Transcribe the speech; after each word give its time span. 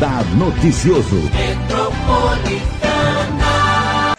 Radar 0.00 0.24
Noticioso. 0.34 1.20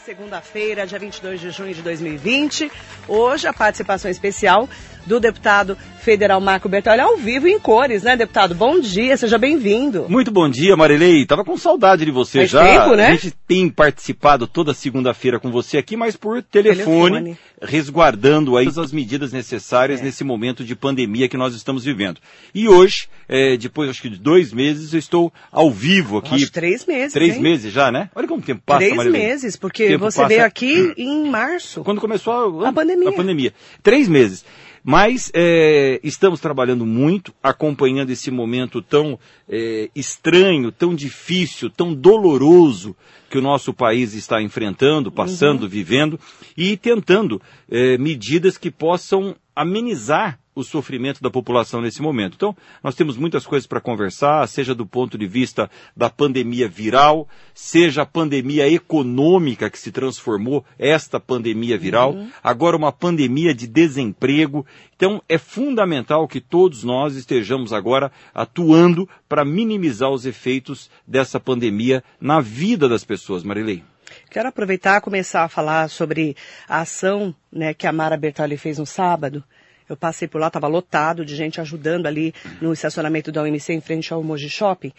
Segunda-feira, 0.05 0.85
dia 0.85 0.99
22 0.99 1.41
de 1.41 1.49
junho 1.49 1.73
de 1.73 1.81
2020. 1.81 2.71
Hoje, 3.07 3.47
a 3.47 3.53
participação 3.53 4.11
especial 4.11 4.69
do 5.05 5.19
deputado 5.19 5.77
federal 6.01 6.41
Marco 6.41 6.67
Bertolli 6.67 6.99
ao 6.99 7.15
vivo 7.17 7.47
em 7.47 7.59
cores, 7.59 8.03
né, 8.03 8.15
deputado? 8.17 8.55
Bom 8.55 8.79
dia, 8.79 9.15
seja 9.17 9.37
bem-vindo. 9.37 10.05
Muito 10.09 10.31
bom 10.31 10.49
dia, 10.49 10.75
Marilei. 10.75 11.25
Tava 11.25 11.43
com 11.43 11.55
saudade 11.57 12.05
de 12.05 12.11
você 12.11 12.39
Faz 12.39 12.49
já. 12.49 12.63
tempo, 12.63 12.95
né? 12.95 13.07
A 13.07 13.11
gente 13.11 13.31
tem 13.47 13.69
participado 13.69 14.47
toda 14.47 14.73
segunda-feira 14.73 15.39
com 15.39 15.51
você 15.51 15.77
aqui, 15.77 15.95
mas 15.95 16.15
por 16.15 16.41
telefone, 16.41 17.11
Telefone. 17.19 17.37
resguardando 17.61 18.57
aí 18.57 18.65
todas 18.65 18.77
as 18.79 18.91
medidas 18.91 19.31
necessárias 19.31 19.99
É. 20.01 20.03
nesse 20.03 20.23
momento 20.23 20.63
de 20.63 20.75
pandemia 20.75 21.27
que 21.29 21.37
nós 21.37 21.53
estamos 21.53 21.83
vivendo. 21.83 22.19
E 22.53 22.67
hoje, 22.67 23.07
eh, 23.29 23.57
depois 23.57 23.89
acho 23.89 24.01
que 24.01 24.09
de 24.09 24.17
dois 24.17 24.51
meses, 24.53 24.93
eu 24.93 24.99
estou 24.99 25.31
ao 25.51 25.69
vivo 25.71 26.17
aqui. 26.17 26.35
Acho 26.35 26.51
três 26.51 26.85
meses. 26.85 27.13
Três 27.13 27.35
hein? 27.35 27.41
meses 27.41 27.71
já, 27.73 27.91
né? 27.91 28.09
Olha 28.15 28.27
como 28.27 28.41
o 28.41 28.43
tempo 28.43 28.61
passa, 28.65 28.79
Três 28.79 28.95
Marilei. 28.95 29.21
meses, 29.21 29.55
porque 29.55 29.87
Tempo 29.87 30.05
você 30.05 30.17
passa- 30.21 30.27
veio 30.27 30.45
aqui 30.45 30.93
em 30.97 31.29
março. 31.29 31.83
Quando 31.83 32.01
começou 32.01 32.63
a, 32.65 32.69
A 32.69 32.73
pandemia. 32.73 33.09
a 33.09 33.13
pandemia. 33.13 33.53
Três 33.83 34.07
meses. 34.07 34.43
Mas 34.83 35.31
é, 35.33 35.99
estamos 36.03 36.39
trabalhando 36.39 36.85
muito, 36.85 37.33
acompanhando 37.41 38.09
esse 38.09 38.31
momento 38.31 38.81
tão 38.81 39.19
é, 39.47 39.89
estranho, 39.95 40.71
tão 40.71 40.95
difícil, 40.95 41.69
tão 41.69 41.93
doloroso 41.93 42.95
que 43.29 43.37
o 43.37 43.41
nosso 43.41 43.73
país 43.73 44.13
está 44.13 44.41
enfrentando, 44.41 45.11
passando, 45.11 45.69
vivendo, 45.69 46.19
e 46.57 46.75
tentando 46.75 47.41
é, 47.69 47.97
medidas 47.97 48.57
que 48.57 48.71
possam 48.71 49.35
amenizar 49.55 50.40
o 50.53 50.63
sofrimento 50.63 51.21
da 51.21 51.29
população 51.29 51.81
nesse 51.81 52.01
momento. 52.01 52.35
Então, 52.35 52.55
nós 52.83 52.95
temos 52.95 53.17
muitas 53.17 53.45
coisas 53.45 53.65
para 53.65 53.79
conversar, 53.79 54.47
seja 54.47 54.75
do 54.75 54.85
ponto 54.85 55.17
de 55.17 55.25
vista 55.25 55.69
da 55.95 56.09
pandemia 56.09 56.67
viral, 56.67 57.27
seja 57.53 58.01
a 58.01 58.05
pandemia 58.05 58.69
econômica 58.69 59.69
que 59.69 59.79
se 59.79 59.91
transformou 59.91 60.65
esta 60.77 61.19
pandemia 61.19 61.77
viral, 61.77 62.15
agora 62.43 62.75
uma 62.75 62.91
pandemia 62.91 63.53
de 63.53 63.67
desemprego. 63.67 64.65
Então, 64.95 65.21
é 65.27 65.37
fundamental 65.37 66.27
que 66.27 66.41
todos 66.41 66.83
nós 66.83 67.15
estejamos 67.15 67.73
agora 67.73 68.11
atuando 68.33 69.07
para 69.27 69.45
minimizar 69.45 70.09
os 70.09 70.25
efeitos 70.25 70.89
dessa 71.07 71.39
pandemia 71.39 72.03
na 72.19 72.41
vida 72.41 72.87
das 72.89 73.03
pessoas, 73.03 73.43
Marilei. 73.43 73.83
Quero 74.29 74.49
aproveitar 74.49 74.97
e 74.97 75.01
começar 75.01 75.43
a 75.43 75.49
falar 75.49 75.89
sobre 75.89 76.35
a 76.67 76.81
ação 76.81 77.33
né, 77.51 77.73
que 77.73 77.87
a 77.87 77.93
Mara 77.93 78.17
Bertolli 78.17 78.57
fez 78.57 78.77
no 78.77 78.85
sábado. 78.85 79.43
Eu 79.91 79.97
passei 79.97 80.25
por 80.25 80.39
lá, 80.39 80.47
estava 80.47 80.67
lotado 80.67 81.25
de 81.25 81.35
gente 81.35 81.59
ajudando 81.59 82.07
ali 82.07 82.33
no 82.61 82.71
estacionamento 82.71 83.29
da 83.29 83.43
UMC 83.43 83.73
em 83.73 83.81
frente 83.81 84.13
ao 84.13 84.23
Moji 84.23 84.49
Shopping, 84.49 84.93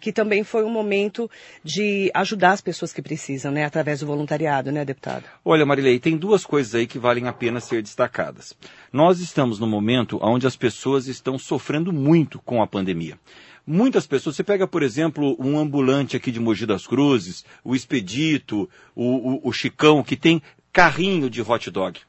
que 0.00 0.10
também 0.10 0.42
foi 0.42 0.64
um 0.64 0.70
momento 0.70 1.30
de 1.62 2.10
ajudar 2.14 2.52
as 2.52 2.62
pessoas 2.62 2.90
que 2.90 3.02
precisam, 3.02 3.52
né, 3.52 3.66
através 3.66 4.00
do 4.00 4.06
voluntariado, 4.06 4.72
né, 4.72 4.86
deputado? 4.86 5.24
Olha, 5.44 5.66
Marilei, 5.66 5.98
tem 5.98 6.16
duas 6.16 6.46
coisas 6.46 6.74
aí 6.74 6.86
que 6.86 6.98
valem 6.98 7.28
a 7.28 7.32
pena 7.32 7.60
ser 7.60 7.82
destacadas. 7.82 8.56
Nós 8.90 9.20
estamos 9.20 9.58
num 9.58 9.68
momento 9.68 10.18
onde 10.22 10.46
as 10.46 10.56
pessoas 10.56 11.08
estão 11.08 11.38
sofrendo 11.38 11.92
muito 11.92 12.38
com 12.38 12.62
a 12.62 12.66
pandemia. 12.66 13.18
Muitas 13.66 14.06
pessoas, 14.06 14.34
você 14.34 14.42
pega, 14.42 14.66
por 14.66 14.82
exemplo, 14.82 15.36
um 15.38 15.58
ambulante 15.58 16.16
aqui 16.16 16.30
de 16.30 16.40
Mogi 16.40 16.64
das 16.64 16.86
Cruzes, 16.86 17.44
o 17.62 17.74
Expedito, 17.74 18.66
o, 18.94 19.34
o, 19.34 19.48
o 19.48 19.52
Chicão, 19.52 20.02
que 20.02 20.16
tem 20.16 20.40
carrinho 20.72 21.28
de 21.28 21.42
hot 21.42 21.70
dog. 21.70 22.00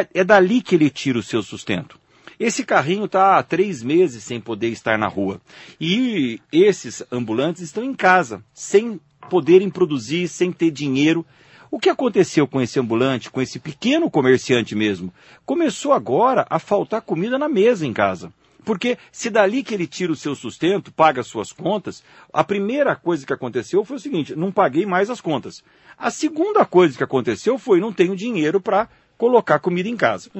É, 0.00 0.20
é 0.20 0.24
dali 0.24 0.60
que 0.60 0.74
ele 0.74 0.90
tira 0.90 1.18
o 1.18 1.22
seu 1.22 1.42
sustento. 1.42 1.98
Esse 2.38 2.64
carrinho 2.64 3.06
está 3.06 3.38
há 3.38 3.42
três 3.42 3.82
meses 3.82 4.22
sem 4.22 4.40
poder 4.40 4.68
estar 4.68 4.98
na 4.98 5.08
rua. 5.08 5.40
E 5.80 6.38
esses 6.52 7.02
ambulantes 7.10 7.62
estão 7.62 7.82
em 7.82 7.94
casa, 7.94 8.44
sem 8.52 9.00
poderem 9.30 9.70
produzir, 9.70 10.28
sem 10.28 10.52
ter 10.52 10.70
dinheiro. 10.70 11.24
O 11.70 11.78
que 11.78 11.88
aconteceu 11.88 12.46
com 12.46 12.60
esse 12.60 12.78
ambulante, 12.78 13.30
com 13.30 13.40
esse 13.40 13.58
pequeno 13.58 14.10
comerciante 14.10 14.74
mesmo? 14.74 15.12
Começou 15.44 15.92
agora 15.92 16.46
a 16.50 16.58
faltar 16.58 17.00
comida 17.00 17.38
na 17.38 17.48
mesa 17.48 17.86
em 17.86 17.92
casa. 17.92 18.32
Porque 18.64 18.98
se 19.12 19.30
dali 19.30 19.62
que 19.62 19.72
ele 19.72 19.86
tira 19.86 20.12
o 20.12 20.16
seu 20.16 20.34
sustento, 20.34 20.92
paga 20.92 21.20
as 21.20 21.28
suas 21.28 21.52
contas, 21.52 22.02
a 22.32 22.42
primeira 22.42 22.96
coisa 22.96 23.24
que 23.24 23.32
aconteceu 23.32 23.84
foi 23.84 23.96
o 23.96 24.00
seguinte: 24.00 24.34
não 24.34 24.50
paguei 24.50 24.84
mais 24.84 25.08
as 25.08 25.20
contas. 25.20 25.62
A 25.96 26.10
segunda 26.10 26.64
coisa 26.64 26.96
que 26.96 27.04
aconteceu 27.04 27.58
foi 27.58 27.80
não 27.80 27.92
tenho 27.92 28.16
dinheiro 28.16 28.60
para 28.60 28.88
colocar 29.16 29.58
comida 29.58 29.88
em 29.88 29.96
casa. 29.96 30.30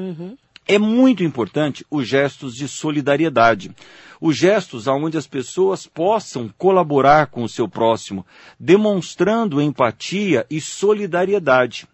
É 0.69 0.79
muito 0.79 1.23
importante 1.23 1.87
os 1.89 2.09
gestos 2.09 2.55
de 2.55 2.67
solidariedade. 2.67 3.71
Os 4.21 4.37
gestos 4.37 4.89
onde 4.89 5.17
as 5.17 5.27
pessoas 5.27 5.87
possam 5.87 6.51
colaborar 6.59 7.27
com 7.29 7.45
o 7.45 7.49
seu 7.49 7.69
próximo, 7.69 8.27
demonstrando 8.59 9.61
empatia 9.61 10.45
e 10.51 10.61
solidariedade. 10.61 11.87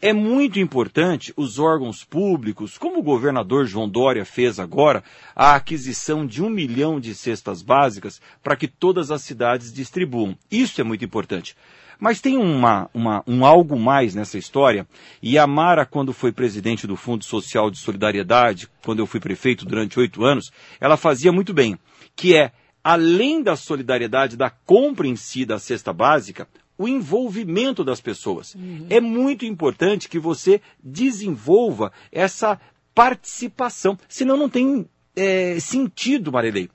É 0.00 0.12
muito 0.12 0.60
importante 0.60 1.32
os 1.36 1.58
órgãos 1.58 2.04
públicos, 2.04 2.78
como 2.78 3.00
o 3.00 3.02
governador 3.02 3.66
João 3.66 3.88
Dória 3.88 4.24
fez 4.24 4.60
agora, 4.60 5.02
a 5.34 5.56
aquisição 5.56 6.24
de 6.24 6.40
um 6.42 6.48
milhão 6.48 7.00
de 7.00 7.14
cestas 7.16 7.62
básicas 7.62 8.20
para 8.40 8.56
que 8.56 8.68
todas 8.68 9.10
as 9.10 9.22
cidades 9.22 9.72
distribuam. 9.72 10.36
Isso 10.50 10.80
é 10.80 10.84
muito 10.84 11.04
importante. 11.04 11.56
Mas 11.98 12.20
tem 12.20 12.36
uma, 12.38 12.88
uma- 12.94 13.24
um 13.26 13.44
algo 13.44 13.78
mais 13.78 14.14
nessa 14.14 14.38
história, 14.38 14.86
e 15.22 15.36
a 15.38 15.46
Mara, 15.46 15.84
quando 15.84 16.12
foi 16.12 16.30
presidente 16.32 16.86
do 16.86 16.94
Fundo 16.96 17.24
Social 17.24 17.70
de 17.70 17.78
Solidariedade, 17.78 18.68
quando 18.84 19.00
eu 19.00 19.06
fui 19.06 19.18
prefeito 19.20 19.64
durante 19.64 19.98
oito 19.98 20.24
anos, 20.24 20.50
ela 20.80 20.96
fazia 20.96 21.32
muito 21.32 21.52
bem, 21.52 21.76
que 22.14 22.36
é, 22.36 22.52
além 22.84 23.42
da 23.42 23.56
solidariedade 23.56 24.36
da 24.36 24.48
compra 24.48 25.06
em 25.08 25.16
si 25.16 25.44
da 25.44 25.58
cesta 25.58 25.92
básica, 25.92 26.46
o 26.78 26.86
envolvimento 26.86 27.82
das 27.82 28.00
pessoas. 28.00 28.56
É 28.88 29.00
muito 29.00 29.44
importante 29.44 30.08
que 30.08 30.20
você 30.20 30.60
desenvolva 30.80 31.90
essa 32.12 32.60
participação, 32.94 33.98
senão 34.08 34.36
não 34.36 34.48
tem 34.48 34.86
eh, 35.16 35.58
sentido, 35.60 36.30
Marilei. 36.30 36.68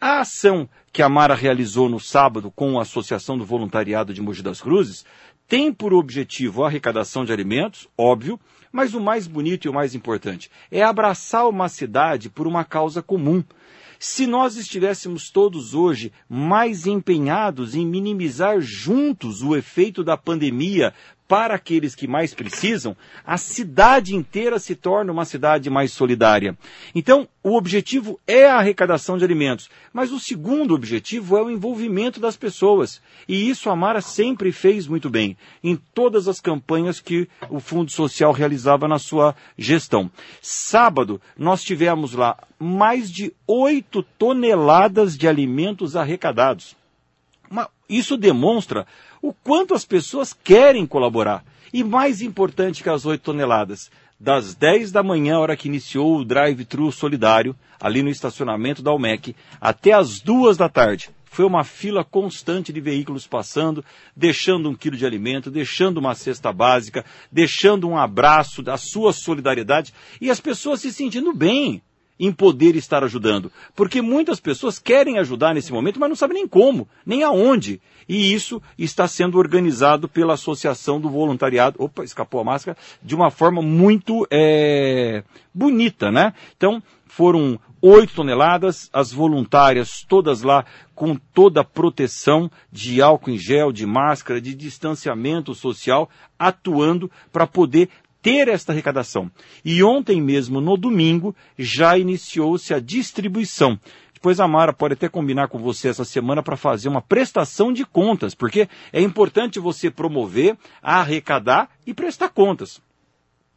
A 0.00 0.20
ação 0.20 0.68
que 0.92 1.00
a 1.00 1.08
Mara 1.08 1.34
realizou 1.34 1.88
no 1.88 1.98
sábado 1.98 2.50
com 2.50 2.78
a 2.78 2.82
Associação 2.82 3.38
do 3.38 3.46
Voluntariado 3.46 4.12
de 4.12 4.20
Mogi 4.20 4.42
das 4.42 4.60
Cruzes 4.60 5.06
tem 5.48 5.72
por 5.72 5.94
objetivo 5.94 6.64
a 6.64 6.66
arrecadação 6.66 7.24
de 7.24 7.32
alimentos, 7.32 7.88
óbvio, 7.96 8.38
mas 8.70 8.92
o 8.92 9.00
mais 9.00 9.26
bonito 9.26 9.64
e 9.64 9.70
o 9.70 9.72
mais 9.72 9.94
importante 9.94 10.50
é 10.70 10.82
abraçar 10.82 11.48
uma 11.48 11.68
cidade 11.68 12.28
por 12.28 12.46
uma 12.46 12.62
causa 12.62 13.02
comum. 13.02 13.42
Se 13.98 14.26
nós 14.26 14.56
estivéssemos 14.56 15.30
todos 15.30 15.72
hoje 15.72 16.12
mais 16.28 16.86
empenhados 16.86 17.74
em 17.74 17.86
minimizar 17.86 18.60
juntos 18.60 19.42
o 19.42 19.56
efeito 19.56 20.04
da 20.04 20.16
pandemia 20.18 20.92
para 21.28 21.54
aqueles 21.54 21.94
que 21.94 22.06
mais 22.06 22.34
precisam, 22.34 22.96
a 23.24 23.36
cidade 23.36 24.14
inteira 24.14 24.58
se 24.58 24.74
torna 24.74 25.12
uma 25.12 25.24
cidade 25.24 25.68
mais 25.68 25.92
solidária. 25.92 26.56
Então, 26.94 27.28
o 27.42 27.56
objetivo 27.56 28.18
é 28.26 28.46
a 28.46 28.58
arrecadação 28.58 29.18
de 29.18 29.24
alimentos, 29.24 29.68
mas 29.92 30.12
o 30.12 30.20
segundo 30.20 30.74
objetivo 30.74 31.36
é 31.36 31.42
o 31.42 31.50
envolvimento 31.50 32.20
das 32.20 32.36
pessoas. 32.36 33.00
E 33.28 33.48
isso 33.48 33.70
a 33.70 33.76
Mara 33.76 34.00
sempre 34.00 34.52
fez 34.52 34.86
muito 34.86 35.10
bem, 35.10 35.36
em 35.62 35.76
todas 35.76 36.28
as 36.28 36.40
campanhas 36.40 37.00
que 37.00 37.28
o 37.50 37.60
Fundo 37.60 37.90
Social 37.90 38.32
realizava 38.32 38.86
na 38.86 38.98
sua 38.98 39.34
gestão. 39.58 40.10
Sábado, 40.40 41.20
nós 41.36 41.62
tivemos 41.62 42.12
lá 42.12 42.36
mais 42.58 43.10
de 43.10 43.32
8 43.46 44.02
toneladas 44.18 45.16
de 45.16 45.28
alimentos 45.28 45.96
arrecadados. 45.96 46.76
Isso 47.88 48.16
demonstra 48.16 48.86
o 49.26 49.32
quanto 49.32 49.74
as 49.74 49.84
pessoas 49.84 50.32
querem 50.32 50.86
colaborar. 50.86 51.44
E 51.72 51.82
mais 51.82 52.22
importante 52.22 52.82
que 52.82 52.88
as 52.88 53.04
8 53.04 53.20
toneladas, 53.20 53.90
das 54.18 54.54
10 54.54 54.92
da 54.92 55.02
manhã, 55.02 55.38
hora 55.38 55.56
que 55.56 55.68
iniciou 55.68 56.18
o 56.18 56.24
drive-thru 56.24 56.92
solidário, 56.92 57.54
ali 57.80 58.02
no 58.02 58.08
estacionamento 58.08 58.82
da 58.82 58.94
UMEC, 58.94 59.34
até 59.60 59.92
as 59.92 60.20
2 60.20 60.56
da 60.56 60.68
tarde. 60.68 61.10
Foi 61.24 61.44
uma 61.44 61.64
fila 61.64 62.04
constante 62.04 62.72
de 62.72 62.80
veículos 62.80 63.26
passando, 63.26 63.84
deixando 64.14 64.70
um 64.70 64.74
quilo 64.74 64.96
de 64.96 65.04
alimento, 65.04 65.50
deixando 65.50 65.98
uma 65.98 66.14
cesta 66.14 66.52
básica, 66.52 67.04
deixando 67.30 67.88
um 67.88 67.98
abraço 67.98 68.62
da 68.62 68.78
sua 68.78 69.12
solidariedade 69.12 69.92
e 70.20 70.30
as 70.30 70.40
pessoas 70.40 70.80
se 70.80 70.92
sentindo 70.92 71.34
bem 71.34 71.82
em 72.18 72.32
poder 72.32 72.76
estar 72.76 73.04
ajudando. 73.04 73.50
Porque 73.74 74.00
muitas 74.00 74.40
pessoas 74.40 74.78
querem 74.78 75.18
ajudar 75.18 75.54
nesse 75.54 75.72
momento, 75.72 76.00
mas 76.00 76.08
não 76.08 76.16
sabem 76.16 76.38
nem 76.38 76.48
como, 76.48 76.88
nem 77.04 77.22
aonde. 77.22 77.80
E 78.08 78.32
isso 78.32 78.62
está 78.78 79.08
sendo 79.08 79.38
organizado 79.38 80.08
pela 80.08 80.34
Associação 80.34 81.00
do 81.00 81.10
Voluntariado, 81.10 81.82
opa, 81.82 82.04
escapou 82.04 82.40
a 82.40 82.44
máscara, 82.44 82.76
de 83.02 83.14
uma 83.14 83.30
forma 83.30 83.60
muito 83.60 84.26
eh, 84.30 85.24
bonita, 85.52 86.10
né? 86.10 86.32
Então, 86.56 86.82
foram 87.06 87.58
oito 87.80 88.14
toneladas, 88.14 88.88
as 88.92 89.12
voluntárias 89.12 90.04
todas 90.08 90.42
lá 90.42 90.64
com 90.94 91.16
toda 91.16 91.60
a 91.60 91.64
proteção 91.64 92.50
de 92.72 93.02
álcool 93.02 93.30
em 93.30 93.38
gel, 93.38 93.70
de 93.70 93.86
máscara, 93.86 94.40
de 94.40 94.54
distanciamento 94.54 95.54
social, 95.54 96.08
atuando 96.38 97.10
para 97.32 97.46
poder 97.46 97.88
ter 98.26 98.48
esta 98.48 98.72
arrecadação. 98.72 99.30
E 99.64 99.84
ontem 99.84 100.20
mesmo, 100.20 100.60
no 100.60 100.76
domingo, 100.76 101.32
já 101.56 101.96
iniciou-se 101.96 102.74
a 102.74 102.80
distribuição. 102.80 103.78
Depois 104.12 104.40
a 104.40 104.48
Mara 104.48 104.72
pode 104.72 104.94
até 104.94 105.08
combinar 105.08 105.46
com 105.46 105.60
você 105.60 105.86
essa 105.86 106.04
semana 106.04 106.42
para 106.42 106.56
fazer 106.56 106.88
uma 106.88 107.00
prestação 107.00 107.72
de 107.72 107.84
contas, 107.84 108.34
porque 108.34 108.68
é 108.92 109.00
importante 109.00 109.60
você 109.60 109.92
promover, 109.92 110.58
arrecadar 110.82 111.70
e 111.86 111.94
prestar 111.94 112.30
contas 112.30 112.82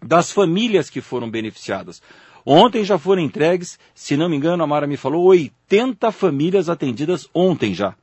das 0.06 0.32
famílias 0.32 0.88
que 0.88 1.02
foram 1.02 1.32
beneficiadas. 1.32 2.00
Ontem 2.46 2.84
já 2.84 3.00
foram 3.00 3.24
entregues, 3.24 3.80
se 3.96 4.16
não 4.16 4.30
me 4.30 4.38
engano, 4.38 4.64
a 4.64 4.68
Mara 4.68 4.86
me 4.86 4.98
falou, 4.98 5.26
80 5.26 6.12
famílias 6.12 6.70
atendidas 6.70 7.28
ontem 7.34 7.74
já 7.74 7.96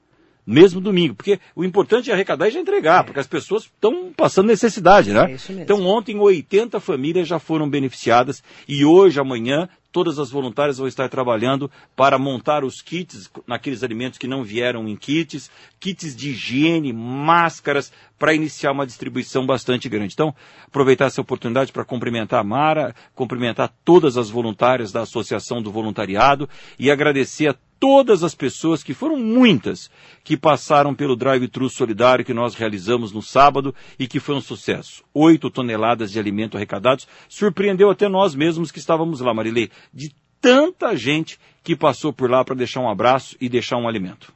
mesmo 0.47 0.81
domingo, 0.81 1.15
porque 1.15 1.41
o 1.55 1.65
importante 1.65 2.11
é 2.11 2.15
arrecadar 2.15 2.49
e 2.49 2.53
já 2.53 2.61
entregar, 2.61 3.01
é. 3.01 3.03
porque 3.03 3.21
as 3.21 3.27
pessoas 3.27 3.65
estão 3.65 4.13
passando 4.17 4.47
necessidade, 4.47 5.13
né? 5.13 5.33
É 5.33 5.53
então 5.53 5.85
ontem 5.85 6.17
80 6.17 6.79
famílias 6.79 7.27
já 7.27 7.39
foram 7.39 7.69
beneficiadas 7.69 8.43
e 8.69 8.85
hoje, 8.85 9.19
amanhã, 9.19 9.69
todas 9.91 10.19
as 10.19 10.31
voluntárias 10.31 10.79
vão 10.79 10.87
estar 10.87 11.09
trabalhando 11.09 11.71
para 11.97 12.19
montar 12.19 12.65
os 12.65 12.83
kits 12.83 13.31
naqueles 13.47 13.83
alimentos 13.83 14.19
que 14.19 14.29
não 14.29 14.45
vieram 14.45 14.87
em 14.87 14.95
kits, 14.95 15.51
kits 15.81 16.15
de 16.15 16.31
higiene, 16.31 16.93
máscaras, 16.93 17.91
para 18.19 18.35
iniciar 18.35 18.73
uma 18.73 18.87
distribuição 18.87 19.47
bastante 19.47 19.89
grande. 19.89 20.15
Então, 20.15 20.35
aproveitar 20.67 21.07
essa 21.07 21.21
oportunidade 21.21 21.73
para 21.73 21.85
cumprimentar 21.85 22.41
a 22.41 22.45
Mara, 22.45 22.95
cumprimentar 23.15 23.73
todas 23.85 24.17
as 24.17 24.31
voluntárias 24.31 24.93
da 24.93 25.03
Associação 25.03 25.63
do 25.63 25.71
Voluntariado 25.71 26.49
e 26.79 26.91
agradecer 26.91 27.49
a 27.49 27.55
todas 27.79 28.25
as 28.25 28.35
pessoas, 28.35 28.83
que 28.83 28.95
foram 28.95 29.19
muitas, 29.19 29.91
que 30.25 30.37
passaram 30.37 30.95
pelo 30.95 31.15
drive-thru 31.15 31.69
solidário 31.69 32.25
que 32.25 32.33
nós 32.33 32.55
realizamos 32.55 33.13
no 33.13 33.23
sábado 33.23 33.75
e 33.99 34.07
que 34.07 34.19
foi 34.19 34.35
um 34.35 34.41
sucesso. 34.41 35.05
Oito 35.13 35.51
toneladas 35.51 36.11
de 36.11 36.19
alimento 36.19 36.57
arrecadados. 36.57 37.07
Surpreendeu 37.29 37.91
até 37.91 38.09
nós 38.09 38.35
mesmos 38.35 38.71
que 38.71 38.79
estávamos 38.79 39.21
lá, 39.21 39.35
Marilei, 39.35 39.71
de 39.93 40.11
tanta 40.41 40.97
gente 40.97 41.39
que 41.63 41.77
passou 41.77 42.13
por 42.13 42.31
lá 42.31 42.45
para 42.45 42.55
deixar 42.55 42.81
um 42.81 42.89
abraço 42.89 43.37
e 43.41 43.49
deixar 43.49 43.77
um 43.77 43.89
alimento. 43.89 44.33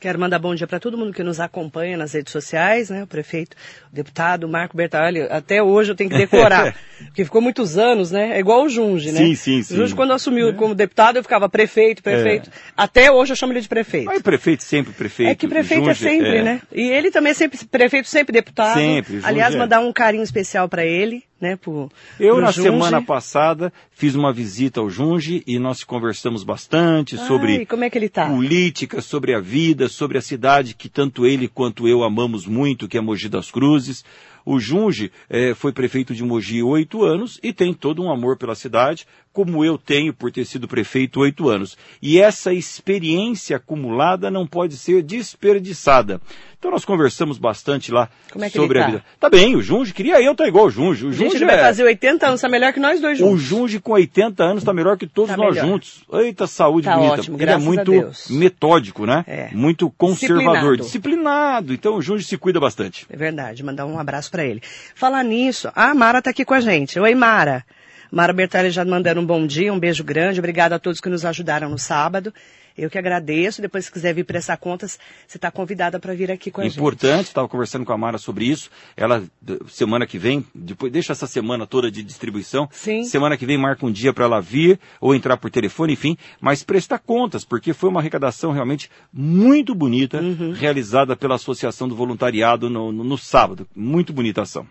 Quero 0.00 0.18
mandar 0.18 0.38
bom 0.38 0.54
dia 0.54 0.66
para 0.66 0.80
todo 0.80 0.96
mundo 0.96 1.12
que 1.12 1.22
nos 1.22 1.38
acompanha 1.38 1.94
nas 1.94 2.14
redes 2.14 2.32
sociais, 2.32 2.88
né? 2.88 3.02
O 3.02 3.06
prefeito, 3.06 3.54
o 3.92 3.94
deputado 3.94 4.48
Marco 4.48 4.74
Bertalli, 4.74 5.20
até 5.20 5.62
hoje 5.62 5.92
eu 5.92 5.94
tenho 5.94 6.08
que 6.08 6.16
decorar, 6.16 6.74
porque 7.04 7.22
ficou 7.22 7.42
muitos 7.42 7.76
anos, 7.76 8.10
né? 8.10 8.34
É 8.34 8.40
igual 8.40 8.64
o 8.64 8.68
Junge, 8.70 9.12
né? 9.12 9.18
Sim, 9.18 9.34
sim, 9.34 9.62
sim. 9.62 9.74
O 9.74 9.76
Junge, 9.76 9.94
quando 9.94 10.14
assumiu 10.14 10.48
é. 10.48 10.52
como 10.54 10.74
deputado, 10.74 11.16
eu 11.16 11.22
ficava 11.22 11.50
prefeito, 11.50 12.02
prefeito. 12.02 12.48
É. 12.48 12.52
Até 12.74 13.12
hoje 13.12 13.32
eu 13.32 13.36
chamo 13.36 13.52
ele 13.52 13.60
de 13.60 13.68
prefeito. 13.68 14.06
Mas 14.06 14.22
prefeito 14.22 14.62
sempre, 14.62 14.94
prefeito. 14.94 15.32
É 15.32 15.34
que 15.34 15.46
prefeito 15.46 15.90
é 15.90 15.92
Junge, 15.92 16.06
é 16.06 16.10
sempre, 16.10 16.36
é. 16.38 16.42
né? 16.42 16.62
E 16.72 16.88
ele 16.88 17.10
também 17.10 17.32
é 17.32 17.34
sempre, 17.34 17.58
prefeito 17.66 18.08
sempre 18.08 18.32
deputado. 18.32 18.78
Sempre. 18.78 19.16
Junge 19.16 19.26
Aliás, 19.26 19.54
é. 19.54 19.58
mandar 19.58 19.80
um 19.80 19.92
carinho 19.92 20.24
especial 20.24 20.66
para 20.66 20.82
ele 20.82 21.22
né, 21.40 21.56
pro, 21.56 21.90
Eu, 22.18 22.34
pro 22.34 22.44
na 22.44 22.50
Junge. 22.50 22.68
semana 22.68 23.02
passada, 23.02 23.72
fiz 23.90 24.14
uma 24.14 24.32
visita 24.32 24.80
ao 24.80 24.90
Junge 24.90 25.42
e 25.46 25.58
nós 25.58 25.82
conversamos 25.82 26.44
bastante 26.44 27.18
Ai, 27.18 27.26
sobre 27.26 27.66
é 27.66 28.08
tá? 28.08 28.28
política, 28.28 29.00
sobre 29.00 29.34
a 29.34 29.40
vida, 29.40 29.88
sobre 29.88 30.18
a 30.18 30.22
cidade 30.22 30.74
que 30.74 30.88
tanto 30.88 31.26
ele 31.26 31.48
quanto 31.48 31.88
eu 31.88 32.02
amamos 32.04 32.46
muito, 32.46 32.86
que 32.86 32.98
é 32.98 33.00
Mogi 33.00 33.28
das 33.28 33.50
Cruzes. 33.50 34.04
O 34.44 34.58
Junge 34.58 35.10
eh, 35.28 35.54
foi 35.54 35.72
prefeito 35.72 36.14
de 36.14 36.24
Mogi 36.24 36.62
oito 36.62 37.04
anos 37.04 37.38
e 37.42 37.52
tem 37.52 37.72
todo 37.72 38.02
um 38.02 38.10
amor 38.10 38.36
pela 38.36 38.54
cidade, 38.54 39.06
como 39.32 39.64
eu 39.64 39.78
tenho 39.78 40.12
por 40.12 40.32
ter 40.32 40.44
sido 40.44 40.66
prefeito 40.66 41.20
oito 41.20 41.48
anos. 41.48 41.76
E 42.02 42.20
essa 42.20 42.52
experiência 42.52 43.56
acumulada 43.56 44.30
não 44.30 44.46
pode 44.46 44.76
ser 44.76 45.02
desperdiçada. 45.02 46.20
Então 46.60 46.70
nós 46.70 46.84
conversamos 46.84 47.38
bastante 47.38 47.90
lá 47.90 48.10
é 48.38 48.48
sobre 48.50 48.78
tá? 48.78 48.84
a 48.84 48.88
vida. 48.88 49.04
Tá 49.18 49.30
bem, 49.30 49.56
o 49.56 49.62
Junge, 49.62 49.94
queria 49.94 50.20
eu 50.20 50.32
estar 50.32 50.44
tá 50.44 50.48
igual 50.48 50.66
o 50.66 50.70
Junge. 50.70 51.06
O 51.06 51.12
Junge 51.12 51.30
Gente, 51.30 51.44
vai 51.46 51.54
é... 51.54 51.62
fazer 51.62 51.84
80 51.84 52.26
anos, 52.26 52.40
está 52.40 52.50
melhor 52.50 52.70
que 52.74 52.80
nós 52.80 53.00
dois 53.00 53.16
juntos. 53.16 53.34
O 53.34 53.38
Junge 53.38 53.80
com 53.80 53.92
80 53.92 54.44
anos 54.44 54.58
está 54.58 54.74
melhor 54.74 54.98
que 54.98 55.06
todos 55.06 55.30
tá 55.30 55.38
nós 55.38 55.54
melhor. 55.54 55.68
juntos. 55.68 56.04
Eita, 56.12 56.46
saúde 56.46 56.86
tá 56.86 56.96
bonita. 56.96 57.14
Ótimo, 57.14 57.40
Ele 57.40 57.50
é 57.50 57.56
muito 57.56 57.92
metódico, 58.28 59.06
né? 59.06 59.24
É. 59.26 59.48
Muito 59.54 59.88
conservador, 59.96 60.76
disciplinado. 60.76 60.82
disciplinado. 60.82 61.72
Então 61.72 61.96
o 61.96 62.02
Junge 62.02 62.24
se 62.24 62.36
cuida 62.36 62.60
bastante. 62.60 63.06
É 63.08 63.16
verdade, 63.16 63.64
mandar 63.64 63.86
um 63.86 63.98
abraço 63.98 64.29
para 64.30 64.44
ele. 64.44 64.62
Falar 64.94 65.22
nisso, 65.22 65.70
a 65.74 65.94
Mara 65.94 66.18
está 66.18 66.30
aqui 66.30 66.44
com 66.44 66.54
a 66.54 66.60
gente. 66.60 66.98
Oi, 66.98 67.14
Mara. 67.14 67.64
Mara 68.10 68.32
Bertalli 68.32 68.70
já 68.70 68.84
mandando 68.84 69.20
um 69.20 69.26
bom 69.26 69.46
dia, 69.46 69.72
um 69.72 69.78
beijo 69.78 70.02
grande. 70.02 70.40
Obrigada 70.40 70.74
a 70.74 70.78
todos 70.78 71.00
que 71.00 71.08
nos 71.08 71.24
ajudaram 71.24 71.68
no 71.68 71.78
sábado. 71.78 72.32
Eu 72.76 72.90
que 72.90 72.98
agradeço. 72.98 73.60
Depois, 73.60 73.86
se 73.86 73.92
quiser 73.92 74.14
vir 74.14 74.24
prestar 74.24 74.56
contas, 74.56 74.98
você 75.26 75.36
está 75.38 75.50
convidada 75.50 75.98
para 75.98 76.14
vir 76.14 76.30
aqui 76.30 76.50
com 76.50 76.60
a 76.60 76.66
Importante, 76.66 76.74
gente. 76.74 76.80
Importante, 76.80 77.26
estava 77.26 77.48
conversando 77.48 77.84
com 77.84 77.92
a 77.92 77.98
Mara 77.98 78.18
sobre 78.18 78.46
isso. 78.46 78.70
Ela, 78.96 79.22
semana 79.68 80.06
que 80.06 80.18
vem, 80.18 80.44
depois 80.54 80.92
deixa 80.92 81.12
essa 81.12 81.26
semana 81.26 81.66
toda 81.66 81.90
de 81.90 82.02
distribuição. 82.02 82.68
Sim. 82.72 83.04
Semana 83.04 83.36
que 83.36 83.46
vem 83.46 83.58
marca 83.58 83.84
um 83.84 83.92
dia 83.92 84.12
para 84.12 84.24
ela 84.24 84.40
vir 84.40 84.78
ou 85.00 85.14
entrar 85.14 85.36
por 85.36 85.50
telefone, 85.50 85.92
enfim, 85.92 86.16
mas 86.40 86.62
prestar 86.62 86.98
contas, 86.98 87.44
porque 87.44 87.72
foi 87.72 87.88
uma 87.88 88.00
arrecadação 88.00 88.52
realmente 88.52 88.90
muito 89.12 89.74
bonita, 89.74 90.20
uhum. 90.20 90.52
realizada 90.52 91.16
pela 91.16 91.34
Associação 91.34 91.88
do 91.88 91.94
Voluntariado 91.94 92.68
no, 92.68 92.92
no, 92.92 93.04
no 93.04 93.18
sábado. 93.18 93.66
Muito 93.74 94.12
bonita 94.12 94.42
ação. 94.42 94.66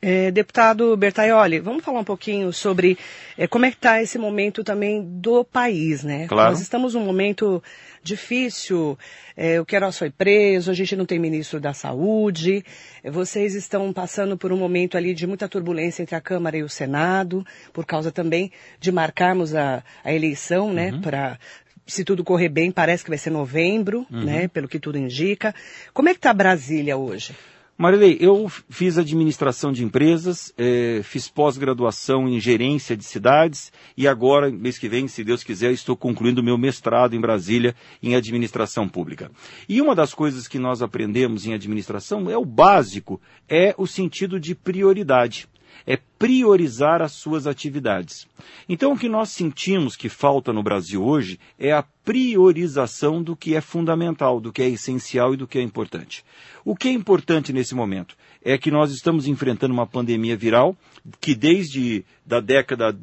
É, 0.00 0.30
deputado 0.30 0.96
Bertaioli, 0.96 1.60
vamos 1.60 1.84
falar 1.84 2.00
um 2.00 2.04
pouquinho 2.04 2.52
sobre 2.52 2.98
é, 3.36 3.46
como 3.46 3.66
é 3.66 3.70
que 3.70 3.76
está 3.76 4.02
esse 4.02 4.18
momento 4.18 4.64
também 4.64 5.02
do 5.02 5.44
país, 5.44 6.02
né? 6.02 6.26
Claro. 6.26 6.50
Nós 6.50 6.60
estamos 6.60 6.94
num 6.94 7.04
momento 7.04 7.62
difícil, 8.02 8.98
é, 9.36 9.60
o 9.60 9.64
Queiroz 9.64 9.98
foi 9.98 10.10
preso, 10.10 10.70
a 10.70 10.74
gente 10.74 10.94
não 10.94 11.06
tem 11.06 11.18
ministro 11.18 11.58
da 11.58 11.72
Saúde, 11.72 12.64
é, 13.02 13.10
vocês 13.10 13.54
estão 13.54 13.92
passando 13.92 14.36
por 14.36 14.52
um 14.52 14.56
momento 14.56 14.96
ali 14.96 15.14
de 15.14 15.26
muita 15.26 15.48
turbulência 15.48 16.02
entre 16.02 16.14
a 16.14 16.20
Câmara 16.20 16.56
e 16.56 16.62
o 16.62 16.68
Senado, 16.68 17.44
por 17.72 17.84
causa 17.84 18.12
também 18.12 18.52
de 18.78 18.92
marcarmos 18.92 19.54
a, 19.54 19.82
a 20.04 20.12
eleição, 20.12 20.72
né, 20.72 20.92
uhum. 20.92 21.00
para 21.00 21.38
se 21.86 22.04
tudo 22.04 22.24
correr 22.24 22.48
bem, 22.48 22.70
parece 22.70 23.04
que 23.04 23.10
vai 23.10 23.18
ser 23.18 23.30
novembro, 23.30 24.06
uhum. 24.10 24.24
né, 24.24 24.48
pelo 24.48 24.68
que 24.68 24.78
tudo 24.78 24.98
indica. 24.98 25.54
Como 25.92 26.08
é 26.08 26.12
que 26.12 26.18
está 26.18 26.32
Brasília 26.32 26.96
hoje? 26.96 27.34
Marilei, 27.76 28.16
eu 28.20 28.48
fiz 28.48 28.96
administração 28.96 29.72
de 29.72 29.84
empresas, 29.84 30.54
eh, 30.56 31.00
fiz 31.02 31.28
pós-graduação 31.28 32.28
em 32.28 32.38
gerência 32.38 32.96
de 32.96 33.04
cidades 33.04 33.72
e 33.96 34.06
agora, 34.06 34.48
mês 34.48 34.78
que 34.78 34.88
vem, 34.88 35.08
se 35.08 35.24
Deus 35.24 35.42
quiser, 35.42 35.72
estou 35.72 35.96
concluindo 35.96 36.40
meu 36.40 36.56
mestrado 36.56 37.16
em 37.16 37.20
Brasília 37.20 37.74
em 38.00 38.14
administração 38.14 38.88
pública. 38.88 39.28
E 39.68 39.82
uma 39.82 39.92
das 39.92 40.14
coisas 40.14 40.46
que 40.46 40.56
nós 40.56 40.82
aprendemos 40.82 41.46
em 41.46 41.52
administração 41.52 42.30
é 42.30 42.38
o 42.38 42.44
básico, 42.44 43.20
é 43.48 43.74
o 43.76 43.88
sentido 43.88 44.38
de 44.38 44.54
prioridade 44.54 45.48
é 45.86 45.98
priorizar 46.18 47.02
as 47.02 47.12
suas 47.12 47.46
atividades. 47.46 48.26
Então, 48.68 48.92
o 48.92 48.98
que 48.98 49.08
nós 49.08 49.30
sentimos 49.30 49.96
que 49.96 50.08
falta 50.08 50.52
no 50.52 50.62
Brasil 50.62 51.04
hoje 51.04 51.38
é 51.58 51.72
a 51.72 51.84
priorização 52.04 53.22
do 53.22 53.36
que 53.36 53.54
é 53.54 53.60
fundamental, 53.60 54.40
do 54.40 54.52
que 54.52 54.62
é 54.62 54.68
essencial 54.68 55.34
e 55.34 55.36
do 55.36 55.46
que 55.46 55.58
é 55.58 55.62
importante. 55.62 56.24
O 56.64 56.74
que 56.74 56.88
é 56.88 56.92
importante 56.92 57.52
nesse 57.52 57.74
momento 57.74 58.16
é 58.42 58.56
que 58.56 58.70
nós 58.70 58.92
estamos 58.92 59.26
enfrentando 59.26 59.74
uma 59.74 59.86
pandemia 59.86 60.36
viral 60.36 60.76
que 61.20 61.34
desde 61.34 62.04
da 62.24 62.40
década 62.40 62.98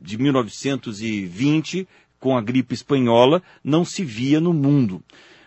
de 0.00 0.18
1920, 0.18 1.86
com 2.18 2.36
a 2.36 2.40
gripe 2.40 2.74
espanhola, 2.74 3.42
não 3.62 3.84
se 3.84 4.04
via 4.04 4.40
no 4.40 4.52
mundo 4.52 5.02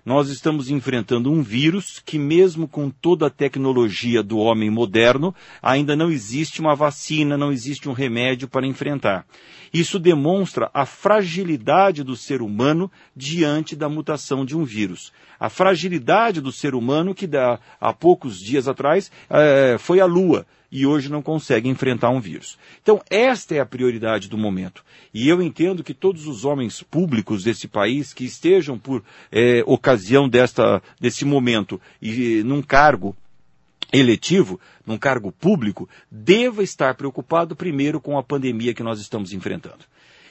nós 0.09 0.29
estamos 0.29 0.71
enfrentando 0.71 1.31
um 1.31 1.43
vírus 1.43 2.01
que, 2.03 2.17
mesmo 2.17 2.67
com 2.67 2.89
toda 2.89 3.27
a 3.27 3.29
tecnologia 3.29 4.23
do 4.23 4.39
homem 4.39 4.67
moderno, 4.67 5.35
ainda 5.61 5.95
não 5.95 6.09
existe 6.09 6.59
uma 6.59 6.75
vacina, 6.75 7.37
não 7.37 7.51
existe 7.51 7.87
um 7.87 7.93
remédio 7.93 8.47
para 8.47 8.65
enfrentar. 8.65 9.23
Isso 9.71 9.99
demonstra 9.99 10.67
a 10.73 10.83
fragilidade 10.83 12.03
do 12.03 12.15
ser 12.15 12.41
humano 12.41 12.91
diante 13.15 13.75
da 13.75 13.87
mutação 13.87 14.43
de 14.43 14.57
um 14.57 14.63
vírus. 14.63 15.13
A 15.39 15.47
fragilidade 15.47 16.41
do 16.41 16.51
ser 16.51 16.73
humano 16.73 17.13
que 17.13 17.29
há 17.79 17.93
poucos 17.93 18.39
dias 18.39 18.67
atrás 18.67 19.11
é, 19.29 19.77
foi 19.77 19.99
a 19.99 20.07
Lua 20.07 20.43
e 20.71 20.85
hoje 20.85 21.09
não 21.09 21.21
consegue 21.21 21.67
enfrentar 21.67 22.09
um 22.09 22.19
vírus. 22.19 22.57
Então, 22.81 23.01
esta 23.09 23.55
é 23.55 23.59
a 23.59 23.65
prioridade 23.65 24.29
do 24.29 24.37
momento. 24.37 24.83
E 25.13 25.27
eu 25.27 25.41
entendo 25.41 25.83
que 25.83 25.93
todos 25.93 26.27
os 26.27 26.45
homens 26.45 26.83
públicos 26.83 27.43
desse 27.43 27.67
país 27.67 28.13
que 28.13 28.25
estejam 28.25 28.77
por 28.77 29.03
é, 29.31 29.63
ocasião 29.65 30.29
desta, 30.29 30.81
desse 30.99 31.25
momento 31.25 31.81
e 32.01 32.43
num 32.43 32.61
cargo 32.61 33.15
eletivo, 33.91 34.59
num 34.85 34.97
cargo 34.97 35.31
público, 35.31 35.89
deva 36.11 36.63
estar 36.63 36.93
preocupado 36.95 37.55
primeiro 37.55 37.99
com 37.99 38.17
a 38.17 38.23
pandemia 38.23 38.73
que 38.73 38.83
nós 38.83 38.99
estamos 38.99 39.33
enfrentando. 39.33 39.85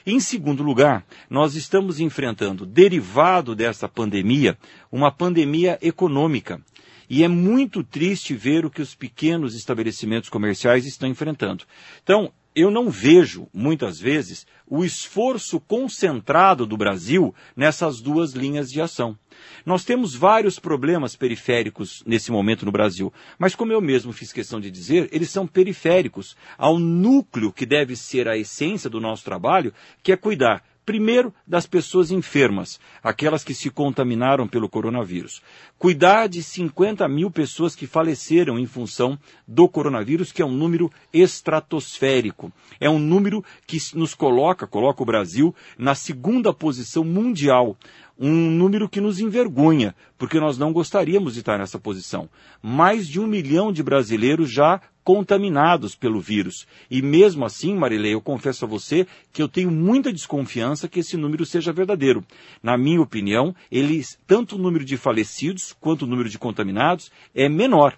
Em 0.07 0.21
segundo 0.21 0.62
lugar, 0.62 1.04
nós 1.28 1.54
estamos 1.54 2.00
enfrentando, 2.00 2.64
derivado 2.64 3.54
dessa 3.54 3.88
pandemia, 3.88 4.57
uma 4.90 5.11
pandemia 5.11 5.78
econômica. 5.83 6.62
E 7.09 7.25
é 7.25 7.29
muito 7.29 7.83
triste 7.83 8.35
ver 8.35 8.65
o 8.65 8.71
que 8.71 8.83
os 8.83 8.95
pequenos 8.95 9.55
estabelecimentos 9.55 10.29
comerciais 10.29 10.87
estão 10.87 11.09
enfrentando. 11.09 11.65
Então, 12.03 12.33
eu 12.55 12.71
não 12.73 12.91
vejo, 12.91 13.49
muitas 13.55 14.00
vezes, 14.00 14.45
o 14.67 14.85
esforço 14.85 15.61
concentrado 15.61 16.67
do 16.67 16.77
Brasil 16.77 17.33
nessas 17.57 18.00
duas 18.00 18.33
linhas 18.33 18.69
de 18.69 18.81
ação. 18.81 19.17
Nós 19.65 19.85
temos 19.85 20.15
vários 20.15 20.59
problemas 20.59 21.15
periféricos 21.15 22.03
nesse 22.05 22.33
momento 22.33 22.67
no 22.67 22.73
Brasil, 22.73 23.12
mas 23.38 23.55
como 23.55 23.73
eu 23.73 23.81
mesmo 23.81 24.12
fiz 24.12 24.33
questão 24.33 24.61
de 24.61 24.71
dizer, 24.71 25.09
eles 25.12 25.31
são 25.31 25.47
periféricos 25.47 26.37
ao 26.57 26.79
núcleo 26.79 27.53
que 27.53 27.65
deve 27.65 27.95
ser 27.95 28.27
a 28.27 28.37
essência 28.37 28.91
do 28.91 29.00
nosso 29.00 29.25
trabalho, 29.25 29.73
que 30.03 30.11
é 30.11 30.17
cuidar 30.17 30.65
Primeiro, 30.88 31.35
das 31.47 31.66
pessoas 31.66 32.11
enfermas, 32.11 32.80
aquelas 33.02 33.45
que 33.45 33.52
se 33.52 33.68
contaminaram 33.68 34.49
pelo 34.49 34.71
coronavírus. 34.71 35.42
Cuidar 35.76 36.28
de 36.28 36.42
50 36.42 37.07
mil 37.09 37.30
pessoas 37.30 37.76
que 37.76 37.87
faleceram 37.87 38.59
em 38.59 38.64
função 38.64 39.18
do 39.47 39.68
coronavírus, 39.68 40.33
que 40.33 40.40
é 40.40 40.47
um 40.47 40.50
número 40.50 40.90
estratosférico. 41.12 42.50
É 42.80 42.88
um 42.88 42.99
número 42.99 43.45
que 43.66 43.76
nos 43.95 44.14
coloca, 44.14 44.66
coloca 44.66 45.02
o 45.02 45.04
Brasil 45.04 45.54
na 45.76 45.95
segunda 45.95 46.54
posição 46.54 47.04
mundial 47.04 47.76
um 48.19 48.51
número 48.51 48.89
que 48.89 49.01
nos 49.01 49.21
envergonha, 49.21 49.95
porque 50.17 50.41
nós 50.41 50.59
não 50.59 50.73
gostaríamos 50.73 51.35
de 51.35 51.41
estar 51.41 51.59
nessa 51.59 51.79
posição. 51.79 52.29
Mais 52.61 53.07
de 53.07 53.21
um 53.21 53.27
milhão 53.27 53.73
de 53.73 53.83
brasileiros 53.83 54.51
já 54.51 54.81
contaminados 55.05 55.95
pelo 55.95 56.21
vírus. 56.21 56.67
E 56.91 57.01
mesmo 57.01 57.45
assim, 57.45 57.75
Marilei, 57.75 58.13
eu 58.13 58.21
confesso 58.21 58.65
a 58.65 58.69
você 58.69 59.07
que 59.33 59.41
eu 59.41 59.49
tenho 59.49 59.71
muita 59.71 60.13
desconfiança 60.13 60.89
que 60.89 61.01
esse 61.01 61.17
número 61.17 61.47
seja 61.47 61.73
verdadeiro. 61.73 62.25
Na 62.63 62.77
minha 62.77 63.01
opinião, 63.01 63.55
eles, 63.71 64.19
tanto 64.27 64.57
o 64.57 64.59
número 64.59 64.85
de 64.85 64.97
falecidos 64.97 65.75
quanto 65.81 66.03
o 66.03 66.07
número 66.07 66.29
de 66.29 66.39
contaminados 66.39 67.11
é 67.35 67.49
menor. 67.49 67.97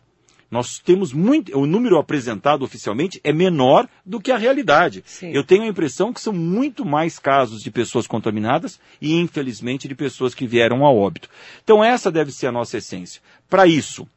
Nós 0.51 0.79
temos 0.79 1.13
muito, 1.13 1.57
o 1.57 1.65
número 1.65 1.97
apresentado 1.97 2.65
oficialmente 2.65 3.21
é 3.23 3.33
menor 3.33 3.89
do 4.05 4.21
que 4.21 4.33
a 4.33 4.37
realidade. 4.37 5.03
Sim. 5.07 5.31
Eu 5.33 5.45
tenho 5.45 5.63
a 5.63 5.69
impressão 5.69 6.13
que 6.13 6.21
são 6.21 6.33
muito 6.33 6.85
mais 6.85 7.19
casos 7.19 7.63
de 7.63 7.71
pessoas 7.71 8.07
contaminadas 8.07 8.81
e, 9.01 9.15
infelizmente, 9.15 9.87
de 9.87 9.95
pessoas 9.95 10.35
que 10.35 10.47
vieram 10.47 10.85
a 10.85 10.91
óbito. 10.91 11.29
Então, 11.63 11.85
essa 11.85 12.11
deve 12.11 12.33
ser 12.33 12.49
a 12.49 12.53
nossa 12.53 12.79
essência. 12.79 13.23
Para 13.49 13.67
isso, 13.67 14.09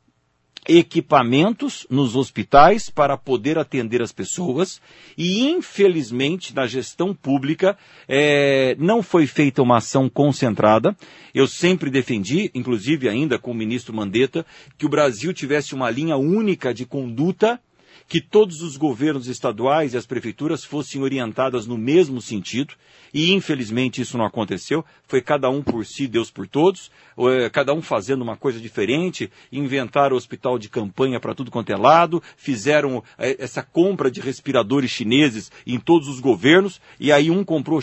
equipamentos 0.68 1.86
nos 1.90 2.16
hospitais 2.16 2.90
para 2.90 3.18
poder 3.18 3.58
atender 3.58 4.02
as 4.02 4.12
pessoas 4.12 4.82
e, 5.18 5.42
infelizmente, 5.50 6.56
na 6.56 6.66
gestão 6.66 7.14
pública 7.14 7.78
é, 8.08 8.76
não 8.80 9.04
foi 9.04 9.28
feita 9.28 9.62
uma 9.62 9.78
ação 9.78 10.10
concentrada. 10.10 10.96
Eu 11.34 11.48
sempre 11.48 11.90
defendi, 11.90 12.50
inclusive 12.54 13.10
ainda 13.10 13.38
com 13.38 13.52
o 13.52 13.56
ministro 13.56 13.94
Mandetta, 13.94 14.46
que 14.78 14.86
o 14.86 14.90
Brasil 14.90 15.34
tivesse 15.34 15.74
uma 15.76 15.90
linha 15.90 16.16
única 16.16 16.74
de 16.74 16.86
conduta 16.86 17.60
que 18.08 18.22
todos 18.22 18.62
os 18.62 18.78
governos 18.78 19.28
estaduais 19.28 19.94
e 19.94 19.98
as 19.98 20.06
prefeituras 20.06 20.64
fossem 20.64 21.02
orientadas 21.02 21.66
no 21.66 21.78
mesmo 21.78 22.22
sentido, 22.22 22.74
e 23.14 23.32
infelizmente 23.32 24.02
isso 24.02 24.18
não 24.18 24.26
aconteceu. 24.26 24.84
Foi 25.08 25.22
cada 25.22 25.50
um 25.50 25.62
por 25.62 25.86
si, 25.86 26.08
Deus 26.08 26.32
por 26.32 26.48
todos, 26.48 26.92
eh, 27.18 27.50
cada 27.50 27.74
um 27.74 27.82
fazendo 27.82 28.22
uma 28.22 28.36
coisa 28.36 28.60
diferente, 28.60 29.32
inventaram 29.52 30.16
hospital 30.16 30.58
de 30.58 30.70
campanha 30.70 31.20
para 31.20 31.36
tudo 31.36 31.52
quanto 31.52 31.72
é 31.72 31.78
lado, 31.78 32.22
fizeram 32.36 33.04
eh, 33.18 33.36
essa 33.40 33.62
compra 33.62 34.10
de 34.10 34.20
respiradores 34.20 34.90
chineses 34.90 35.52
em 35.68 35.80
todos 35.80 36.08
os 36.08 36.20
governos, 36.20 36.82
e 37.00 37.12
aí 37.12 37.30
um 37.30 37.44
comprou 37.44 37.80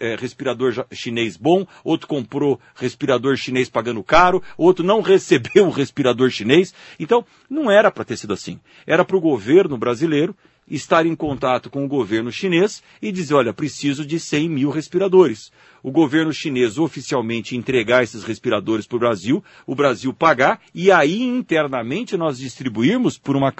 eh, 0.00 0.16
respirador 0.18 0.84
chinês 0.90 1.36
bom, 1.36 1.66
outro 1.84 2.08
comprou 2.08 2.58
respirador 2.74 3.36
chinês 3.36 3.68
pagando 3.68 4.02
caro, 4.02 4.42
outro 4.56 4.84
não 4.84 5.00
recebeu 5.02 5.66
o 5.66 5.70
respirador 5.70 6.30
chinês. 6.30 6.74
Então, 6.98 7.24
não 7.48 7.70
era 7.70 7.90
para 7.90 8.04
ter 8.04 8.16
sido 8.16 8.32
assim. 8.32 8.58
Era 8.86 9.04
para 9.04 9.16
o 9.16 9.20
governo 9.20 9.78
brasileiro 9.78 10.34
estar 10.68 11.06
em 11.06 11.14
contato 11.14 11.68
com 11.68 11.84
o 11.84 11.88
governo 11.88 12.30
chinês 12.30 12.82
e 13.00 13.10
dizer, 13.12 13.34
olha, 13.34 13.52
preciso 13.52 14.06
de 14.06 14.18
100 14.18 14.48
mil 14.48 14.70
respiradores. 14.70 15.50
O 15.82 15.90
governo 15.90 16.32
chinês 16.32 16.78
oficialmente 16.78 17.56
entregar 17.56 18.02
esses 18.02 18.22
respiradores 18.22 18.86
para 18.86 18.96
o 18.96 19.00
Brasil, 19.00 19.44
o 19.66 19.74
Brasil 19.74 20.12
pagar 20.14 20.60
e 20.74 20.92
aí 20.92 21.22
internamente 21.22 22.16
nós 22.16 22.38
distribuirmos 22.38 23.18
por 23.18 23.36
uma, 23.36 23.52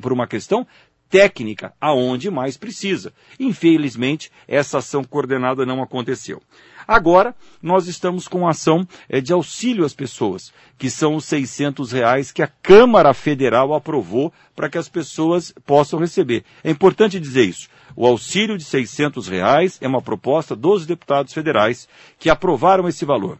por 0.00 0.12
uma 0.12 0.26
questão 0.26 0.66
técnica 1.08 1.72
aonde 1.80 2.30
mais 2.30 2.56
precisa. 2.56 3.12
Infelizmente, 3.38 4.30
essa 4.46 4.78
ação 4.78 5.02
coordenada 5.02 5.64
não 5.64 5.82
aconteceu. 5.82 6.42
Agora, 6.86 7.34
nós 7.62 7.86
estamos 7.86 8.26
com 8.26 8.48
ação 8.48 8.88
é, 9.10 9.20
de 9.20 9.30
auxílio 9.30 9.84
às 9.84 9.92
pessoas, 9.92 10.52
que 10.78 10.88
são 10.88 11.16
os 11.16 11.26
600 11.26 11.92
reais 11.92 12.32
que 12.32 12.42
a 12.42 12.46
Câmara 12.46 13.12
Federal 13.12 13.74
aprovou 13.74 14.32
para 14.56 14.70
que 14.70 14.78
as 14.78 14.88
pessoas 14.88 15.52
possam 15.66 15.98
receber. 15.98 16.44
É 16.64 16.70
importante 16.70 17.20
dizer 17.20 17.44
isso. 17.44 17.68
O 17.94 18.06
auxílio 18.06 18.56
de 18.56 18.64
600 18.64 19.28
reais 19.28 19.76
é 19.82 19.88
uma 19.88 20.00
proposta 20.00 20.56
dos 20.56 20.86
deputados 20.86 21.34
federais 21.34 21.86
que 22.18 22.30
aprovaram 22.30 22.88
esse 22.88 23.04
valor. 23.04 23.38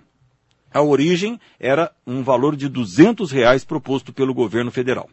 A 0.72 0.82
origem 0.82 1.40
era 1.58 1.90
um 2.06 2.22
valor 2.22 2.54
de 2.54 2.68
200 2.68 3.30
reais 3.30 3.64
proposto 3.64 4.12
pelo 4.12 4.34
governo 4.34 4.70
federal. 4.70 5.08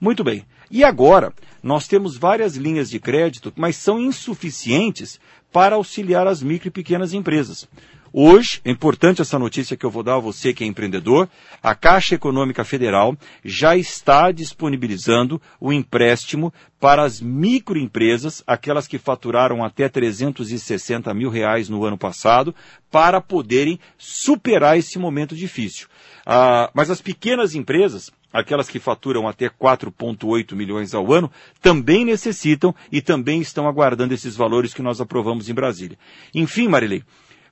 Muito 0.00 0.22
bem. 0.22 0.44
E 0.70 0.84
agora, 0.84 1.32
nós 1.62 1.88
temos 1.88 2.16
várias 2.16 2.56
linhas 2.56 2.90
de 2.90 3.00
crédito, 3.00 3.52
mas 3.56 3.76
são 3.76 3.98
insuficientes 3.98 5.18
para 5.50 5.76
auxiliar 5.76 6.26
as 6.26 6.42
micro 6.42 6.68
e 6.68 6.70
pequenas 6.70 7.14
empresas. 7.14 7.66
Hoje, 8.12 8.60
é 8.64 8.70
importante 8.70 9.20
essa 9.20 9.38
notícia 9.38 9.76
que 9.76 9.84
eu 9.84 9.90
vou 9.90 10.02
dar 10.02 10.16
a 10.16 10.20
você 10.20 10.54
que 10.54 10.64
é 10.64 10.66
empreendedor, 10.66 11.28
a 11.62 11.74
Caixa 11.74 12.14
Econômica 12.14 12.64
Federal 12.64 13.16
já 13.44 13.76
está 13.76 14.30
disponibilizando 14.30 15.40
o 15.60 15.72
empréstimo 15.72 16.52
para 16.80 17.02
as 17.02 17.20
microempresas, 17.20 18.42
aquelas 18.46 18.86
que 18.86 18.98
faturaram 18.98 19.62
até 19.62 19.88
360 19.88 21.12
mil 21.12 21.28
reais 21.28 21.68
no 21.68 21.84
ano 21.84 21.98
passado, 21.98 22.54
para 22.90 23.20
poderem 23.20 23.78
superar 23.98 24.78
esse 24.78 24.98
momento 24.98 25.36
difícil. 25.36 25.86
Ah, 26.24 26.70
mas 26.72 26.90
as 26.90 27.02
pequenas 27.02 27.54
empresas, 27.54 28.10
aquelas 28.32 28.68
que 28.68 28.78
faturam 28.78 29.28
até 29.28 29.48
4,8 29.48 30.54
milhões 30.54 30.94
ao 30.94 31.12
ano, 31.12 31.30
também 31.60 32.04
necessitam 32.04 32.74
e 32.90 33.02
também 33.02 33.40
estão 33.40 33.66
aguardando 33.66 34.14
esses 34.14 34.36
valores 34.36 34.72
que 34.72 34.82
nós 34.82 35.00
aprovamos 35.00 35.48
em 35.48 35.54
Brasília. 35.54 35.98
Enfim, 36.34 36.68
Marilei, 36.68 37.02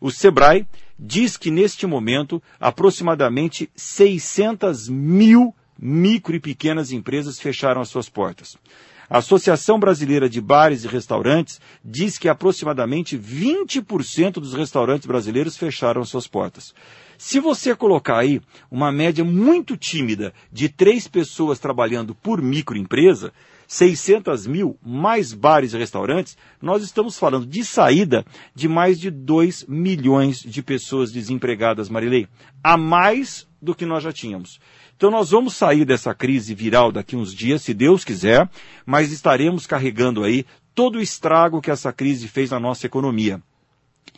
o 0.06 0.10
Sebrae 0.12 0.64
diz 0.96 1.36
que 1.36 1.50
neste 1.50 1.84
momento 1.84 2.40
aproximadamente 2.60 3.68
600 3.74 4.88
mil 4.88 5.52
micro 5.76 6.36
e 6.36 6.40
pequenas 6.40 6.92
empresas 6.92 7.40
fecharam 7.40 7.80
as 7.80 7.88
suas 7.88 8.08
portas. 8.08 8.56
A 9.10 9.18
Associação 9.18 9.80
Brasileira 9.80 10.28
de 10.28 10.40
Bares 10.40 10.84
e 10.84 10.88
Restaurantes 10.88 11.60
diz 11.84 12.18
que 12.18 12.28
aproximadamente 12.28 13.18
20% 13.18 14.34
dos 14.34 14.54
restaurantes 14.54 15.08
brasileiros 15.08 15.56
fecharam 15.56 16.04
suas 16.04 16.28
portas. 16.28 16.72
Se 17.18 17.40
você 17.40 17.74
colocar 17.74 18.18
aí 18.18 18.40
uma 18.70 18.92
média 18.92 19.24
muito 19.24 19.76
tímida 19.76 20.32
de 20.52 20.68
três 20.68 21.08
pessoas 21.08 21.58
trabalhando 21.58 22.14
por 22.14 22.40
microempresa, 22.40 23.32
600 23.66 24.46
mil 24.46 24.78
mais 24.84 25.32
bares 25.32 25.72
e 25.72 25.78
restaurantes, 25.78 26.36
nós 26.60 26.82
estamos 26.82 27.18
falando 27.18 27.46
de 27.46 27.64
saída 27.64 28.24
de 28.54 28.68
mais 28.68 28.98
de 28.98 29.10
2 29.10 29.66
milhões 29.68 30.40
de 30.40 30.62
pessoas 30.62 31.12
desempregadas, 31.12 31.88
Marilei, 31.88 32.28
a 32.62 32.76
mais 32.76 33.46
do 33.60 33.74
que 33.74 33.86
nós 33.86 34.02
já 34.02 34.12
tínhamos. 34.12 34.60
Então 34.96 35.10
nós 35.10 35.30
vamos 35.30 35.54
sair 35.54 35.84
dessa 35.84 36.14
crise 36.14 36.54
viral 36.54 36.90
daqui 36.90 37.16
uns 37.16 37.34
dias, 37.34 37.62
se 37.62 37.74
Deus 37.74 38.04
quiser, 38.04 38.48
mas 38.84 39.12
estaremos 39.12 39.66
carregando 39.66 40.24
aí 40.24 40.46
todo 40.74 40.96
o 40.96 41.02
estrago 41.02 41.60
que 41.60 41.70
essa 41.70 41.92
crise 41.92 42.28
fez 42.28 42.50
na 42.50 42.60
nossa 42.60 42.86
economia. 42.86 43.42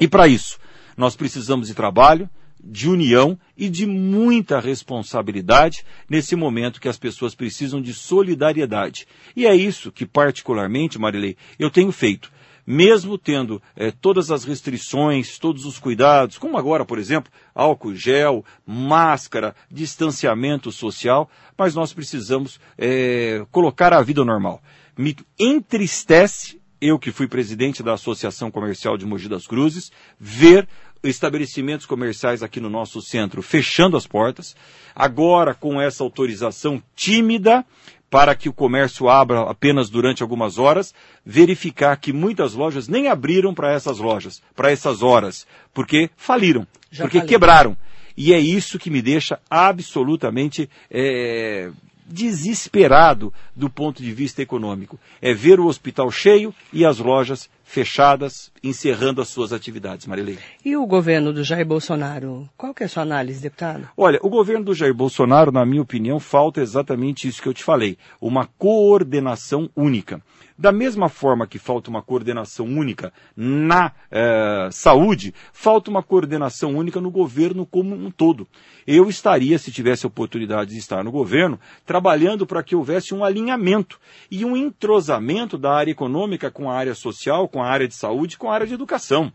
E 0.00 0.06
para 0.06 0.28
isso, 0.28 0.58
nós 0.96 1.16
precisamos 1.16 1.68
de 1.68 1.74
trabalho, 1.74 2.28
de 2.62 2.88
união 2.88 3.38
e 3.56 3.68
de 3.68 3.86
muita 3.86 4.60
responsabilidade 4.60 5.84
nesse 6.08 6.34
momento 6.34 6.80
que 6.80 6.88
as 6.88 6.98
pessoas 6.98 7.34
precisam 7.34 7.80
de 7.80 7.92
solidariedade. 7.92 9.06
E 9.36 9.46
é 9.46 9.54
isso 9.54 9.92
que, 9.92 10.06
particularmente, 10.06 10.98
Marilei, 10.98 11.36
eu 11.58 11.70
tenho 11.70 11.92
feito. 11.92 12.30
Mesmo 12.66 13.16
tendo 13.16 13.62
é, 13.74 13.90
todas 13.90 14.30
as 14.30 14.44
restrições, 14.44 15.38
todos 15.38 15.64
os 15.64 15.78
cuidados, 15.78 16.36
como 16.36 16.58
agora, 16.58 16.84
por 16.84 16.98
exemplo, 16.98 17.32
álcool 17.54 17.94
gel, 17.94 18.44
máscara, 18.66 19.54
distanciamento 19.70 20.70
social, 20.70 21.30
mas 21.56 21.74
nós 21.74 21.94
precisamos 21.94 22.60
é, 22.76 23.46
colocar 23.50 23.94
a 23.94 24.02
vida 24.02 24.22
normal. 24.22 24.62
Me 24.98 25.16
entristece 25.38 26.60
eu 26.80 26.98
que 26.98 27.10
fui 27.10 27.26
presidente 27.26 27.82
da 27.82 27.94
Associação 27.94 28.50
Comercial 28.50 28.96
de 28.96 29.04
Mogi 29.04 29.28
das 29.28 29.46
Cruzes, 29.46 29.90
ver 30.18 30.68
estabelecimentos 31.02 31.86
comerciais 31.86 32.42
aqui 32.42 32.60
no 32.60 32.70
nosso 32.70 33.00
centro 33.00 33.42
fechando 33.42 33.96
as 33.96 34.06
portas. 34.06 34.56
Agora, 34.94 35.54
com 35.54 35.80
essa 35.80 36.02
autorização 36.02 36.82
tímida 36.94 37.64
para 38.10 38.34
que 38.34 38.48
o 38.48 38.52
comércio 38.52 39.08
abra 39.08 39.42
apenas 39.42 39.90
durante 39.90 40.22
algumas 40.22 40.58
horas, 40.58 40.94
verificar 41.24 41.96
que 41.96 42.12
muitas 42.12 42.54
lojas 42.54 42.88
nem 42.88 43.08
abriram 43.08 43.52
para 43.54 43.72
essas 43.72 43.98
lojas, 43.98 44.42
para 44.56 44.70
essas 44.70 45.02
horas, 45.02 45.46
porque 45.74 46.10
faliram, 46.16 46.66
Já 46.90 47.04
porque 47.04 47.18
faliram. 47.18 47.28
quebraram. 47.28 47.76
E 48.16 48.32
é 48.32 48.38
isso 48.38 48.78
que 48.78 48.90
me 48.90 49.02
deixa 49.02 49.38
absolutamente 49.48 50.68
é, 50.90 51.70
desesperado 52.06 53.32
do 53.54 53.68
ponto 53.68 54.02
de 54.02 54.12
vista 54.12 54.42
econômico. 54.42 54.98
É 55.20 55.32
ver 55.34 55.60
o 55.60 55.66
hospital 55.66 56.10
cheio 56.10 56.54
e 56.72 56.84
as 56.84 56.98
lojas 56.98 57.48
fechadas, 57.68 58.50
encerrando 58.64 59.20
as 59.20 59.28
suas 59.28 59.52
atividades, 59.52 60.06
Marilei. 60.06 60.38
E 60.64 60.74
o 60.74 60.86
governo 60.86 61.34
do 61.34 61.44
Jair 61.44 61.66
Bolsonaro? 61.66 62.48
Qual 62.56 62.72
que 62.72 62.82
é 62.82 62.86
a 62.86 62.88
sua 62.88 63.02
análise, 63.02 63.42
deputado? 63.42 63.86
Olha, 63.94 64.18
o 64.22 64.30
governo 64.30 64.64
do 64.64 64.74
Jair 64.74 64.94
Bolsonaro, 64.94 65.52
na 65.52 65.66
minha 65.66 65.82
opinião, 65.82 66.18
falta 66.18 66.62
exatamente 66.62 67.28
isso 67.28 67.42
que 67.42 67.48
eu 67.48 67.52
te 67.52 67.62
falei, 67.62 67.98
uma 68.22 68.46
coordenação 68.46 69.68
única. 69.76 70.22
Da 70.58 70.72
mesma 70.72 71.08
forma 71.08 71.46
que 71.46 71.56
falta 71.56 71.88
uma 71.88 72.02
coordenação 72.02 72.66
única 72.66 73.12
na 73.36 73.92
eh, 74.10 74.68
saúde, 74.72 75.32
falta 75.52 75.88
uma 75.88 76.02
coordenação 76.02 76.74
única 76.74 77.00
no 77.00 77.12
governo 77.12 77.64
como 77.64 77.94
um 77.94 78.10
todo. 78.10 78.48
Eu 78.84 79.08
estaria, 79.08 79.56
se 79.56 79.70
tivesse 79.70 80.04
a 80.04 80.08
oportunidade 80.08 80.72
de 80.72 80.78
estar 80.78 81.04
no 81.04 81.12
governo, 81.12 81.60
trabalhando 81.86 82.44
para 82.44 82.60
que 82.64 82.74
houvesse 82.74 83.14
um 83.14 83.22
alinhamento 83.22 84.00
e 84.28 84.44
um 84.44 84.56
entrosamento 84.56 85.56
da 85.56 85.72
área 85.72 85.92
econômica 85.92 86.50
com 86.50 86.68
a 86.68 86.74
área 86.74 86.94
social, 86.94 87.46
com 87.46 87.57
a 87.62 87.68
área 87.68 87.88
de 87.88 87.94
saúde, 87.94 88.38
com 88.38 88.50
a 88.50 88.54
área 88.54 88.66
de 88.66 88.74
educação. 88.74 89.32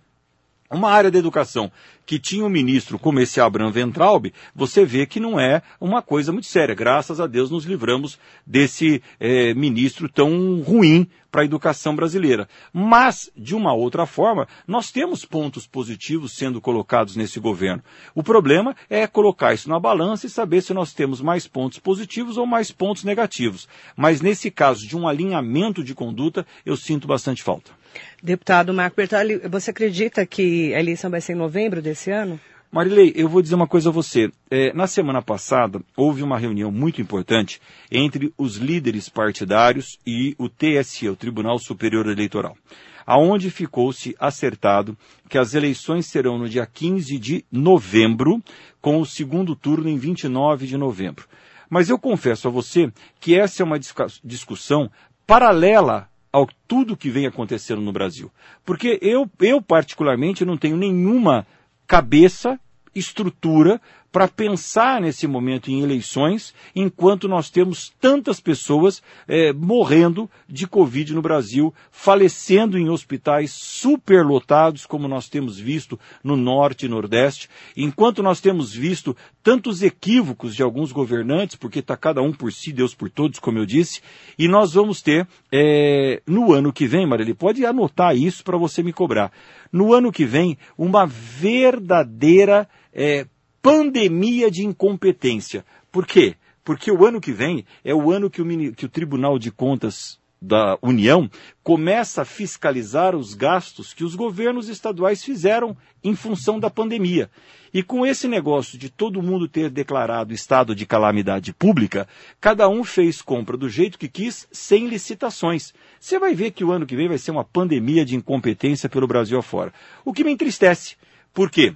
Uma 0.73 0.89
área 0.89 1.11
da 1.11 1.19
educação 1.19 1.71
que 2.03 2.17
tinha 2.17 2.43
um 2.43 2.49
ministro 2.49 2.97
como 2.97 3.19
esse 3.19 3.39
Abraham 3.39 3.71
Ventralb, 3.71 4.33
você 4.55 4.83
vê 4.83 5.05
que 5.05 5.19
não 5.19 5.39
é 5.39 5.61
uma 5.79 6.01
coisa 6.01 6.31
muito 6.31 6.47
séria. 6.47 6.73
Graças 6.73 7.19
a 7.19 7.27
Deus 7.27 7.51
nos 7.51 7.63
livramos 7.63 8.17
desse 8.45 9.01
é, 9.19 9.53
ministro 9.53 10.09
tão 10.09 10.61
ruim 10.61 11.07
para 11.31 11.41
a 11.41 11.45
educação 11.45 11.95
brasileira. 11.95 12.47
Mas, 12.73 13.29
de 13.37 13.55
uma 13.55 13.73
outra 13.73 14.05
forma, 14.07 14.47
nós 14.67 14.91
temos 14.91 15.25
pontos 15.25 15.67
positivos 15.67 16.33
sendo 16.33 16.59
colocados 16.59 17.15
nesse 17.15 17.39
governo. 17.39 17.83
O 18.15 18.23
problema 18.23 18.75
é 18.89 19.05
colocar 19.05 19.53
isso 19.53 19.69
na 19.69 19.79
balança 19.79 20.25
e 20.25 20.29
saber 20.29 20.61
se 20.61 20.73
nós 20.73 20.91
temos 20.91 21.21
mais 21.21 21.47
pontos 21.47 21.77
positivos 21.77 22.37
ou 22.37 22.47
mais 22.47 22.71
pontos 22.71 23.03
negativos. 23.03 23.67
Mas 23.95 24.21
nesse 24.21 24.49
caso 24.49 24.87
de 24.87 24.97
um 24.97 25.07
alinhamento 25.07 25.83
de 25.83 25.93
conduta, 25.93 26.45
eu 26.65 26.75
sinto 26.75 27.07
bastante 27.07 27.43
falta. 27.43 27.82
Deputado 28.21 28.73
Marco 28.73 28.95
Bertoli, 28.95 29.37
você 29.49 29.71
acredita 29.71 30.25
que 30.25 30.73
a 30.73 30.79
eleição 30.79 31.09
vai 31.09 31.21
ser 31.21 31.33
em 31.33 31.37
novembro 31.37 31.81
desse 31.81 32.11
ano? 32.11 32.39
Marilei, 32.73 33.13
eu 33.15 33.29
vou 33.29 33.39
dizer 33.39 33.53
uma 33.53 33.67
coisa 33.67 33.89
a 33.89 33.91
você. 33.91 34.31
É, 34.49 34.73
na 34.73 34.87
semana 34.87 35.21
passada, 35.21 35.79
houve 35.95 36.23
uma 36.23 36.39
reunião 36.39 36.71
muito 36.71 36.99
importante 36.99 37.61
entre 37.91 38.33
os 38.35 38.55
líderes 38.55 39.07
partidários 39.07 39.99
e 40.07 40.33
o 40.39 40.49
TSE, 40.49 41.07
o 41.07 41.15
Tribunal 41.15 41.59
Superior 41.59 42.07
Eleitoral, 42.07 42.57
aonde 43.05 43.51
ficou-se 43.51 44.15
acertado 44.19 44.97
que 45.29 45.37
as 45.37 45.53
eleições 45.53 46.07
serão 46.07 46.39
no 46.39 46.49
dia 46.49 46.65
15 46.65 47.19
de 47.19 47.45
novembro, 47.51 48.41
com 48.81 48.99
o 48.99 49.05
segundo 49.05 49.55
turno 49.55 49.87
em 49.87 49.99
29 49.99 50.65
de 50.65 50.75
novembro. 50.75 51.27
Mas 51.69 51.89
eu 51.89 51.99
confesso 51.99 52.47
a 52.47 52.51
você 52.51 52.91
que 53.19 53.35
essa 53.35 53.61
é 53.61 53.63
uma 53.63 53.79
discussão 54.23 54.89
paralela 55.27 56.09
ao 56.33 56.47
tudo 56.67 56.97
que 56.97 57.11
vem 57.11 57.27
acontecendo 57.27 57.79
no 57.79 57.93
Brasil. 57.93 58.31
Porque 58.65 58.97
eu, 59.03 59.29
eu 59.39 59.61
particularmente, 59.61 60.43
não 60.43 60.57
tenho 60.57 60.75
nenhuma 60.75 61.45
cabeça, 61.85 62.59
estrutura 62.95 63.81
para 64.13 64.27
pensar 64.27 65.01
nesse 65.01 65.25
momento 65.25 65.71
em 65.71 65.81
eleições, 65.81 66.53
enquanto 66.75 67.27
nós 67.27 67.49
temos 67.49 67.91
tantas 67.99 68.39
pessoas 68.39 69.01
é, 69.27 69.51
morrendo 69.51 70.29
de 70.47 70.67
Covid 70.67 71.15
no 71.15 71.21
Brasil, 71.21 71.73
falecendo 71.89 72.77
em 72.77 72.89
hospitais 72.89 73.51
superlotados, 73.51 74.85
como 74.85 75.07
nós 75.07 75.27
temos 75.27 75.57
visto 75.57 75.99
no 76.23 76.37
Norte 76.37 76.85
e 76.85 76.89
Nordeste, 76.89 77.49
enquanto 77.75 78.21
nós 78.21 78.39
temos 78.39 78.71
visto 78.71 79.17
tantos 79.41 79.81
equívocos 79.81 80.55
de 80.55 80.61
alguns 80.61 80.91
governantes, 80.91 81.55
porque 81.55 81.79
está 81.79 81.97
cada 81.97 82.21
um 82.21 82.31
por 82.31 82.53
si, 82.53 82.71
Deus 82.71 82.93
por 82.93 83.09
todos, 83.09 83.39
como 83.39 83.57
eu 83.57 83.65
disse, 83.65 83.99
e 84.37 84.47
nós 84.47 84.73
vamos 84.73 85.01
ter, 85.01 85.27
é, 85.51 86.21
no 86.27 86.53
ano 86.53 86.71
que 86.71 86.85
vem, 86.85 87.07
Maria, 87.07 87.25
ele 87.25 87.33
pode 87.33 87.65
anotar 87.65 88.15
isso 88.15 88.43
para 88.43 88.59
você 88.59 88.83
me 88.83 88.93
cobrar, 88.93 89.31
no 89.73 89.91
ano 89.91 90.11
que 90.11 90.23
vem, 90.23 90.55
uma 90.77 91.07
verdadeira 91.07 92.69
é, 92.93 93.25
pandemia 93.59 94.51
de 94.51 94.63
incompetência. 94.63 95.65
Por 95.91 96.05
quê? 96.05 96.35
Porque 96.63 96.91
o 96.91 97.05
ano 97.05 97.19
que 97.19 97.31
vem 97.31 97.65
é 97.83 97.93
o 97.93 98.11
ano 98.11 98.29
que 98.29 98.41
o, 98.41 98.73
que 98.73 98.85
o 98.85 98.89
Tribunal 98.89 99.39
de 99.39 99.51
Contas 99.51 100.19
da 100.43 100.77
União 100.81 101.29
começa 101.63 102.23
a 102.23 102.25
fiscalizar 102.25 103.15
os 103.15 103.33
gastos 103.33 103.93
que 103.93 104.03
os 104.03 104.13
governos 104.13 104.67
estaduais 104.67 105.23
fizeram 105.23 105.75
em 106.03 106.13
função 106.15 106.59
da 106.59 106.69
pandemia. 106.69 107.31
E 107.73 107.81
com 107.81 108.05
esse 108.05 108.27
negócio 108.27 108.77
de 108.77 108.89
todo 108.89 109.23
mundo 109.23 109.47
ter 109.47 109.69
declarado 109.69 110.33
estado 110.33 110.75
de 110.75 110.85
calamidade 110.85 111.53
pública, 111.53 112.05
cada 112.41 112.67
um 112.67 112.83
fez 112.83 113.21
compra 113.21 113.55
do 113.55 113.69
jeito 113.69 113.97
que 113.97 114.09
quis, 114.09 114.45
sem 114.51 114.87
licitações. 114.87 115.73
Você 115.97 116.19
vai 116.19 116.35
ver 116.35 116.51
que 116.51 116.65
o 116.65 116.71
ano 116.71 116.85
que 116.85 116.95
vem 116.95 117.07
vai 117.07 117.17
ser 117.17 117.31
uma 117.31 117.45
pandemia 117.45 118.03
de 118.03 118.15
incompetência 118.15 118.89
pelo 118.89 119.07
Brasil 119.07 119.39
afora. 119.39 119.73
O 120.03 120.11
que 120.11 120.25
me 120.25 120.31
entristece. 120.31 120.97
Por 121.33 121.49
quê? 121.49 121.73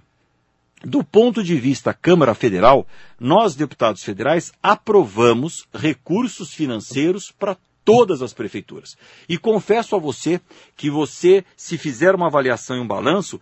Do 0.83 1.03
ponto 1.03 1.41
de 1.41 1.55
vista 1.55 1.93
Câmara 1.93 2.35
Federal, 2.35 2.85
nós, 3.19 3.55
deputados 3.55 4.03
federais, 4.03 4.51
aprovamos 4.61 5.65
recursos 5.73 6.53
financeiros 6.53 7.31
para 7.31 7.57
todas 7.87 8.21
as 8.21 8.33
prefeituras. 8.33 8.97
E 9.29 9.37
confesso 9.37 9.95
a 9.95 9.99
você 9.99 10.41
que 10.75 10.89
você, 10.89 11.45
se 11.55 11.77
fizer 11.77 12.13
uma 12.13 12.27
avaliação 12.27 12.75
e 12.75 12.81
um 12.81 12.87
balanço, 12.87 13.39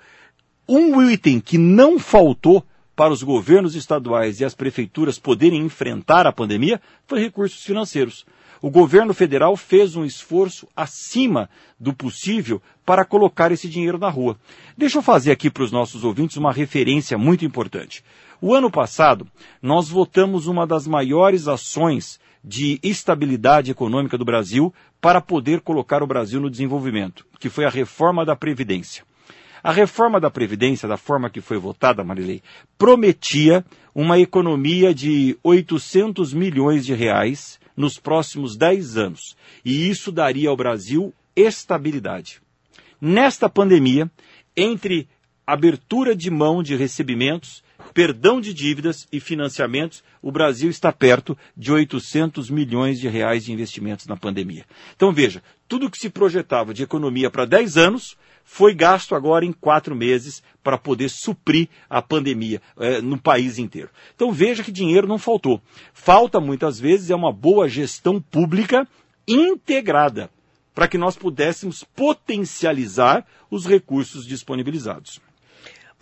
um 0.70 1.02
item 1.10 1.40
que 1.40 1.58
não 1.58 1.98
faltou 1.98 2.64
para 2.96 3.12
os 3.12 3.24
governos 3.24 3.76
estaduais 3.76 4.40
e 4.40 4.46
as 4.46 4.54
prefeituras 4.54 5.18
poderem 5.18 5.66
enfrentar 5.66 6.28
a 6.28 6.32
pandemia 6.32 6.80
foi 7.08 7.22
recursos 7.22 7.64
financeiros 7.64 8.24
o 8.66 8.70
governo 8.72 9.14
federal 9.14 9.56
fez 9.56 9.96
um 9.96 10.04
esforço 10.04 10.68
acima 10.76 11.48
do 11.80 11.94
possível 11.94 12.60
para 12.84 13.06
colocar 13.06 13.52
esse 13.52 13.70
dinheiro 13.70 14.00
na 14.00 14.10
rua. 14.10 14.40
Deixa 14.76 14.98
eu 14.98 15.04
fazer 15.04 15.32
aqui 15.32 15.52
para 15.52 15.62
os 15.62 15.72
nossos 15.72 16.04
ouvintes 16.04 16.38
uma 16.38 16.52
referência 16.52 17.16
muito 17.16 17.46
importante. 17.46 18.04
O 18.42 18.56
ano 18.56 18.72
passado, 18.72 19.28
nós 19.62 19.88
votamos 19.88 20.48
uma 20.48 20.66
das 20.66 20.88
maiores 20.88 21.48
ações 21.48 22.20
de 22.46 22.80
estabilidade 22.84 23.72
econômica 23.72 24.20
do 24.20 24.24
Brasil 24.24 24.72
para 25.02 25.20
poder 25.20 25.62
colocar 25.62 26.04
o 26.04 26.08
Brasil 26.08 26.40
no 26.40 26.50
desenvolvimento, 26.50 27.26
que 27.40 27.50
foi 27.50 27.66
a 27.66 27.70
reforma 27.70 28.24
da 28.24 28.36
Previdência. 28.36 29.04
A 29.64 29.72
reforma 29.72 30.20
da 30.20 30.30
Previdência, 30.30 30.88
da 30.88 30.96
forma 30.96 31.28
que 31.28 31.42
foi 31.42 31.58
votada, 31.58 32.04
Marilei, 32.04 32.44
prometia 32.78 33.66
uma 33.96 34.20
economia 34.20 34.94
de 34.94 35.36
800 35.44 36.34
milhões 36.34 36.86
de 36.86 36.94
reais 36.94 37.60
nos 37.76 37.98
próximos 37.98 38.56
10 38.56 38.96
anos. 38.96 39.36
E 39.66 39.90
isso 39.90 40.12
daria 40.12 40.50
ao 40.50 40.56
Brasil 40.56 41.12
estabilidade. 41.36 42.40
Nesta 43.02 43.50
pandemia, 43.50 44.10
entre 44.56 45.10
abertura 45.48 46.16
de 46.16 46.30
mão 46.30 46.62
de 46.62 46.76
recebimentos, 46.76 47.64
perdão 47.94 48.42
de 48.42 48.54
dívidas 48.54 49.08
e 49.12 49.20
financiamentos, 49.20 50.04
o 50.22 50.32
Brasil 50.32 50.70
está 50.70 50.92
perto 50.92 51.38
de 51.56 51.72
800 51.72 52.50
milhões 52.50 53.00
de 53.00 53.08
reais 53.08 53.46
de 53.46 53.54
investimentos 53.54 54.08
na 54.08 54.18
pandemia. 54.18 54.66
Então 54.96 55.12
veja, 55.12 55.42
tudo 55.68 55.90
que 55.90 55.98
se 55.98 56.10
projetava 56.10 56.74
de 56.74 56.84
economia 56.84 57.30
para 57.30 57.46
10 57.46 57.78
anos 57.78 58.18
foi 58.44 58.76
gasto 58.76 59.16
agora 59.16 59.44
em 59.44 59.52
quatro 59.52 59.96
meses 59.96 60.44
para 60.64 60.78
poder 60.78 61.10
suprir 61.10 61.68
a 61.90 62.02
pandemia 62.02 62.62
é, 62.78 63.02
no 63.02 63.20
país 63.20 63.58
inteiro. 63.58 63.90
Então 64.16 64.32
veja 64.32 64.64
que 64.64 64.72
dinheiro 64.72 65.08
não 65.08 65.18
faltou. 65.18 65.62
Falta 65.94 66.40
muitas 66.40 66.80
vezes 66.80 67.10
é 67.10 67.16
uma 67.16 67.34
boa 67.34 67.68
gestão 67.68 68.22
pública 68.22 68.88
integrada 69.28 70.30
para 70.76 70.88
que 70.88 70.98
nós 70.98 71.16
pudéssemos 71.16 71.84
potencializar 71.84 73.26
os 73.50 73.66
recursos 73.66 74.28
disponibilizados. 74.28 75.22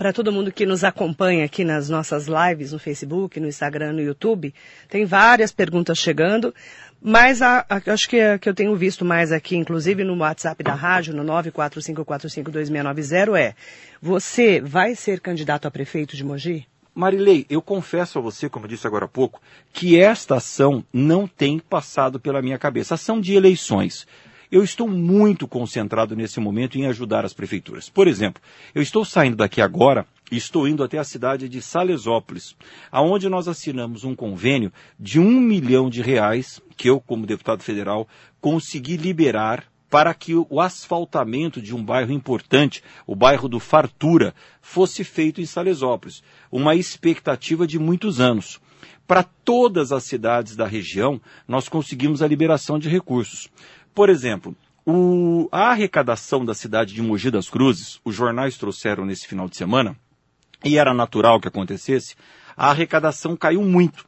Para 0.04 0.12
todo 0.12 0.34
mundo 0.34 0.52
que 0.52 0.66
nos 0.66 0.84
acompanha 0.84 1.46
aqui 1.46 1.64
nas 1.64 1.88
nossas 1.88 2.28
lives 2.28 2.74
no 2.74 2.78
Facebook, 2.78 3.40
no 3.40 3.48
Instagram, 3.48 3.94
no 3.94 4.02
YouTube, 4.02 4.54
tem 4.90 5.06
várias 5.06 5.54
perguntas 5.54 5.98
chegando, 5.98 6.54
mas 7.02 7.42
a, 7.42 7.66
a, 7.70 7.94
acho 7.94 8.10
que, 8.10 8.20
a, 8.20 8.38
que 8.38 8.50
eu 8.50 8.54
tenho 8.54 8.76
visto 8.76 9.06
mais 9.06 9.32
aqui, 9.32 9.56
inclusive 9.56 10.04
no 10.04 10.18
WhatsApp 10.18 10.62
da 10.62 10.74
rádio, 10.74 11.16
no 11.16 11.24
945452690, 11.24 13.40
é: 13.40 13.56
você 14.02 14.60
vai 14.60 14.94
ser 14.94 15.22
candidato 15.22 15.70
a 15.70 15.72
prefeito 15.72 16.18
de 16.18 16.24
Mogi? 16.26 16.68
Marilei, 16.94 17.46
eu 17.50 17.62
confesso 17.62 18.20
a 18.20 18.22
você, 18.22 18.50
como 18.50 18.66
eu 18.66 18.70
disse 18.70 18.86
agora 18.86 19.06
há 19.06 19.08
pouco, 19.08 19.42
que 19.72 19.98
esta 19.98 20.36
ação 20.36 20.84
não 20.92 21.26
tem 21.26 21.60
passado 21.60 22.20
pela 22.20 22.42
minha 22.42 22.60
cabeça. 22.60 22.96
Ação 22.96 23.22
de 23.22 23.36
eleições 23.36 24.06
eu 24.54 24.64
estou 24.64 24.88
muito 24.88 25.48
concentrado 25.48 26.16
nesse 26.16 26.40
momento 26.40 26.78
em 26.78 26.86
ajudar 26.86 27.26
as 27.26 27.34
prefeituras. 27.34 27.90
Por 27.90 28.08
exemplo, 28.08 28.40
eu 28.76 28.84
estou 28.84 29.04
saindo 29.04 29.36
daqui 29.36 29.60
agora 29.60 30.06
e 30.32 30.38
estou 30.38 30.68
indo 30.68 30.84
até 30.84 31.00
a 31.00 31.04
cidade 31.04 31.50
de 31.50 31.60
Salesópolis, 31.60 32.56
aonde 32.92 33.28
nós 33.28 33.48
assinamos 33.48 34.04
um 34.04 34.16
convênio 34.16 34.72
de 35.00 35.20
um 35.20 35.42
milhão 35.42 35.90
de 35.90 36.04
reais 36.04 36.62
que 36.78 36.88
eu, 36.88 37.02
como 37.02 37.26
deputado 37.26 37.64
federal, 37.64 38.08
consegui 38.40 38.96
liberar 38.96 39.66
para 39.90 40.14
que 40.14 40.36
o 40.36 40.62
asfaltamento 40.62 41.60
de 41.60 41.76
um 41.76 41.84
bairro 41.84 42.12
importante, 42.12 42.84
o 43.08 43.16
bairro 43.16 43.50
do 43.50 43.60
Fartura, 43.60 44.36
fosse 44.62 45.04
feito 45.04 45.42
em 45.42 45.48
Salesópolis. 45.48 46.22
Uma 46.52 46.76
expectativa 46.76 47.66
de 47.66 47.80
muitos 47.80 48.20
anos. 48.20 48.62
Para 49.08 49.24
todas 49.24 49.92
as 49.92 50.04
cidades 50.04 50.56
da 50.56 50.66
região, 50.66 51.20
nós 51.48 51.68
conseguimos 51.68 52.22
a 52.22 52.28
liberação 52.28 52.80
de 52.80 52.88
recursos. 52.88 53.50
Por 53.94 54.10
exemplo, 54.10 54.56
O, 54.86 55.48
a 55.50 55.70
arrecadação 55.72 56.44
da 56.44 56.54
cidade 56.54 56.94
de 56.94 57.02
Mogi 57.02 57.32
das 57.32 57.50
Cruzes, 57.50 58.02
os 58.04 58.14
jornais 58.14 58.58
trouxeram 58.58 59.06
nesse 59.06 59.26
final 59.26 59.48
de 59.48 59.56
semana, 59.56 59.96
e 60.64 60.78
era 60.78 60.94
natural 60.94 61.40
que 61.40 61.48
acontecesse, 61.48 62.16
a 62.56 62.70
arrecadação 62.70 63.38
caiu 63.38 63.62
muito. 63.64 64.06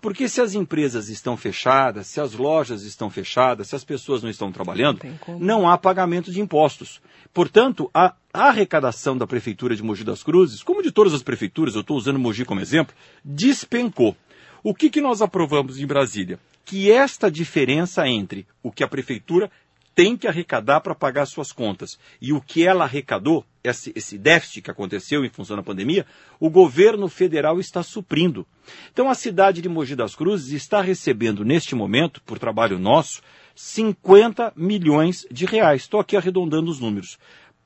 Porque 0.00 0.28
se 0.28 0.40
as 0.40 0.54
empresas 0.54 1.08
estão 1.08 1.36
fechadas, 1.36 2.06
se 2.06 2.20
as 2.20 2.34
lojas 2.34 2.82
estão 2.82 3.10
fechadas, 3.10 3.68
se 3.68 3.74
as 3.74 3.84
pessoas 3.84 4.22
não 4.22 4.30
estão 4.30 4.52
trabalhando, 4.52 5.00
não, 5.26 5.38
não 5.38 5.68
há 5.68 5.76
pagamento 5.78 6.30
de 6.30 6.40
impostos. 6.40 7.00
Portanto, 7.32 7.90
a 7.92 8.14
arrecadação 8.32 9.16
da 9.16 9.26
Prefeitura 9.26 9.74
de 9.74 9.82
Mogi 9.82 10.04
das 10.04 10.22
Cruzes, 10.22 10.62
como 10.62 10.82
de 10.82 10.92
todas 10.92 11.14
as 11.14 11.22
prefeituras, 11.22 11.74
eu 11.74 11.80
estou 11.80 11.96
usando 11.96 12.18
Mogi 12.18 12.44
como 12.44 12.60
exemplo, 12.60 12.94
despencou. 13.24 14.14
O 14.62 14.74
que, 14.74 14.90
que 14.90 15.00
nós 15.00 15.22
aprovamos 15.22 15.78
em 15.78 15.86
Brasília? 15.86 16.38
Que 16.64 16.90
esta 16.90 17.30
diferença 17.30 18.06
entre 18.06 18.46
o 18.62 18.70
que 18.70 18.84
a 18.84 18.88
Prefeitura 18.88 19.50
tem 19.98 20.16
que 20.16 20.28
arrecadar 20.28 20.80
para 20.80 20.94
pagar 20.94 21.26
suas 21.26 21.50
contas. 21.50 21.98
E 22.22 22.32
o 22.32 22.40
que 22.40 22.64
ela 22.64 22.84
arrecadou, 22.84 23.44
esse, 23.64 23.92
esse, 23.96 24.16
déficit 24.16 24.62
que 24.62 24.70
aconteceu 24.70 25.24
em 25.24 25.28
função 25.28 25.56
da 25.56 25.62
pandemia, 25.62 26.06
o 26.38 26.48
governo 26.48 27.08
federal 27.08 27.58
está 27.58 27.82
suprindo. 27.82 28.46
Então 28.92 29.10
a 29.10 29.14
cidade 29.16 29.60
de 29.60 29.68
Mogi 29.68 29.96
das 29.96 30.14
Cruzes 30.14 30.52
está 30.52 30.80
recebendo 30.80 31.44
neste 31.44 31.74
momento, 31.74 32.22
por 32.22 32.38
trabalho 32.38 32.78
nosso, 32.78 33.20
50 33.56 34.52
milhões 34.54 35.26
de 35.32 35.44
reais. 35.44 35.82
Estou 35.82 35.98
aqui 35.98 36.16
arredondando 36.16 36.70
os 36.70 36.78
números. 36.78 37.18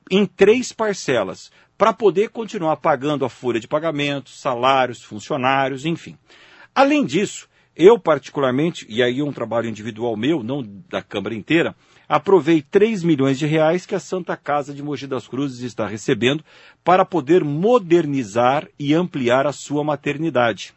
Em 0.09 0.25
três 0.25 0.73
parcelas, 0.73 1.51
para 1.77 1.93
poder 1.93 2.29
continuar 2.29 2.77
pagando 2.77 3.25
a 3.25 3.29
folha 3.29 3.59
de 3.59 3.67
pagamentos, 3.67 4.39
salários, 4.39 5.03
funcionários, 5.03 5.85
enfim. 5.85 6.17
Além 6.75 7.05
disso, 7.05 7.47
eu 7.75 7.97
particularmente, 7.97 8.85
e 8.87 9.01
aí 9.01 9.21
um 9.21 9.31
trabalho 9.31 9.67
individual 9.67 10.15
meu, 10.15 10.43
não 10.43 10.63
da 10.89 11.01
Câmara 11.01 11.33
inteira, 11.33 11.75
aprovei 12.07 12.61
3 12.61 13.03
milhões 13.03 13.39
de 13.39 13.45
reais 13.45 13.85
que 13.85 13.95
a 13.95 13.99
Santa 13.99 14.37
Casa 14.37 14.73
de 14.73 14.83
Mogi 14.83 15.07
das 15.07 15.27
Cruzes 15.27 15.61
está 15.61 15.87
recebendo 15.87 16.43
para 16.83 17.03
poder 17.03 17.43
modernizar 17.43 18.67
e 18.77 18.93
ampliar 18.93 19.47
a 19.47 19.51
sua 19.51 19.83
maternidade. 19.83 20.73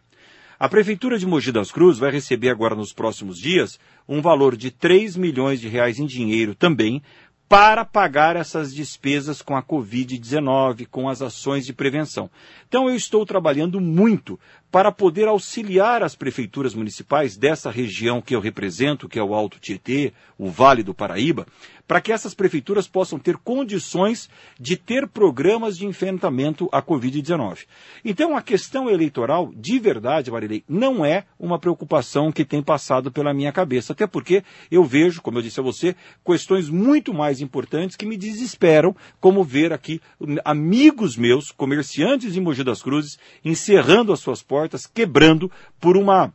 A 0.58 0.70
Prefeitura 0.70 1.18
de 1.18 1.26
Mogi 1.26 1.52
das 1.52 1.70
Cruzes 1.70 1.98
vai 2.00 2.10
receber 2.10 2.48
agora 2.48 2.74
nos 2.74 2.90
próximos 2.90 3.38
dias 3.38 3.78
um 4.08 4.22
valor 4.22 4.56
de 4.56 4.70
3 4.70 5.14
milhões 5.16 5.60
de 5.60 5.68
reais 5.68 5.98
em 5.98 6.06
dinheiro 6.06 6.54
também 6.54 7.02
para 7.48 7.84
pagar 7.84 8.34
essas 8.36 8.74
despesas 8.74 9.40
com 9.40 9.54
a 9.54 9.62
Covid-19, 9.62 10.86
com 10.90 11.08
as 11.08 11.22
ações 11.22 11.64
de 11.64 11.72
prevenção. 11.72 12.28
Então 12.66 12.88
eu 12.88 12.96
estou 12.96 13.24
trabalhando 13.24 13.80
muito 13.80 14.38
para 14.76 14.92
poder 14.92 15.26
auxiliar 15.26 16.02
as 16.02 16.14
prefeituras 16.14 16.74
municipais 16.74 17.34
dessa 17.34 17.70
região 17.70 18.20
que 18.20 18.36
eu 18.36 18.40
represento, 18.40 19.08
que 19.08 19.18
é 19.18 19.22
o 19.22 19.32
Alto 19.32 19.58
Tietê, 19.58 20.12
o 20.36 20.50
Vale 20.50 20.82
do 20.82 20.92
Paraíba, 20.92 21.46
para 21.86 22.00
que 22.00 22.12
essas 22.12 22.34
prefeituras 22.34 22.88
possam 22.88 23.18
ter 23.18 23.36
condições 23.36 24.28
de 24.58 24.76
ter 24.76 25.06
programas 25.06 25.76
de 25.76 25.86
enfrentamento 25.86 26.68
à 26.72 26.82
Covid-19. 26.82 27.66
Então, 28.04 28.36
a 28.36 28.42
questão 28.42 28.90
eleitoral, 28.90 29.52
de 29.54 29.78
verdade, 29.78 30.30
Marilei, 30.30 30.64
não 30.68 31.04
é 31.04 31.24
uma 31.38 31.58
preocupação 31.58 32.32
que 32.32 32.44
tem 32.44 32.62
passado 32.62 33.10
pela 33.10 33.32
minha 33.32 33.52
cabeça, 33.52 33.92
até 33.92 34.06
porque 34.06 34.42
eu 34.70 34.84
vejo, 34.84 35.22
como 35.22 35.38
eu 35.38 35.42
disse 35.42 35.60
a 35.60 35.62
você, 35.62 35.94
questões 36.24 36.68
muito 36.68 37.14
mais 37.14 37.40
importantes 37.40 37.96
que 37.96 38.06
me 38.06 38.16
desesperam, 38.16 38.94
como 39.20 39.44
ver 39.44 39.72
aqui 39.72 40.00
amigos 40.44 41.16
meus, 41.16 41.50
comerciantes 41.50 42.36
em 42.36 42.40
Mogi 42.40 42.64
das 42.64 42.82
Cruzes, 42.82 43.18
encerrando 43.44 44.12
as 44.12 44.20
suas 44.20 44.42
portas, 44.42 44.86
quebrando 44.86 45.50
por 45.80 45.96
uma 45.96 46.32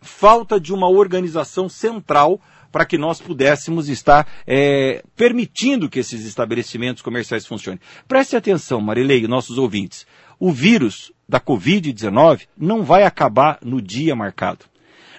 falta 0.00 0.58
de 0.58 0.72
uma 0.72 0.88
organização 0.88 1.68
central 1.68 2.40
para 2.72 2.86
que 2.86 2.96
nós 2.96 3.20
pudéssemos 3.20 3.88
estar 3.90 4.26
é, 4.46 5.04
permitindo 5.14 5.88
que 5.88 5.98
esses 5.98 6.24
estabelecimentos 6.24 7.02
comerciais 7.02 7.46
funcionem. 7.46 7.78
Preste 8.08 8.34
atenção, 8.34 8.80
Marilei, 8.80 9.28
nossos 9.28 9.58
ouvintes. 9.58 10.06
O 10.40 10.50
vírus 10.50 11.12
da 11.28 11.38
Covid-19 11.38 12.48
não 12.56 12.82
vai 12.82 13.04
acabar 13.04 13.58
no 13.62 13.80
dia 13.80 14.16
marcado. 14.16 14.64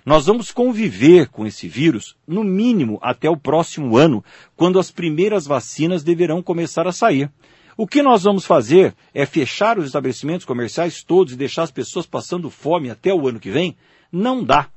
Nós 0.06 0.26
vamos 0.26 0.52
conviver 0.52 1.30
com 1.30 1.48
esse 1.48 1.68
vírus, 1.68 2.18
no 2.28 2.44
mínimo, 2.44 3.00
até 3.02 3.30
o 3.30 3.38
próximo 3.38 3.96
ano, 3.96 4.24
quando 4.56 4.78
as 4.78 4.92
primeiras 4.92 5.46
vacinas 5.46 6.04
deverão 6.04 6.42
começar 6.42 6.86
a 6.88 6.92
sair. 6.92 7.32
O 7.78 7.88
que 7.88 8.04
nós 8.04 8.24
vamos 8.24 8.46
fazer 8.46 8.94
é 9.14 9.26
fechar 9.26 9.80
os 9.80 9.86
estabelecimentos 9.86 10.46
comerciais 10.46 11.04
todos 11.04 11.34
e 11.34 11.38
deixar 11.38 11.64
as 11.64 11.72
pessoas 11.72 12.06
passando 12.06 12.50
fome 12.50 12.90
até 12.90 13.14
o 13.14 13.28
ano 13.28 13.40
que 13.40 13.50
vem? 13.50 13.78
Não 14.12 14.44
dá. 14.44 14.70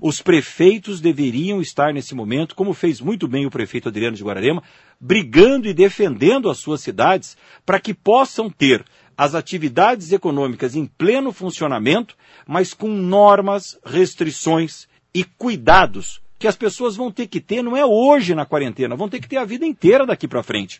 Os 0.00 0.20
prefeitos 0.20 1.00
deveriam 1.00 1.60
estar 1.60 1.92
nesse 1.92 2.14
momento, 2.14 2.54
como 2.54 2.72
fez 2.72 3.00
muito 3.00 3.28
bem 3.28 3.46
o 3.46 3.50
prefeito 3.50 3.88
Adriano 3.88 4.16
de 4.16 4.24
Guararema, 4.24 4.62
brigando 5.00 5.68
e 5.68 5.74
defendendo 5.74 6.50
as 6.50 6.58
suas 6.58 6.80
cidades 6.80 7.36
para 7.64 7.80
que 7.80 7.94
possam 7.94 8.50
ter 8.50 8.84
as 9.16 9.34
atividades 9.34 10.10
econômicas 10.12 10.74
em 10.74 10.86
pleno 10.86 11.32
funcionamento, 11.32 12.16
mas 12.46 12.74
com 12.74 12.88
normas, 12.88 13.78
restrições 13.84 14.88
e 15.14 15.22
cuidados 15.22 16.23
que 16.44 16.48
as 16.48 16.56
pessoas 16.56 16.94
vão 16.94 17.10
ter 17.10 17.26
que 17.26 17.40
ter, 17.40 17.62
não 17.62 17.74
é 17.74 17.86
hoje 17.86 18.34
na 18.34 18.44
quarentena, 18.44 18.94
vão 18.94 19.08
ter 19.08 19.18
que 19.18 19.26
ter 19.26 19.38
a 19.38 19.46
vida 19.46 19.64
inteira 19.64 20.04
daqui 20.04 20.28
para 20.28 20.42
frente. 20.42 20.78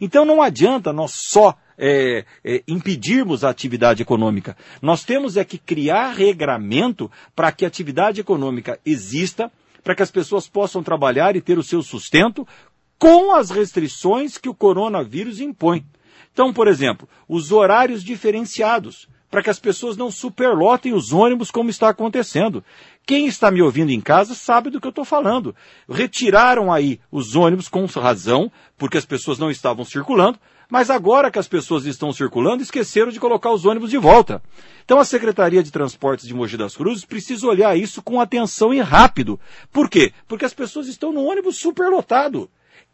Então 0.00 0.24
não 0.24 0.42
adianta 0.42 0.92
nós 0.92 1.12
só 1.14 1.56
é, 1.78 2.24
é, 2.44 2.64
impedirmos 2.66 3.44
a 3.44 3.48
atividade 3.48 4.02
econômica. 4.02 4.56
Nós 4.82 5.04
temos 5.04 5.36
é 5.36 5.44
que 5.44 5.56
criar 5.56 6.14
regramento 6.14 7.08
para 7.32 7.52
que 7.52 7.64
a 7.64 7.68
atividade 7.68 8.20
econômica 8.20 8.80
exista, 8.84 9.52
para 9.84 9.94
que 9.94 10.02
as 10.02 10.10
pessoas 10.10 10.48
possam 10.48 10.82
trabalhar 10.82 11.36
e 11.36 11.40
ter 11.40 11.58
o 11.58 11.62
seu 11.62 11.80
sustento 11.80 12.44
com 12.98 13.32
as 13.32 13.50
restrições 13.50 14.36
que 14.36 14.48
o 14.48 14.54
coronavírus 14.54 15.38
impõe. 15.38 15.86
Então, 16.32 16.52
por 16.52 16.66
exemplo, 16.66 17.08
os 17.28 17.52
horários 17.52 18.02
diferenciados 18.02 19.08
para 19.34 19.42
que 19.42 19.50
as 19.50 19.58
pessoas 19.58 19.96
não 19.96 20.12
superlotem 20.12 20.94
os 20.94 21.12
ônibus 21.12 21.50
como 21.50 21.68
está 21.68 21.88
acontecendo. 21.88 22.62
Quem 23.04 23.26
está 23.26 23.50
me 23.50 23.60
ouvindo 23.60 23.90
em 23.90 24.00
casa 24.00 24.32
sabe 24.32 24.70
do 24.70 24.80
que 24.80 24.86
eu 24.86 24.90
estou 24.90 25.04
falando. 25.04 25.56
Retiraram 25.90 26.72
aí 26.72 27.00
os 27.10 27.34
ônibus 27.34 27.68
com 27.68 27.84
razão, 27.86 28.48
porque 28.78 28.96
as 28.96 29.04
pessoas 29.04 29.36
não 29.36 29.50
estavam 29.50 29.84
circulando, 29.84 30.38
mas 30.70 30.88
agora 30.88 31.32
que 31.32 31.38
as 31.40 31.48
pessoas 31.48 31.84
estão 31.84 32.12
circulando, 32.12 32.62
esqueceram 32.62 33.10
de 33.10 33.18
colocar 33.18 33.50
os 33.50 33.64
ônibus 33.64 33.90
de 33.90 33.98
volta. 33.98 34.40
Então 34.84 35.00
a 35.00 35.04
Secretaria 35.04 35.64
de 35.64 35.72
Transportes 35.72 36.28
de 36.28 36.32
Mogi 36.32 36.56
das 36.56 36.76
Cruzes 36.76 37.04
precisa 37.04 37.44
olhar 37.48 37.76
isso 37.76 38.02
com 38.02 38.20
atenção 38.20 38.72
e 38.72 38.78
rápido. 38.78 39.40
Por 39.72 39.90
quê? 39.90 40.12
Porque 40.28 40.44
as 40.44 40.54
pessoas 40.54 40.86
estão 40.86 41.12
no 41.12 41.24
ônibus 41.24 41.56
superlotado. 41.56 42.48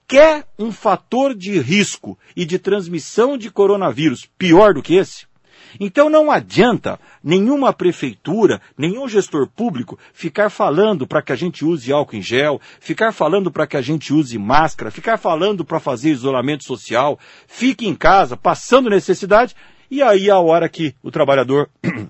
Quer 0.08 0.46
um 0.58 0.72
fator 0.72 1.34
de 1.34 1.60
risco 1.60 2.18
e 2.34 2.46
de 2.46 2.58
transmissão 2.58 3.36
de 3.36 3.50
coronavírus 3.50 4.26
pior 4.38 4.72
do 4.72 4.82
que 4.82 4.94
esse? 4.94 5.28
Então 5.78 6.10
não 6.10 6.30
adianta 6.30 6.98
nenhuma 7.22 7.72
prefeitura, 7.72 8.60
nenhum 8.76 9.08
gestor 9.08 9.46
público 9.46 9.98
ficar 10.12 10.50
falando 10.50 11.06
para 11.06 11.22
que 11.22 11.32
a 11.32 11.36
gente 11.36 11.64
use 11.64 11.92
álcool 11.92 12.16
em 12.16 12.22
gel, 12.22 12.60
ficar 12.80 13.12
falando 13.12 13.50
para 13.50 13.66
que 13.66 13.76
a 13.76 13.82
gente 13.82 14.12
use 14.12 14.38
máscara, 14.38 14.90
ficar 14.90 15.18
falando 15.18 15.64
para 15.64 15.78
fazer 15.78 16.10
isolamento 16.10 16.64
social, 16.64 17.18
fique 17.46 17.86
em 17.86 17.94
casa 17.94 18.36
passando 18.36 18.90
necessidade 18.90 19.54
e 19.90 20.02
aí 20.02 20.30
a 20.30 20.38
hora 20.38 20.68
que 20.68 20.94
o 21.02 21.10
trabalhador 21.10 21.68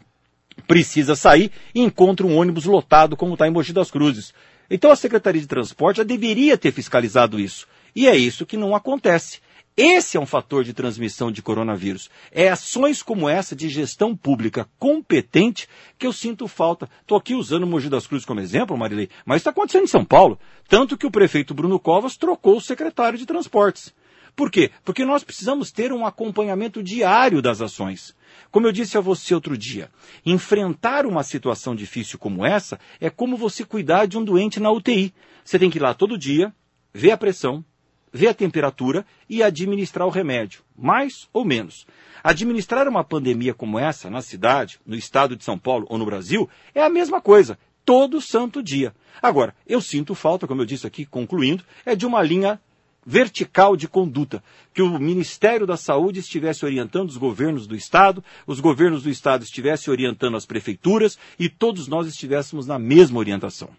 precisa 0.67 1.17
sair 1.17 1.51
encontra 1.75 2.27
um 2.27 2.37
ônibus 2.37 2.65
lotado 2.65 3.17
como 3.17 3.35
está 3.35 3.49
em 3.49 3.51
Mogi 3.51 3.73
das 3.73 3.91
Cruzes. 3.91 4.33
Então 4.71 4.91
a 4.91 4.97
Secretaria 4.97 5.41
de 5.41 5.49
Transporte 5.49 5.97
já 5.97 6.05
deveria 6.05 6.57
ter 6.57 6.71
fiscalizado 6.71 7.41
isso. 7.41 7.67
E 7.95 8.07
é 8.07 8.17
isso 8.17 8.47
que 8.47 8.57
não 8.57 8.75
acontece. 8.75 9.41
Esse 9.83 10.19
é 10.19 10.21
um 10.21 10.27
fator 10.27 10.63
de 10.63 10.75
transmissão 10.75 11.33
de 11.33 11.41
coronavírus. 11.41 12.11
É 12.31 12.51
ações 12.51 13.03
como 13.03 13.31
essa 13.31 13.57
de 13.57 13.67
gestão 13.71 14.15
pública 14.15 14.69
competente 14.79 15.67
que 15.99 16.07
eu 16.07 16.13
sinto 16.13 16.47
falta. 16.47 16.87
Estou 17.01 17.17
aqui 17.17 17.35
usando 17.35 17.63
o 17.63 17.67
Mogi 17.67 17.89
das 17.89 18.07
Cruzes 18.07 18.27
como 18.27 18.41
exemplo, 18.41 18.77
Marilei, 18.77 19.09
mas 19.25 19.39
está 19.39 19.49
acontecendo 19.49 19.85
em 19.85 19.87
São 19.87 20.05
Paulo. 20.05 20.39
Tanto 20.69 20.99
que 20.99 21.07
o 21.07 21.11
prefeito 21.11 21.55
Bruno 21.55 21.81
Covas 21.81 22.19
trocou 22.19 22.59
o 22.59 22.61
secretário 22.61 23.19
de 23.19 23.25
transportes. 23.25 23.95
Por 24.37 24.51
quê? 24.51 24.71
Porque 24.85 25.03
nós 25.03 25.25
precisamos 25.25 25.73
ter 25.73 25.95
um 25.95 26.05
acompanhamento 26.05 26.83
diário 26.83 27.41
das 27.41 27.63
ações. 27.63 28.15
Como 28.51 28.67
eu 28.67 28.73
disse 28.73 28.99
a 28.99 29.01
você 29.01 29.35
outro 29.35 29.57
dia, 29.57 29.91
enfrentar 30.27 31.07
uma 31.07 31.23
situação 31.23 31.75
difícil 31.75 32.19
como 32.19 32.45
essa 32.45 32.79
é 33.01 33.09
como 33.09 33.35
você 33.35 33.65
cuidar 33.65 34.05
de 34.05 34.19
um 34.19 34.25
doente 34.25 34.61
na 34.61 34.71
UTI. 34.71 35.15
Você 35.43 35.59
tem 35.59 35.71
que 35.71 35.79
ir 35.79 35.83
lá 35.83 35.95
todo 35.95 36.19
dia, 36.19 36.53
ver 36.93 37.13
a 37.13 37.17
pressão, 37.17 37.65
ver 38.13 38.29
a 38.29 38.35
temperatura 38.35 39.05
e 39.29 39.43
administrar 39.43 40.07
o 40.07 40.11
remédio, 40.11 40.63
mais 40.77 41.29
ou 41.33 41.45
menos. 41.45 41.87
Administrar 42.23 42.87
uma 42.89 43.05
pandemia 43.05 43.55
como 43.55 43.79
essa 43.79 44.11
na 44.11 44.21
cidade, 44.21 44.81
no 44.85 44.97
estado 44.97 45.37
de 45.37 45.45
São 45.45 45.59
Paulo 45.59 45.87
ou 45.89 45.99
no 45.99 46.07
Brasil 46.07 46.49
é 46.75 46.83
a 46.83 46.91
mesma 46.91 47.21
coisa, 47.21 47.59
todo 47.85 48.21
santo 48.21 48.63
dia. 48.63 48.95
Agora, 49.23 49.55
eu 49.67 49.81
sinto 49.81 50.15
falta, 50.15 50.47
como 50.47 50.63
eu 50.63 50.67
disse 50.67 50.87
aqui, 50.87 51.05
concluindo, 51.05 51.65
é 51.85 51.95
de 51.95 52.07
uma 52.07 52.23
linha 52.23 52.61
vertical 53.05 53.77
de 53.77 53.89
conduta, 53.89 54.43
que 54.75 54.83
o 54.83 54.99
Ministério 54.99 55.67
da 55.67 55.77
Saúde 55.77 56.21
estivesse 56.21 56.65
orientando 56.65 57.09
os 57.09 57.17
governos 57.17 57.67
do 57.67 57.75
Estado, 57.75 58.23
os 58.47 58.61
governos 58.61 59.03
do 59.03 59.11
Estado 59.11 59.43
estivessem 59.43 59.91
orientando 59.91 60.37
as 60.37 60.47
prefeituras 60.47 61.19
e 61.39 61.49
todos 61.49 61.89
nós 61.89 62.07
estivéssemos 62.07 62.67
na 62.67 62.79
mesma 62.79 63.19
orientação. 63.19 63.71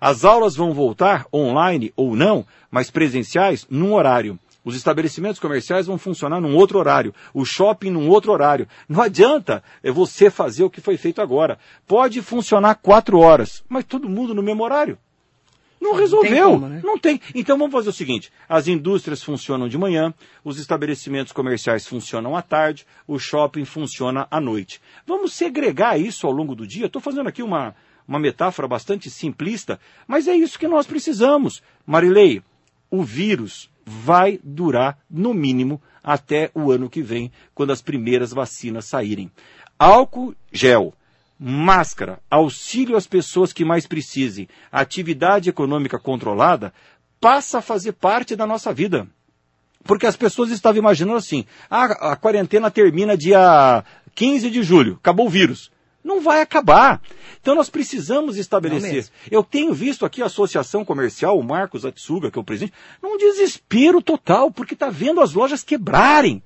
As 0.00 0.24
aulas 0.24 0.56
vão 0.56 0.72
voltar 0.72 1.26
online 1.32 1.92
ou 1.96 2.14
não, 2.14 2.44
mas 2.70 2.90
presenciais 2.90 3.66
num 3.70 3.94
horário. 3.94 4.38
Os 4.64 4.76
estabelecimentos 4.76 5.40
comerciais 5.40 5.86
vão 5.86 5.96
funcionar 5.96 6.40
num 6.40 6.54
outro 6.54 6.78
horário, 6.78 7.14
o 7.32 7.44
shopping 7.44 7.90
num 7.90 8.08
outro 8.08 8.32
horário. 8.32 8.68
Não 8.88 9.00
adianta 9.00 9.62
você 9.82 10.28
fazer 10.30 10.64
o 10.64 10.70
que 10.70 10.80
foi 10.80 10.96
feito 10.96 11.22
agora. 11.22 11.58
Pode 11.86 12.20
funcionar 12.20 12.74
quatro 12.74 13.18
horas, 13.18 13.64
mas 13.68 13.84
todo 13.84 14.08
mundo 14.08 14.34
no 14.34 14.42
mesmo 14.42 14.62
horário. 14.62 14.98
Não 15.80 15.94
resolveu. 15.94 16.30
Não 16.30 16.34
tem, 16.34 16.60
como, 16.60 16.68
né? 16.68 16.80
não 16.84 16.98
tem. 16.98 17.20
Então 17.34 17.56
vamos 17.56 17.72
fazer 17.72 17.88
o 17.88 17.92
seguinte: 17.92 18.32
as 18.48 18.66
indústrias 18.66 19.22
funcionam 19.22 19.68
de 19.68 19.78
manhã, 19.78 20.12
os 20.44 20.58
estabelecimentos 20.58 21.32
comerciais 21.32 21.86
funcionam 21.86 22.36
à 22.36 22.42
tarde, 22.42 22.86
o 23.06 23.18
shopping 23.18 23.64
funciona 23.64 24.26
à 24.30 24.40
noite. 24.40 24.80
Vamos 25.06 25.32
segregar 25.32 25.98
isso 25.98 26.26
ao 26.26 26.32
longo 26.32 26.54
do 26.54 26.66
dia. 26.66 26.86
Estou 26.86 27.00
fazendo 27.00 27.28
aqui 27.28 27.42
uma, 27.42 27.74
uma 28.08 28.18
metáfora 28.18 28.66
bastante 28.66 29.10
simplista, 29.10 29.78
mas 30.06 30.26
é 30.26 30.34
isso 30.34 30.58
que 30.58 30.66
nós 30.66 30.86
precisamos. 30.86 31.62
Marilei, 31.86 32.42
o 32.90 33.02
vírus 33.02 33.70
vai 33.84 34.40
durar, 34.42 34.98
no 35.10 35.34
mínimo, 35.34 35.80
até 36.02 36.50
o 36.54 36.72
ano 36.72 36.88
que 36.88 37.02
vem, 37.02 37.30
quando 37.54 37.70
as 37.70 37.82
primeiras 37.82 38.32
vacinas 38.32 38.86
saírem. 38.86 39.30
Álcool 39.78 40.34
gel, 40.50 40.94
máscara, 41.38 42.18
auxílio 42.30 42.96
às 42.96 43.06
pessoas 43.06 43.52
que 43.52 43.64
mais 43.64 43.86
precisem, 43.86 44.48
atividade 44.72 45.50
econômica 45.50 45.98
controlada, 45.98 46.72
passa 47.20 47.58
a 47.58 47.62
fazer 47.62 47.92
parte 47.92 48.34
da 48.34 48.46
nossa 48.46 48.72
vida. 48.72 49.06
Porque 49.84 50.06
as 50.06 50.16
pessoas 50.16 50.50
estavam 50.50 50.78
imaginando 50.78 51.16
assim: 51.16 51.44
ah, 51.70 52.12
a 52.12 52.16
quarentena 52.16 52.70
termina 52.70 53.16
dia 53.16 53.84
15 54.14 54.50
de 54.50 54.62
julho, 54.62 54.94
acabou 54.94 55.26
o 55.26 55.30
vírus. 55.30 55.70
Não 56.08 56.22
vai 56.22 56.40
acabar. 56.40 57.02
Então 57.38 57.54
nós 57.54 57.68
precisamos 57.68 58.38
estabelecer. 58.38 59.08
Eu 59.30 59.44
tenho 59.44 59.74
visto 59.74 60.06
aqui 60.06 60.22
a 60.22 60.26
Associação 60.26 60.82
Comercial, 60.82 61.38
o 61.38 61.44
Marcos 61.44 61.84
Atsuga, 61.84 62.30
que 62.30 62.38
é 62.38 62.40
o 62.40 62.44
presidente, 62.44 62.72
num 63.02 63.18
desespero 63.18 64.00
total, 64.00 64.50
porque 64.50 64.72
está 64.72 64.88
vendo 64.88 65.20
as 65.20 65.34
lojas 65.34 65.62
quebrarem. 65.62 66.42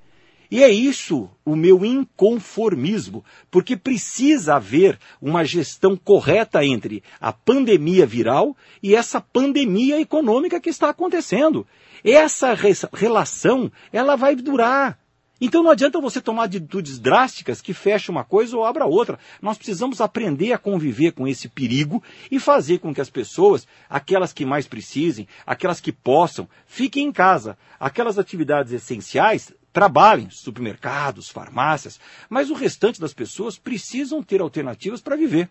E 0.51 0.61
é 0.61 0.69
isso 0.69 1.29
o 1.45 1.55
meu 1.55 1.85
inconformismo, 1.85 3.23
porque 3.49 3.77
precisa 3.77 4.55
haver 4.55 4.99
uma 5.21 5.45
gestão 5.45 5.95
correta 5.95 6.63
entre 6.65 7.01
a 7.21 7.31
pandemia 7.31 8.05
viral 8.05 8.55
e 8.83 8.93
essa 8.95 9.21
pandemia 9.21 9.99
econômica 10.01 10.59
que 10.59 10.69
está 10.69 10.89
acontecendo. 10.89 11.65
Essa 12.03 12.53
relação, 12.93 13.71
ela 13.93 14.17
vai 14.17 14.35
durar. 14.35 14.99
Então 15.45 15.61
não 15.61 15.71
adianta 15.71 15.99
você 15.99 16.21
tomar 16.21 16.45
atitudes 16.45 16.97
drásticas 16.97 17.59
que 17.59 17.73
feche 17.73 18.09
uma 18.09 18.23
coisa 18.23 18.55
ou 18.55 18.63
abra 18.63 18.85
outra. 18.85 19.19
Nós 19.41 19.57
precisamos 19.57 19.99
aprender 19.99 20.53
a 20.53 20.57
conviver 20.57 21.11
com 21.11 21.27
esse 21.27 21.49
perigo 21.49 22.01
e 22.31 22.39
fazer 22.39 22.77
com 22.77 22.93
que 22.93 23.01
as 23.01 23.09
pessoas, 23.09 23.67
aquelas 23.89 24.31
que 24.31 24.45
mais 24.45 24.69
precisem, 24.69 25.27
aquelas 25.45 25.81
que 25.81 25.91
possam, 25.91 26.47
fiquem 26.65 27.07
em 27.07 27.11
casa. 27.11 27.57
Aquelas 27.77 28.17
atividades 28.17 28.71
essenciais 28.71 29.53
trabalhem, 29.73 30.29
supermercados, 30.29 31.27
farmácias, 31.27 31.99
mas 32.29 32.49
o 32.49 32.53
restante 32.53 33.01
das 33.01 33.13
pessoas 33.13 33.57
precisam 33.57 34.23
ter 34.23 34.39
alternativas 34.39 35.01
para 35.01 35.17
viver. 35.17 35.49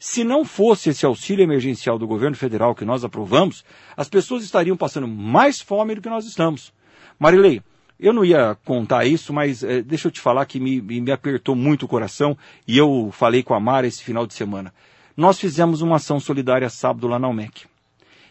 Se 0.00 0.24
não 0.24 0.46
fosse 0.46 0.88
esse 0.88 1.04
auxílio 1.04 1.42
emergencial 1.42 1.98
do 1.98 2.06
governo 2.06 2.38
federal 2.38 2.74
que 2.74 2.86
nós 2.86 3.04
aprovamos, 3.04 3.66
as 3.94 4.08
pessoas 4.08 4.42
estariam 4.42 4.78
passando 4.78 5.06
mais 5.06 5.60
fome 5.60 5.94
do 5.94 6.00
que 6.00 6.08
nós 6.08 6.24
estamos. 6.24 6.72
Marilei, 7.18 7.60
eu 7.98 8.12
não 8.12 8.24
ia 8.24 8.56
contar 8.64 9.06
isso, 9.06 9.32
mas 9.32 9.62
é, 9.62 9.82
deixa 9.82 10.08
eu 10.08 10.12
te 10.12 10.20
falar 10.20 10.44
que 10.46 10.60
me, 10.60 10.80
me 10.80 11.10
apertou 11.10 11.54
muito 11.54 11.84
o 11.84 11.88
coração 11.88 12.36
e 12.66 12.76
eu 12.76 13.10
falei 13.12 13.42
com 13.42 13.54
a 13.54 13.60
Mara 13.60 13.86
esse 13.86 14.04
final 14.04 14.26
de 14.26 14.34
semana. 14.34 14.72
Nós 15.16 15.38
fizemos 15.38 15.80
uma 15.80 15.96
ação 15.96 16.20
solidária 16.20 16.68
sábado 16.68 17.08
lá 17.08 17.18
na 17.18 17.28
UMEC. 17.28 17.64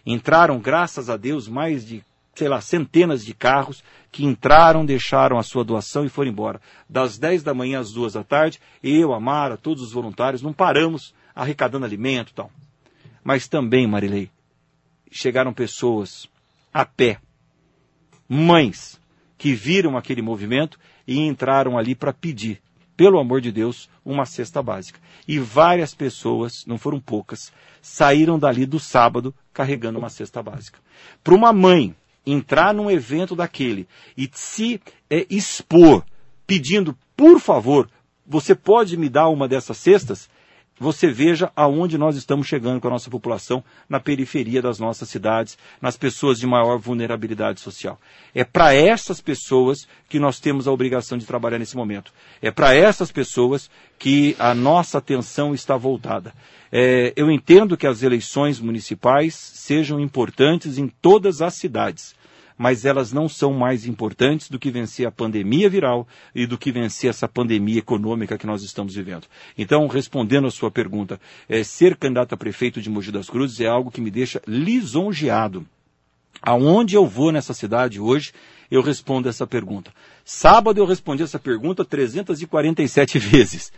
Entraram, 0.06 0.60
graças 0.60 1.10
a 1.10 1.18
Deus, 1.18 1.48
mais 1.48 1.86
de 1.86 2.04
sei 2.36 2.50
lá, 2.50 2.60
centenas 2.60 3.24
de 3.24 3.34
carros 3.34 3.82
que 4.12 4.26
entraram, 4.26 4.86
deixaram 4.86 5.40
a 5.40 5.44
sua 5.44 5.64
doação 5.64 6.06
e 6.06 6.10
foram 6.10 6.30
embora. 6.30 6.62
Das 6.88 7.18
10 7.18 7.44
da 7.44 7.54
manhã 7.54 7.80
às 7.80 7.94
2 7.94 8.14
da 8.14 8.24
tarde, 8.24 8.60
eu, 8.84 9.14
a 9.14 9.20
Mara, 9.20 9.56
todos 9.56 9.82
os 9.82 9.94
voluntários, 9.94 10.42
não 10.42 10.52
paramos 10.52 11.14
arrecadando 11.34 11.86
alimento 11.86 12.32
e 12.32 12.34
tal. 12.34 12.52
Mas 13.24 13.48
também, 13.48 13.88
Marilei, 13.88 14.30
chegaram 15.10 15.54
pessoas 15.54 16.28
a 16.74 16.86
pé, 16.86 17.20
mães, 18.28 19.00
que 19.38 19.54
viram 19.54 19.98
aquele 19.98 20.22
movimento 20.22 20.80
e 21.08 21.20
entraram 21.20 21.78
ali 21.78 21.94
para 21.94 22.14
pedir, 22.14 22.62
pelo 22.96 23.20
amor 23.20 23.42
de 23.42 23.52
Deus, 23.52 23.90
uma 24.04 24.26
cesta 24.26 24.62
básica. 24.62 25.00
E 25.28 25.40
várias 25.40 25.94
pessoas, 25.94 26.66
não 26.66 26.78
foram 26.78 27.00
poucas, 27.00 27.52
saíram 27.82 28.40
dali 28.40 28.66
do 28.66 28.80
sábado 28.80 29.34
carregando 29.54 30.00
uma 30.00 30.10
cesta 30.10 30.42
básica. 30.42 30.80
Para 31.24 31.36
uma 31.36 31.52
mãe 31.52 31.96
entrar 32.26 32.74
num 32.74 32.90
evento 32.90 33.36
daquele 33.36 33.88
e 34.18 34.30
se 34.34 34.82
é, 35.10 35.26
expor 35.30 36.04
pedindo, 36.48 36.98
por 37.16 37.40
favor, 37.40 37.90
você 38.26 38.56
pode 38.56 38.98
me 38.98 39.10
dar 39.10 39.30
uma 39.30 39.48
dessas 39.48 39.78
cestas? 39.78 40.30
Você 40.78 41.08
veja 41.08 41.50
aonde 41.56 41.98
nós 41.98 42.18
estamos 42.18 42.48
chegando 42.48 42.82
com 42.82 42.88
a 42.88 42.92
nossa 42.92 43.10
população 43.10 43.64
na 43.88 43.98
periferia 43.98 44.62
das 44.62 44.78
nossas 44.78 45.08
cidades, 45.08 45.58
nas 45.82 45.96
pessoas 45.96 46.38
de 46.38 46.46
maior 46.46 46.78
vulnerabilidade 46.78 47.62
social. 47.62 48.00
É 48.34 48.44
para 48.44 48.74
essas 48.74 49.22
pessoas 49.22 49.88
que 50.10 50.20
nós 50.20 50.38
temos 50.38 50.68
a 50.68 50.72
obrigação 50.74 51.18
de 51.18 51.26
trabalhar 51.26 51.60
nesse 51.60 51.78
momento. 51.78 52.12
É 52.42 52.52
para 52.52 52.76
essas 52.76 53.10
pessoas 53.10 53.70
que 53.98 54.36
a 54.38 54.54
nossa 54.54 54.98
atenção 54.98 55.54
está 55.56 55.78
voltada. 55.78 56.34
É, 56.70 57.14
eu 57.16 57.32
entendo 57.32 57.78
que 57.78 57.88
as 57.88 58.04
eleições 58.04 58.60
municipais 58.60 59.34
sejam 59.34 59.98
importantes 59.98 60.78
em 60.78 60.90
todas 60.90 61.42
as 61.42 61.54
cidades 61.54 62.14
mas 62.58 62.86
elas 62.86 63.12
não 63.12 63.28
são 63.28 63.54
mais 63.54 63.86
importantes 63.86 64.50
do 64.50 64.58
que 64.58 64.72
vencer 64.72 65.06
a 65.06 65.12
pandemia 65.12 65.70
viral 65.70 66.08
e 66.34 66.46
do 66.46 66.58
que 66.58 66.72
vencer 66.72 67.10
essa 67.10 67.28
pandemia 67.28 67.80
econômica 67.80 68.38
que 68.38 68.48
nós 68.48 68.64
estamos 68.64 68.96
vivendo. 68.96 69.28
Então, 69.58 69.86
respondendo 69.88 70.48
a 70.48 70.52
sua 70.52 70.72
pergunta, 70.72 71.20
é, 71.50 71.64
ser 71.64 71.96
candidato 71.96 72.34
a 72.34 72.38
prefeito 72.38 72.82
de 72.82 72.90
Mogi 72.90 73.12
das 73.12 73.30
Cruzes 73.30 73.60
é 73.60 73.68
algo 73.68 73.92
que 73.92 74.02
me 74.02 74.12
deixa 74.12 74.42
lisonjeado. 74.48 75.66
Aonde 76.42 76.96
eu 76.96 77.06
vou 77.06 77.32
nessa 77.32 77.54
cidade 77.54 78.00
hoje, 78.00 78.32
eu 78.70 78.82
respondo 78.82 79.28
essa 79.28 79.48
pergunta. 79.48 79.92
Sábado 80.24 80.80
eu 80.80 80.86
respondi 80.86 81.24
essa 81.24 81.40
pergunta 81.40 81.84
347 81.84 83.20
vezes 83.20 83.72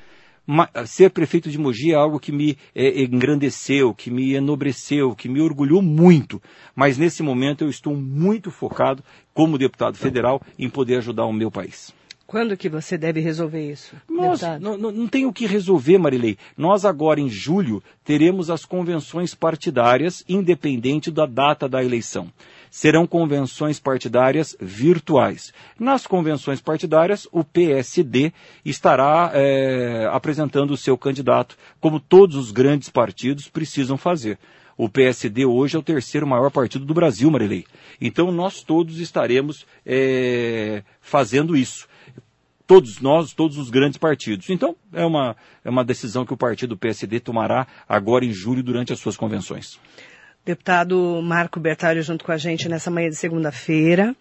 ser 0.85 1.09
prefeito 1.09 1.49
de 1.49 1.57
Mogi 1.57 1.91
é 1.91 1.95
algo 1.95 2.19
que 2.19 2.31
me 2.31 2.57
é, 2.73 3.01
engrandeceu, 3.01 3.93
que 3.93 4.09
me 4.09 4.33
enobreceu, 4.33 5.15
que 5.15 5.27
me 5.27 5.41
orgulhou 5.41 5.81
muito. 5.81 6.41
Mas 6.75 6.97
nesse 6.97 7.21
momento 7.21 7.63
eu 7.63 7.69
estou 7.69 7.95
muito 7.95 8.49
focado, 8.49 9.03
como 9.33 9.57
deputado 9.57 9.97
federal, 9.97 10.41
em 10.57 10.69
poder 10.69 10.97
ajudar 10.97 11.25
o 11.25 11.33
meu 11.33 11.51
país. 11.51 11.93
Quando 12.25 12.57
que 12.57 12.67
você 12.67 12.97
deve 12.97 13.21
resolver 13.21 13.71
isso? 13.71 13.95
Nós, 14.09 14.41
não, 14.59 14.77
não, 14.77 14.91
não 14.91 15.07
tem 15.07 15.25
o 15.25 15.31
que 15.31 15.45
resolver, 15.45 15.97
Marilei. 15.97 16.37
Nós 16.57 16.83
agora, 16.83 17.21
em 17.21 17.29
julho, 17.29 17.81
teremos 18.03 18.49
as 18.49 18.65
convenções 18.65 19.33
partidárias, 19.33 20.25
independente 20.27 21.09
da 21.09 21.25
data 21.25 21.69
da 21.69 21.81
eleição 21.81 22.29
serão 22.77 23.07
convenções 23.07 23.79
partidárias 23.79 24.55
virtuais. 24.61 25.51
Nas 25.79 26.05
convenções 26.05 26.61
partidárias, 26.61 27.27
o 27.31 27.43
PSD 27.43 28.31
estará 28.63 29.31
é, 29.33 30.07
apresentando 30.11 30.69
o 30.69 30.77
seu 30.77 30.95
candidato, 30.95 31.57
como 31.79 31.99
todos 31.99 32.35
os 32.35 32.51
grandes 32.51 32.87
partidos 32.87 33.47
precisam 33.47 33.97
fazer. 33.97 34.37
O 34.77 34.87
PSD 34.87 35.43
hoje 35.43 35.75
é 35.75 35.79
o 35.79 35.81
terceiro 35.81 36.27
maior 36.27 36.51
partido 36.51 36.85
do 36.85 36.93
Brasil, 36.93 37.31
Marilei. 37.31 37.65
Então 37.99 38.31
nós 38.31 38.61
todos 38.61 38.99
estaremos 38.99 39.65
é, 39.83 40.83
fazendo 41.01 41.57
isso. 41.57 41.87
Todos 42.67 43.01
nós, 43.01 43.33
todos 43.33 43.57
os 43.57 43.71
grandes 43.71 43.97
partidos. 43.97 44.51
Então, 44.51 44.75
é 44.93 45.03
uma, 45.03 45.35
é 45.65 45.69
uma 45.71 45.83
decisão 45.83 46.27
que 46.27 46.33
o 46.33 46.37
partido 46.37 46.77
PSD 46.77 47.21
tomará 47.21 47.65
agora 47.89 48.23
em 48.23 48.31
julho 48.31 48.61
durante 48.61 48.93
as 48.93 48.99
suas 48.99 49.17
convenções. 49.17 49.79
Deputado 50.47 51.21
Marco 51.21 51.59
Bertalho 51.59 52.01
junto 52.01 52.23
com 52.23 52.31
a 52.31 52.37
gente 52.37 52.69
nessa 52.69 52.89
manhã 52.89 53.09
de 53.09 53.17
segunda-feira. 53.17 54.15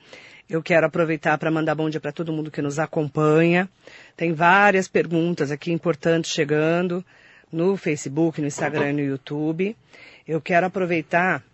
Eu 0.51 0.61
quero 0.61 0.85
aproveitar 0.85 1.39
para 1.39 1.53
mandar 1.53 1.77
bom 1.77 1.89
dia 1.89 2.01
para 2.01 2.11
todo 2.11 2.33
mundo 2.33 2.51
que 2.51 2.61
nos 2.61 2.81
acompanha. 2.81 3.69
Tem 4.17 4.33
várias 4.33 4.89
perguntas 4.89 5.53
aqui 5.53 5.71
importantes 5.71 6.33
chegando 6.33 7.05
no 7.53 7.77
Facebook, 7.77 8.41
no 8.41 8.49
Instagram 8.49 8.91
e 8.91 8.93
no 8.95 9.01
YouTube. 9.03 9.77
Eu 10.27 10.41
quero 10.41 10.67
aproveitar, 10.67 11.45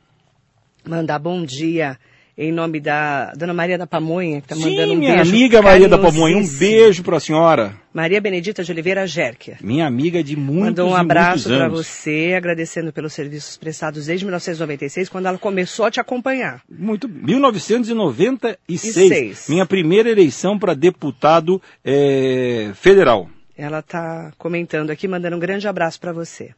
mandar 0.83 1.19
bom 1.19 1.45
dia 1.45 1.99
em 2.37 2.51
nome 2.51 2.81
da 2.81 3.33
Dona 3.35 3.53
Maria 3.53 3.77
da 3.77 3.87
Pamonha, 3.87 4.41
que 4.41 4.53
está 4.53 4.57
mandando 4.57 4.95
um 4.95 4.97
minha 4.97 5.17
beijo. 5.17 5.31
minha 5.31 5.43
amiga 5.43 5.61
Maria 5.61 5.87
da 5.89 5.99
Pamonha, 5.99 6.35
um 6.37 6.47
beijo 6.47 7.03
para 7.03 7.19
a 7.19 7.21
senhora. 7.21 7.75
Maria 7.93 8.19
Benedita 8.21 8.65
de 8.65 8.73
Oliveira 8.73 9.07
Gérquia. 9.07 9.59
Minha 9.61 9.87
amiga 9.87 10.25
de 10.25 10.35
muitos 10.35 10.65
Mandou 10.65 10.89
um 10.89 10.97
abraço 10.97 11.51
para 11.51 11.69
você, 11.69 12.33
agradecendo 12.37 12.91
pelos 12.93 13.13
serviços 13.13 13.59
prestados 13.59 14.07
desde 14.07 14.25
1996, 14.25 15.11
quando 15.11 15.27
ela 15.27 15.37
começou 15.37 15.85
a 15.85 15.91
te 15.91 16.01
acompanhar. 16.01 16.63
Muito, 16.71 17.07
1996. 17.09 19.49
Minha 19.49 19.67
primeira 19.67 20.09
eleição 20.11 20.59
para 20.59 20.73
deputado 20.73 21.61
é, 21.85 22.71
federal. 22.75 23.29
Ela 23.57 23.81
está 23.81 24.33
comentando 24.39 24.91
aqui, 24.91 25.07
mandando 25.07 25.37
um 25.37 25.41
grande 25.41 25.69
abraço 25.69 26.01
para 26.01 26.13
você. 26.13 26.51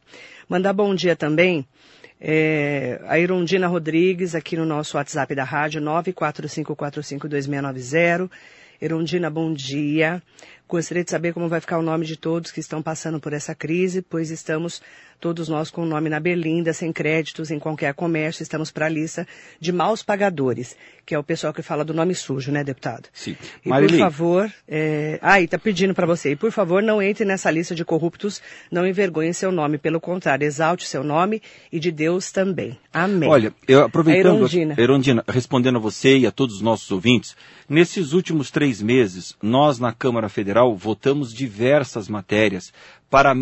Mandar 0.47 0.71
bom 0.71 0.95
dia 0.95 1.15
também 1.15 1.65
É, 2.19 2.99
a 3.07 3.17
Irondina 3.19 3.67
Rodrigues, 3.67 4.33
aqui 4.35 4.55
no 4.55 4.65
nosso 4.65 4.95
WhatsApp 4.97 5.35
da 5.35 5.43
rádio, 5.43 5.81
945452690. 5.81 8.29
Erondina, 8.81 9.29
bom 9.29 9.53
dia. 9.53 10.23
Gostaria 10.67 11.03
de 11.03 11.11
saber 11.11 11.33
como 11.33 11.47
vai 11.47 11.61
ficar 11.61 11.77
o 11.77 11.81
nome 11.81 12.05
de 12.05 12.17
todos 12.17 12.51
que 12.51 12.59
estão 12.59 12.81
passando 12.81 13.19
por 13.19 13.33
essa 13.33 13.53
crise, 13.53 14.01
pois 14.01 14.31
estamos 14.31 14.81
todos 15.19 15.47
nós 15.47 15.71
com 15.71 15.83
o 15.83 15.85
nome 15.85 16.09
na 16.09 16.19
berlinda, 16.19 16.73
sem 16.73 16.91
créditos 16.91 17.51
em 17.51 17.59
qualquer 17.59 17.93
comércio, 17.93 18.43
estamos 18.43 18.71
para 18.71 18.85
a 18.85 18.89
lista 18.89 19.27
de 19.59 19.71
maus 19.71 20.03
pagadores, 20.03 20.75
que 21.05 21.15
é 21.15 21.19
o 21.19 21.23
pessoal 21.23 21.53
que 21.53 21.61
fala 21.61 21.85
do 21.85 21.93
nome 21.93 22.13
sujo, 22.13 22.51
né, 22.51 22.63
deputado? 22.63 23.07
Sim. 23.13 23.35
E 23.65 23.69
por 23.69 23.97
favor, 23.97 24.53
é... 24.67 25.19
ah, 25.21 25.39
e 25.41 25.47
tá 25.47 25.57
pedindo 25.57 25.93
para 25.93 26.05
você, 26.05 26.31
e 26.31 26.35
por 26.35 26.51
favor 26.51 26.81
não 26.83 27.01
entre 27.01 27.25
nessa 27.25 27.49
lista 27.49 27.73
de 27.73 27.85
corruptos, 27.85 28.41
não 28.71 28.85
envergonhe 28.85 29.33
seu 29.33 29.51
nome, 29.51 29.77
pelo 29.77 29.99
contrário, 29.99 30.45
exalte 30.45 30.87
seu 30.87 31.03
nome 31.03 31.41
e 31.71 31.79
de 31.79 31.91
Deus 31.91 32.31
também. 32.31 32.77
Amém. 32.93 33.29
Olha, 33.29 33.53
eu 33.67 33.83
aproveitando, 33.83 34.37
Erondina. 34.37 34.75
Erondina, 34.77 35.23
respondendo 35.27 35.77
a 35.77 35.81
você 35.81 36.17
e 36.17 36.27
a 36.27 36.31
todos 36.31 36.55
os 36.55 36.61
nossos 36.61 36.91
ouvintes, 36.91 37.35
nesses 37.69 38.13
últimos 38.13 38.51
três 38.51 38.81
meses, 38.81 39.35
nós 39.41 39.79
na 39.79 39.91
Câmara 39.91 40.29
Federal 40.29 40.54
votamos 40.75 41.33
diversas 41.33 42.07
matérias 42.07 42.71
para 43.09 43.33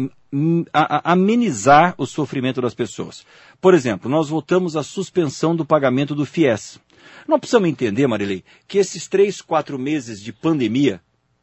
amenizar 1.04 1.93
o 1.97 2.06
sofrimento 2.06 2.62
das 2.62 2.73
pessoas. 2.73 3.26
Por 3.62 3.73
exemplo, 3.73 4.10
nós 4.10 4.30
votamos 4.30 4.76
a 4.76 4.84
suspensão 4.84 5.56
do 5.56 5.65
pagamento 5.65 6.15
do 6.15 6.26
FIES. 6.26 6.80
Nós 7.28 7.39
precisamos 7.39 7.69
entender, 7.69 8.08
Marilei, 8.08 8.43
que 8.67 8.78
esses 8.78 9.08
três, 9.08 9.41
quatro 9.41 9.78
meses 9.78 10.21
de 10.21 10.34
pandemia 10.34 11.02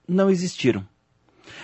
não 0.09 0.31
existiram. 0.31 0.87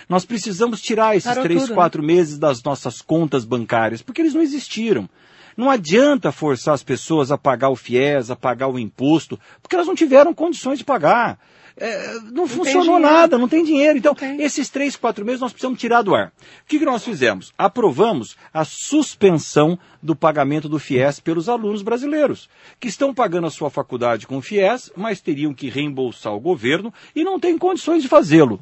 Nós 0.07 0.25
precisamos 0.25 0.81
tirar 0.81 1.15
esses 1.15 1.27
Parou 1.27 1.43
três, 1.43 1.61
tudo, 1.61 1.69
né? 1.69 1.75
quatro 1.75 2.01
né? 2.01 2.07
meses 2.07 2.37
das 2.37 2.63
nossas 2.63 3.01
contas 3.01 3.45
bancárias, 3.45 4.01
porque 4.01 4.21
eles 4.21 4.33
não 4.33 4.41
existiram. 4.41 5.09
Não 5.55 5.71
adianta 5.71 6.31
forçar 6.31 6.75
as 6.75 6.83
pessoas 6.83 7.31
a 7.31 7.37
pagar 7.37 7.69
o 7.69 7.75
FIES, 7.75 8.29
a 8.29 8.35
pagar 8.35 8.67
o 8.67 8.77
imposto, 8.77 9.39
porque 9.61 9.75
elas 9.75 9.87
não 9.87 9.95
tiveram 9.95 10.33
condições 10.33 10.77
de 10.77 10.85
pagar. 10.85 11.39
É, 11.79 12.13
não, 12.13 12.31
não, 12.31 12.47
funcionou 12.47 12.99
nada, 12.99 13.37
não 13.37 13.47
tem 13.47 13.63
dinheiro. 13.63 13.99
Então, 13.99 14.15
tem. 14.15 14.41
esses 14.41 14.67
três, 14.67 14.95
quatro 14.95 15.23
meses 15.23 15.39
nós 15.39 15.51
precisamos 15.51 15.79
tirar 15.79 16.01
do 16.01 16.15
ar. 16.15 16.27
O 16.27 16.31
que, 16.67 16.79
que 16.79 16.85
nós 16.85 17.03
fizemos? 17.03 17.53
Aprovamos 17.55 18.35
a 18.51 18.65
suspensão 18.65 19.77
do 20.01 20.15
pagamento 20.15 20.67
do 20.67 20.79
FIES 20.79 21.19
pelos 21.19 21.47
alunos 21.47 21.83
brasileiros, 21.83 22.49
que 22.79 22.87
estão 22.87 23.13
pagando 23.13 23.45
a 23.45 23.51
sua 23.51 23.69
faculdade 23.69 24.25
com 24.25 24.37
o 24.37 24.41
FIES, 24.41 24.91
mas 24.95 25.21
teriam 25.21 25.53
que 25.53 25.69
reembolsar 25.69 26.33
o 26.33 26.39
governo 26.39 26.91
e 27.15 27.23
não 27.23 27.39
têm 27.39 27.57
condições 27.57 28.01
de 28.01 28.09
fazê-lo. 28.09 28.59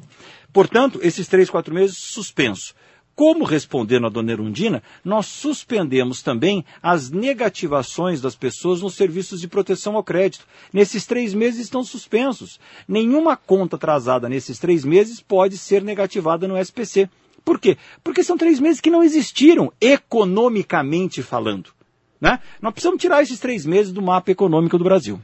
Portanto, 0.52 1.00
esses 1.02 1.26
três, 1.26 1.48
quatro 1.48 1.74
meses 1.74 1.96
suspenso. 1.96 2.74
Como 3.16 3.44
respondendo 3.44 4.06
a 4.06 4.10
dona 4.10 4.32
Erundina, 4.32 4.82
nós 5.02 5.24
suspendemos 5.24 6.22
também 6.22 6.62
as 6.82 7.10
negativações 7.10 8.20
das 8.20 8.36
pessoas 8.36 8.82
nos 8.82 8.94
serviços 8.94 9.40
de 9.40 9.48
proteção 9.48 9.96
ao 9.96 10.04
crédito. 10.04 10.46
Nesses 10.70 11.06
três 11.06 11.32
meses 11.32 11.60
estão 11.60 11.82
suspensos. 11.82 12.60
Nenhuma 12.86 13.34
conta 13.34 13.76
atrasada 13.76 14.28
nesses 14.28 14.58
três 14.58 14.84
meses 14.84 15.18
pode 15.18 15.56
ser 15.56 15.82
negativada 15.82 16.46
no 16.46 16.58
SPC. 16.58 17.08
Por 17.42 17.58
quê? 17.58 17.78
Porque 18.04 18.22
são 18.22 18.36
três 18.36 18.60
meses 18.60 18.82
que 18.82 18.90
não 18.90 19.02
existiram, 19.02 19.72
economicamente 19.80 21.22
falando. 21.22 21.70
Né? 22.20 22.38
Nós 22.60 22.74
precisamos 22.74 23.00
tirar 23.00 23.22
esses 23.22 23.40
três 23.40 23.64
meses 23.64 23.94
do 23.94 24.02
mapa 24.02 24.30
econômico 24.30 24.76
do 24.76 24.84
Brasil. 24.84 25.18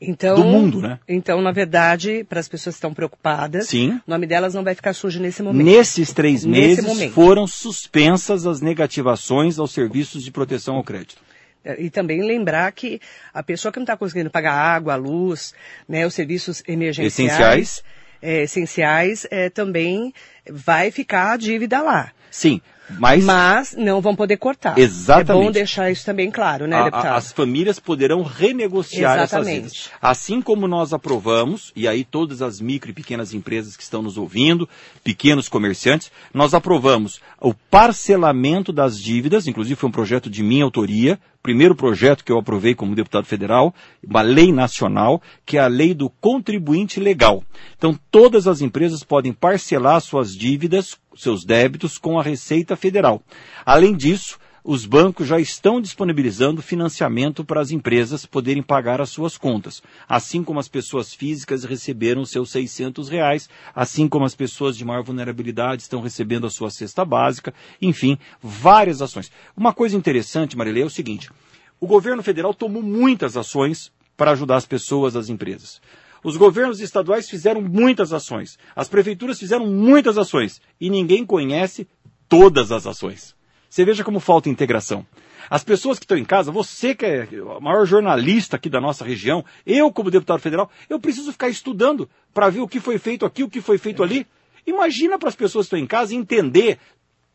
Então, 0.00 0.36
do 0.36 0.44
mundo, 0.44 0.80
né? 0.82 0.98
Então, 1.08 1.40
na 1.40 1.52
verdade, 1.52 2.24
para 2.28 2.38
as 2.38 2.48
pessoas 2.48 2.74
que 2.74 2.78
estão 2.78 2.92
preocupadas, 2.92 3.68
Sim. 3.68 4.00
o 4.06 4.10
nome 4.10 4.26
delas 4.26 4.52
não 4.52 4.62
vai 4.62 4.74
ficar 4.74 4.92
sujo 4.92 5.18
nesse 5.20 5.42
momento. 5.42 5.64
Nesses 5.64 6.12
três 6.12 6.44
meses 6.44 7.12
foram 7.14 7.46
suspensas 7.46 8.46
as 8.46 8.60
negativações 8.60 9.58
aos 9.58 9.72
serviços 9.72 10.22
de 10.22 10.30
proteção 10.30 10.76
ao 10.76 10.84
crédito. 10.84 11.22
É, 11.64 11.82
e 11.82 11.90
também 11.90 12.22
lembrar 12.22 12.70
que 12.72 13.00
a 13.32 13.42
pessoa 13.42 13.72
que 13.72 13.78
não 13.78 13.84
está 13.84 13.96
conseguindo 13.96 14.30
pagar 14.30 14.52
água, 14.52 14.94
luz, 14.96 15.54
né, 15.88 16.06
os 16.06 16.14
serviços 16.14 16.62
emergenciais, 16.68 17.12
essenciais, 17.12 17.84
é, 18.22 18.42
essenciais 18.42 19.26
é, 19.30 19.50
também 19.50 20.12
vai 20.48 20.90
ficar 20.90 21.32
a 21.32 21.36
dívida 21.36 21.80
lá. 21.80 22.12
Sim, 22.30 22.60
mas, 22.90 23.24
Mas 23.24 23.74
não 23.76 24.00
vão 24.00 24.14
poder 24.14 24.36
cortar. 24.36 24.78
Exatamente. 24.78 25.30
É 25.30 25.44
bom 25.46 25.50
deixar 25.50 25.90
isso 25.90 26.04
também 26.04 26.30
claro, 26.30 26.66
né, 26.66 26.84
deputado? 26.84 27.06
A, 27.06 27.16
as 27.16 27.32
famílias 27.32 27.80
poderão 27.80 28.22
renegociar 28.22 29.18
Exatamente. 29.18 29.50
essas 29.50 29.72
dívidas. 29.72 29.90
Assim 30.00 30.40
como 30.40 30.68
nós 30.68 30.92
aprovamos, 30.92 31.72
e 31.74 31.88
aí 31.88 32.04
todas 32.04 32.42
as 32.42 32.60
micro 32.60 32.90
e 32.90 32.94
pequenas 32.94 33.34
empresas 33.34 33.76
que 33.76 33.82
estão 33.82 34.02
nos 34.02 34.16
ouvindo, 34.16 34.68
pequenos 35.02 35.48
comerciantes, 35.48 36.10
nós 36.32 36.54
aprovamos 36.54 37.20
o 37.40 37.52
parcelamento 37.52 38.72
das 38.72 39.00
dívidas, 39.00 39.46
inclusive 39.46 39.76
foi 39.76 39.88
um 39.88 39.92
projeto 39.92 40.30
de 40.30 40.42
minha 40.42 40.64
autoria, 40.64 41.18
primeiro 41.42 41.76
projeto 41.76 42.24
que 42.24 42.32
eu 42.32 42.38
aprovei 42.38 42.74
como 42.74 42.94
deputado 42.94 43.24
federal, 43.24 43.72
uma 44.04 44.20
lei 44.20 44.52
nacional, 44.52 45.22
que 45.44 45.56
é 45.56 45.60
a 45.60 45.68
lei 45.68 45.94
do 45.94 46.10
contribuinte 46.10 46.98
legal. 46.98 47.44
Então, 47.76 47.96
todas 48.10 48.48
as 48.48 48.60
empresas 48.60 49.04
podem 49.04 49.32
parcelar 49.32 50.00
suas 50.00 50.34
dívidas 50.34 50.96
seus 51.22 51.44
débitos 51.44 51.98
com 51.98 52.18
a 52.18 52.22
Receita 52.22 52.76
Federal. 52.76 53.22
Além 53.64 53.94
disso, 53.94 54.38
os 54.68 54.84
bancos 54.84 55.28
já 55.28 55.38
estão 55.38 55.80
disponibilizando 55.80 56.60
financiamento 56.60 57.44
para 57.44 57.60
as 57.60 57.70
empresas 57.70 58.26
poderem 58.26 58.64
pagar 58.64 59.00
as 59.00 59.10
suas 59.10 59.38
contas, 59.38 59.80
assim 60.08 60.42
como 60.42 60.58
as 60.58 60.66
pessoas 60.66 61.14
físicas 61.14 61.62
receberam 61.62 62.24
seus 62.24 62.50
600 62.50 63.08
reais, 63.08 63.48
assim 63.72 64.08
como 64.08 64.24
as 64.24 64.34
pessoas 64.34 64.76
de 64.76 64.84
maior 64.84 65.04
vulnerabilidade 65.04 65.82
estão 65.82 66.00
recebendo 66.00 66.48
a 66.48 66.50
sua 66.50 66.68
cesta 66.68 67.04
básica, 67.04 67.54
enfim, 67.80 68.18
várias 68.42 69.00
ações. 69.00 69.30
Uma 69.56 69.72
coisa 69.72 69.96
interessante, 69.96 70.56
Marilê, 70.56 70.80
é 70.80 70.86
o 70.86 70.90
seguinte, 70.90 71.30
o 71.78 71.86
governo 71.86 72.22
federal 72.22 72.52
tomou 72.52 72.82
muitas 72.82 73.36
ações 73.36 73.92
para 74.16 74.32
ajudar 74.32 74.56
as 74.56 74.66
pessoas, 74.66 75.14
as 75.14 75.28
empresas. 75.28 75.80
Os 76.26 76.36
governos 76.36 76.80
estaduais 76.80 77.30
fizeram 77.30 77.62
muitas 77.62 78.12
ações, 78.12 78.58
as 78.74 78.88
prefeituras 78.88 79.38
fizeram 79.38 79.64
muitas 79.64 80.18
ações 80.18 80.60
e 80.80 80.90
ninguém 80.90 81.24
conhece 81.24 81.86
todas 82.28 82.72
as 82.72 82.84
ações. 82.84 83.36
Você 83.70 83.84
veja 83.84 84.02
como 84.02 84.18
falta 84.18 84.48
integração. 84.48 85.06
As 85.48 85.62
pessoas 85.62 86.00
que 86.00 86.04
estão 86.04 86.18
em 86.18 86.24
casa, 86.24 86.50
você 86.50 86.96
que 86.96 87.06
é 87.06 87.28
o 87.40 87.60
maior 87.60 87.86
jornalista 87.86 88.56
aqui 88.56 88.68
da 88.68 88.80
nossa 88.80 89.04
região, 89.04 89.44
eu 89.64 89.92
como 89.92 90.10
deputado 90.10 90.40
federal, 90.40 90.68
eu 90.90 90.98
preciso 90.98 91.30
ficar 91.30 91.48
estudando 91.48 92.10
para 92.34 92.50
ver 92.50 92.58
o 92.58 92.66
que 92.66 92.80
foi 92.80 92.98
feito 92.98 93.24
aqui, 93.24 93.44
o 93.44 93.48
que 93.48 93.60
foi 93.60 93.78
feito 93.78 94.02
ali. 94.02 94.26
Imagina 94.66 95.20
para 95.20 95.28
as 95.28 95.36
pessoas 95.36 95.66
que 95.66 95.76
estão 95.76 95.78
em 95.78 95.86
casa 95.86 96.12
entender 96.12 96.80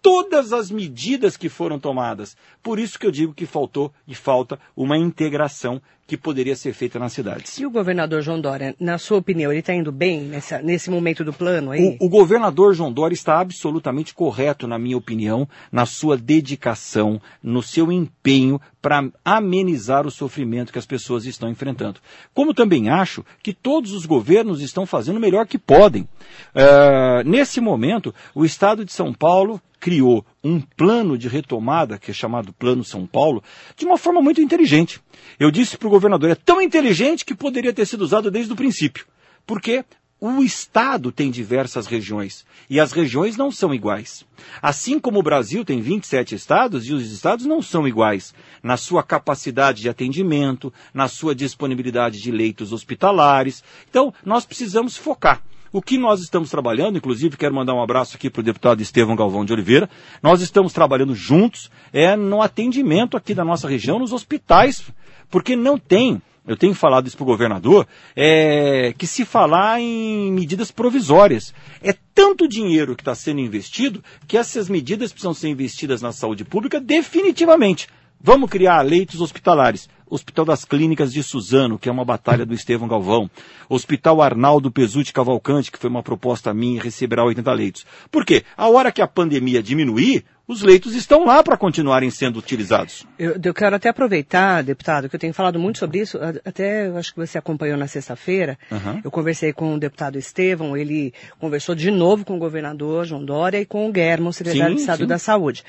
todas 0.02 0.52
as 0.52 0.72
medidas 0.72 1.38
que 1.38 1.48
foram 1.48 1.80
tomadas. 1.80 2.36
Por 2.64 2.80
isso 2.80 2.98
que 2.98 3.06
eu 3.06 3.12
digo 3.12 3.34
que 3.34 3.46
faltou 3.46 3.94
e 4.08 4.16
falta 4.16 4.60
uma 4.76 4.98
integração 4.98 5.82
que 6.12 6.18
poderia 6.18 6.58
ser 6.58 6.74
feita 6.74 7.00
nas 7.00 7.14
cidades. 7.14 7.58
E 7.58 7.66
o 7.66 7.72
governador 7.72 8.22
João 8.22 8.42
Dória, 8.42 8.76
na 8.78 8.98
sua 8.98 9.20
opinião, 9.20 9.50
ele 9.50 9.62
está 9.62 9.74
indo 9.74 9.94
bem 9.94 10.20
nessa, 10.24 10.62
nesse 10.62 10.90
momento 10.90 11.24
do 11.24 11.32
plano 11.32 11.72
aí? 11.72 11.98
O, 12.02 12.08
o, 12.08 12.10
governador 12.10 12.74
João 12.74 12.92
Dória 12.92 13.14
está 13.14 13.40
absolutamente 13.40 14.14
correto, 14.14 14.68
na 14.68 14.78
minha 14.78 14.98
opinião, 14.98 15.48
na 15.72 15.86
sua 15.86 16.18
dedicação, 16.18 17.22
no 17.42 17.64
seu 17.64 17.90
empenho 17.90 18.60
para 18.82 19.08
amenizar 19.24 20.06
o 20.06 20.12
sofrimento 20.12 20.74
que 20.74 20.80
as 20.80 20.86
pessoas 20.86 21.26
estão 21.26 21.50
enfrentando. 21.50 22.02
Como 22.34 22.54
também 22.54 22.90
acho 22.90 23.24
que 23.42 23.54
todos 23.54 23.94
os 23.94 24.06
governos 24.06 24.62
estão 24.62 24.86
fazendo 24.86 25.16
o 25.16 25.22
melhor 25.22 25.48
que 25.48 25.58
podem. 25.58 26.02
Uh, 26.02 27.24
nesse 27.24 27.62
momento, 27.62 28.14
o 28.36 28.44
Estado 28.44 28.84
de 28.84 28.92
São 28.92 29.14
Paulo 29.14 29.62
criou 29.82 30.24
um 30.44 30.62
plano 30.62 31.18
de 31.18 31.28
retomada, 31.28 31.98
que 31.98 32.12
é 32.12 32.14
chamado 32.14 32.54
Plano 32.54 32.84
São 32.84 33.08
Paulo, 33.08 33.44
de 33.76 33.84
uma 33.84 33.98
forma 33.98 34.22
muito 34.22 34.40
inteligente. 34.40 35.02
Eu 35.40 35.50
disse 35.50 35.76
para 35.76 35.88
o 35.88 35.92
governador, 35.92 36.30
é 36.30 36.36
tão 36.36 36.62
inteligente 36.62 37.26
que 37.26 37.34
poderia 37.34 37.74
ter 37.74 37.88
sido 37.88 38.04
usado 38.04 38.30
desde 38.30 38.54
o 38.54 38.56
princípio. 38.56 39.08
Porque 39.46 39.84
o 40.20 40.44
Estado 40.44 41.12
tem 41.12 41.32
diversas 41.32 41.88
regiões 41.88 42.46
e 42.70 42.80
as 42.80 42.92
regiões 42.92 43.36
não 43.36 43.52
são 43.52 43.74
iguais. 43.74 44.24
Assim 44.62 45.00
como 45.00 45.18
o 45.18 45.24
Brasil 45.24 45.66
tem 45.66 45.82
27 45.82 46.36
estados 46.36 46.88
e 46.88 46.94
os 46.94 47.12
estados 47.12 47.48
não 47.48 47.60
são 47.60 47.88
iguais 47.88 48.36
na 48.62 48.78
sua 48.78 49.02
capacidade 49.02 49.82
de 49.82 49.90
atendimento, 49.90 50.72
na 50.94 51.08
sua 51.08 51.34
disponibilidade 51.34 52.22
de 52.22 52.32
leitos 52.32 52.72
hospitalares. 52.72 53.64
Então, 53.90 54.14
nós 54.24 54.46
precisamos 54.46 54.96
focar. 54.96 55.42
O 55.74 55.82
que 55.82 55.98
nós 55.98 56.22
estamos 56.22 56.50
trabalhando, 56.50 56.98
inclusive 56.98 57.38
quero 57.38 57.56
mandar 57.56 57.74
um 57.74 57.82
abraço 57.82 58.18
aqui 58.18 58.30
para 58.30 58.42
o 58.42 58.44
deputado 58.44 58.82
Estevão 58.82 59.16
Galvão 59.16 59.46
de 59.46 59.54
Oliveira, 59.54 59.90
nós 60.22 60.42
estamos 60.42 60.74
trabalhando 60.74 61.16
juntos 61.16 61.72
é, 61.94 62.16
no 62.18 62.42
atendimento 62.42 63.16
aqui 63.16 63.34
da 63.34 63.46
nossa 63.46 63.70
região, 63.70 63.98
nos 63.98 64.12
hospitais, 64.12 64.84
porque 65.30 65.56
não 65.56 65.78
tem 65.78 66.22
eu 66.46 66.58
tenho 66.58 66.74
falado 66.74 67.08
isso 67.08 67.16
para 67.16 67.24
o 67.24 67.28
governador, 67.28 67.88
é, 68.16 68.94
que 68.98 69.06
se 69.06 69.24
falar 69.24 69.80
em 69.80 70.32
medidas 70.32 70.72
provisórias. 70.72 71.54
É 71.84 71.94
tanto 72.16 72.48
dinheiro 72.48 72.96
que 72.96 73.02
está 73.04 73.14
sendo 73.14 73.40
investido 73.40 74.04
que 74.28 74.38
essas 74.38 74.68
medidas 74.68 75.12
precisam 75.12 75.36
ser 75.36 75.50
investidas 75.50 76.02
na 76.02 76.12
saúde 76.12 76.44
pública 76.44 76.80
definitivamente. 76.80 77.88
Vamos 78.24 78.52
criar 78.52 78.84
leitos 78.84 79.20
hospitalares. 79.20 79.90
Hospital 80.08 80.46
das 80.46 80.64
Clínicas 80.64 81.12
de 81.12 81.24
Suzano, 81.24 81.80
que 81.80 81.90
é 81.90 81.92
uma 81.92 82.06
batalha 82.06 82.46
do 82.46 82.54
Estevão 82.54 82.88
Galvão. 82.88 83.28
Hospital 83.68 84.22
Arnaldo 84.22 84.70
Pesuti 84.70 85.12
Cavalcante, 85.12 85.72
que 85.72 85.80
foi 85.80 85.90
uma 85.90 86.04
proposta 86.04 86.54
minha, 86.54 86.80
receberá 86.80 87.24
80 87.24 87.52
leitos. 87.52 87.86
Por 88.12 88.24
quê? 88.24 88.44
A 88.56 88.70
hora 88.70 88.92
que 88.92 89.02
a 89.02 89.08
pandemia 89.08 89.64
diminuir, 89.64 90.24
os 90.52 90.62
leitos 90.62 90.94
estão 90.96 91.26
lá 91.26 91.42
para 91.42 91.56
continuarem 91.56 92.10
sendo 92.12 92.38
utilizados. 92.38 93.06
Eu, 93.18 93.40
eu, 93.44 93.54
quero 93.54 93.76
até 93.76 93.90
aproveitar, 93.90 94.62
deputado, 94.62 95.08
que 95.10 95.16
eu 95.16 95.20
tenho 95.20 95.34
falado 95.34 95.58
muito 95.58 95.80
sobre 95.80 96.00
isso, 96.00 96.20
até 96.44 96.88
eu 96.88 96.98
acho 96.98 97.14
que 97.14 97.20
você 97.20 97.38
acompanhou 97.38 97.78
na 97.78 97.88
sexta-feira, 97.88 98.58
uhum. 98.70 99.02
eu 99.04 99.10
conversei 99.10 99.54
com 99.54 99.76
o 99.76 99.80
deputado 99.80 100.18
Estevão, 100.18 100.76
ele 100.76 101.14
conversou 101.40 101.74
de 101.74 101.90
novo 101.90 102.26
com 102.26 102.36
o 102.36 102.40
governador 102.40 103.06
João 103.06 103.24
Dória 103.24 103.62
e 103.62 103.66
com 103.66 103.88
o 103.88 103.92
Guermo, 103.92 104.34
secretário 104.34 104.72
sim, 104.72 104.76
de 104.76 104.82
Estado 104.82 105.04
sim. 105.04 105.08
da 105.08 105.18
Saúde. 105.18 105.64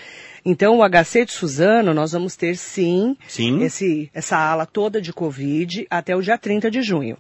Então, 0.44 0.80
o 0.80 0.88
HC 0.88 1.26
de 1.26 1.32
Suzano, 1.32 1.94
nós 1.94 2.12
vamos 2.12 2.34
ter 2.34 2.56
sim, 2.56 3.16
sim. 3.28 3.62
Esse, 3.62 4.10
essa 4.12 4.36
ala 4.36 4.66
toda 4.66 5.00
de 5.00 5.12
Covid 5.12 5.86
até 5.88 6.16
o 6.16 6.20
dia 6.20 6.36
30 6.36 6.70
de 6.70 6.82
junho. 6.82 7.16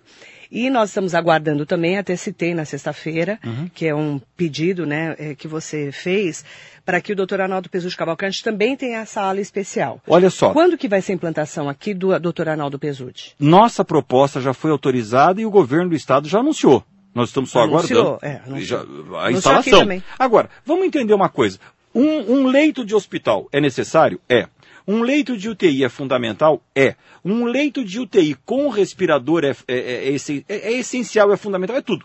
E 0.54 0.68
nós 0.68 0.90
estamos 0.90 1.14
aguardando 1.14 1.64
também, 1.64 1.96
até 1.96 2.14
citei 2.14 2.52
na 2.52 2.66
sexta-feira, 2.66 3.38
uhum. 3.42 3.70
que 3.74 3.86
é 3.86 3.94
um 3.94 4.20
pedido 4.36 4.84
né, 4.84 5.16
é, 5.18 5.34
que 5.34 5.48
você 5.48 5.90
fez, 5.90 6.44
para 6.84 7.00
que 7.00 7.10
o 7.10 7.16
doutor 7.16 7.40
Arnaldo 7.40 7.70
Pesucci 7.70 7.96
Cavalcante 7.96 8.44
também 8.44 8.76
tenha 8.76 8.98
essa 8.98 9.22
ala 9.22 9.40
especial. 9.40 9.98
Olha 10.06 10.28
só. 10.28 10.52
Quando 10.52 10.76
que 10.76 10.88
vai 10.88 11.00
ser 11.00 11.12
a 11.12 11.14
implantação 11.14 11.70
aqui 11.70 11.94
do 11.94 12.18
doutor 12.20 12.50
Arnaldo 12.50 12.78
Pesucci? 12.78 13.32
Nossa 13.40 13.82
proposta 13.82 14.42
já 14.42 14.52
foi 14.52 14.70
autorizada 14.70 15.40
e 15.40 15.46
o 15.46 15.50
governo 15.50 15.88
do 15.88 15.96
estado 15.96 16.28
já 16.28 16.40
anunciou. 16.40 16.84
Nós 17.14 17.30
estamos 17.30 17.50
só 17.50 17.62
anunciou, 17.62 18.18
aguardando 18.18 18.18
é, 18.22 18.42
anunciou. 18.46 18.86
Já, 19.10 19.20
a 19.22 19.32
instalação. 19.32 20.02
Agora, 20.18 20.50
vamos 20.66 20.84
entender 20.84 21.14
uma 21.14 21.30
coisa. 21.30 21.58
Um, 21.94 22.40
um 22.40 22.46
leito 22.46 22.84
de 22.84 22.94
hospital 22.94 23.48
é 23.50 23.58
necessário? 23.58 24.20
É. 24.28 24.46
Um 24.86 25.02
leito 25.02 25.36
de 25.36 25.48
UTI 25.48 25.84
é 25.84 25.88
fundamental? 25.88 26.62
É. 26.74 26.96
Um 27.24 27.44
leito 27.44 27.84
de 27.84 28.00
UTI 28.00 28.36
com 28.44 28.68
respirador 28.68 29.44
é, 29.44 29.56
é, 29.68 30.08
é, 30.08 30.16
é, 30.48 30.72
essencial, 30.72 31.32
é 31.32 31.36
fundamental, 31.36 31.76
é 31.76 31.82
tudo. 31.82 32.04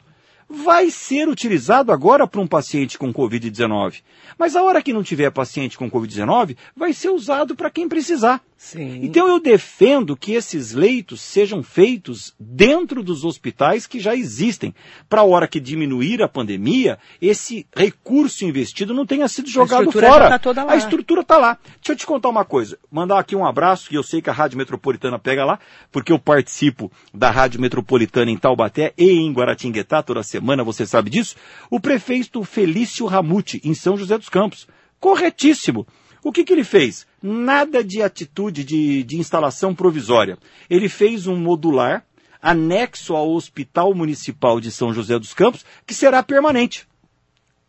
Vai 0.49 0.89
ser 0.89 1.27
utilizado 1.27 1.91
agora 1.91 2.25
para 2.25 2.39
um 2.39 2.47
paciente 2.47 2.97
com 2.97 3.13
Covid-19. 3.13 4.01
Mas 4.37 4.55
a 4.55 4.63
hora 4.63 4.81
que 4.81 4.93
não 4.93 5.03
tiver 5.03 5.29
paciente 5.29 5.77
com 5.77 5.91
Covid-19, 5.91 6.55
vai 6.75 6.93
ser 6.93 7.09
usado 7.09 7.55
para 7.55 7.69
quem 7.69 7.89
precisar. 7.89 8.41
Sim. 8.57 9.01
Então 9.03 9.27
eu 9.27 9.39
defendo 9.39 10.17
que 10.17 10.33
esses 10.33 10.71
leitos 10.71 11.21
sejam 11.21 11.61
feitos 11.61 12.33
dentro 12.39 13.03
dos 13.03 13.23
hospitais 13.23 13.85
que 13.85 13.99
já 13.99 14.15
existem, 14.15 14.73
para 15.07 15.21
a 15.21 15.23
hora 15.23 15.47
que 15.47 15.59
diminuir 15.59 16.23
a 16.23 16.27
pandemia, 16.27 16.97
esse 17.21 17.67
recurso 17.75 18.43
investido 18.43 18.95
não 18.95 19.05
tenha 19.05 19.27
sido 19.27 19.47
jogado 19.47 19.89
a 19.89 19.91
fora. 19.91 20.29
Tá 20.29 20.39
toda 20.39 20.63
lá. 20.63 20.73
A 20.73 20.75
estrutura 20.75 21.21
está 21.21 21.37
lá. 21.37 21.59
Deixa 21.75 21.91
eu 21.91 21.95
te 21.95 22.05
contar 22.07 22.29
uma 22.29 22.43
coisa, 22.43 22.79
mandar 22.91 23.19
aqui 23.19 23.35
um 23.35 23.45
abraço, 23.45 23.89
que 23.89 23.95
eu 23.95 24.03
sei 24.03 24.23
que 24.23 24.29
a 24.29 24.33
Rádio 24.33 24.57
Metropolitana 24.57 25.19
pega 25.19 25.45
lá, 25.45 25.59
porque 25.91 26.11
eu 26.11 26.17
participo 26.17 26.91
da 27.13 27.29
Rádio 27.29 27.61
Metropolitana 27.61 28.31
em 28.31 28.37
Taubaté 28.37 28.91
e 28.97 29.11
em 29.11 29.31
Guaratinguetá 29.31 30.01
toda 30.01 30.23
semana, 30.23 30.63
você 30.63 30.83
sabe 30.83 31.11
disso. 31.11 31.35
O 31.69 31.79
prefeito 31.79 32.43
Felício 32.43 33.05
Ramute, 33.05 33.61
em 33.63 33.75
São 33.75 33.95
José 33.95 34.17
dos 34.17 34.29
Campos. 34.29 34.67
Corretíssimo. 34.99 35.85
O 36.23 36.31
que, 36.31 36.43
que 36.43 36.53
ele 36.53 36.63
fez? 36.63 37.05
Nada 37.21 37.83
de 37.83 38.01
atitude 38.01 38.63
de, 38.63 39.03
de 39.03 39.17
instalação 39.17 39.73
provisória. 39.73 40.37
Ele 40.69 40.89
fez 40.89 41.27
um 41.27 41.35
modular 41.35 42.05
anexo 42.41 43.15
ao 43.15 43.31
Hospital 43.31 43.93
Municipal 43.93 44.59
de 44.59 44.71
São 44.71 44.93
José 44.93 45.17
dos 45.17 45.33
Campos, 45.33 45.65
que 45.85 45.93
será 45.93 46.21
permanente. 46.21 46.87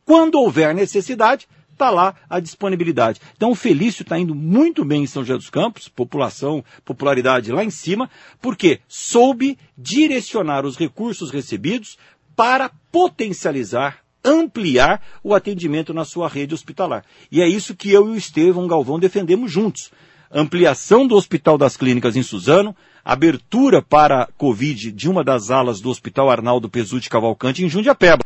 Quando 0.05 0.40
houver 0.40 0.74
necessidade, 0.74 1.49
está 1.72 1.90
lá 1.90 2.14
a 2.28 2.40
disponibilidade. 2.40 3.20
Então 3.36 3.53
o 3.53 3.55
Felício 3.55 4.03
está 4.03 4.18
indo 4.18 4.34
muito 4.34 4.84
bem 4.84 5.05
em 5.05 5.07
São 5.07 5.22
José 5.22 5.38
dos 5.38 5.51
Campos, 5.51 5.88
população, 5.88 6.64
popularidade 6.84 7.53
lá 7.53 7.64
em 7.64 7.70
cima, 7.70 8.11
porque 8.40 8.80
soube 8.88 9.57
direcionar 9.76 10.66
os 10.66 10.76
recursos 10.76 11.30
recebidos 11.30 11.96
para 12.34 12.70
potencializar 12.90 13.99
ampliar 14.24 15.02
o 15.22 15.34
atendimento 15.34 15.94
na 15.94 16.04
sua 16.04 16.28
rede 16.28 16.54
hospitalar. 16.54 17.04
E 17.30 17.40
é 17.40 17.48
isso 17.48 17.74
que 17.74 17.90
eu 17.90 18.08
e 18.08 18.10
o 18.10 18.16
Estevão 18.16 18.66
Galvão 18.66 18.98
defendemos 18.98 19.50
juntos. 19.50 19.90
Ampliação 20.30 21.06
do 21.06 21.14
Hospital 21.14 21.56
das 21.56 21.76
Clínicas 21.76 22.14
em 22.14 22.22
Suzano, 22.22 22.76
abertura 23.02 23.80
para 23.80 24.28
Covid 24.36 24.92
de 24.92 25.08
uma 25.08 25.24
das 25.24 25.50
alas 25.50 25.80
do 25.80 25.88
Hospital 25.88 26.30
Arnaldo 26.30 26.68
Pesutti 26.68 27.08
Cavalcante 27.08 27.64
em 27.64 27.68
Jundiapeba. 27.68 28.22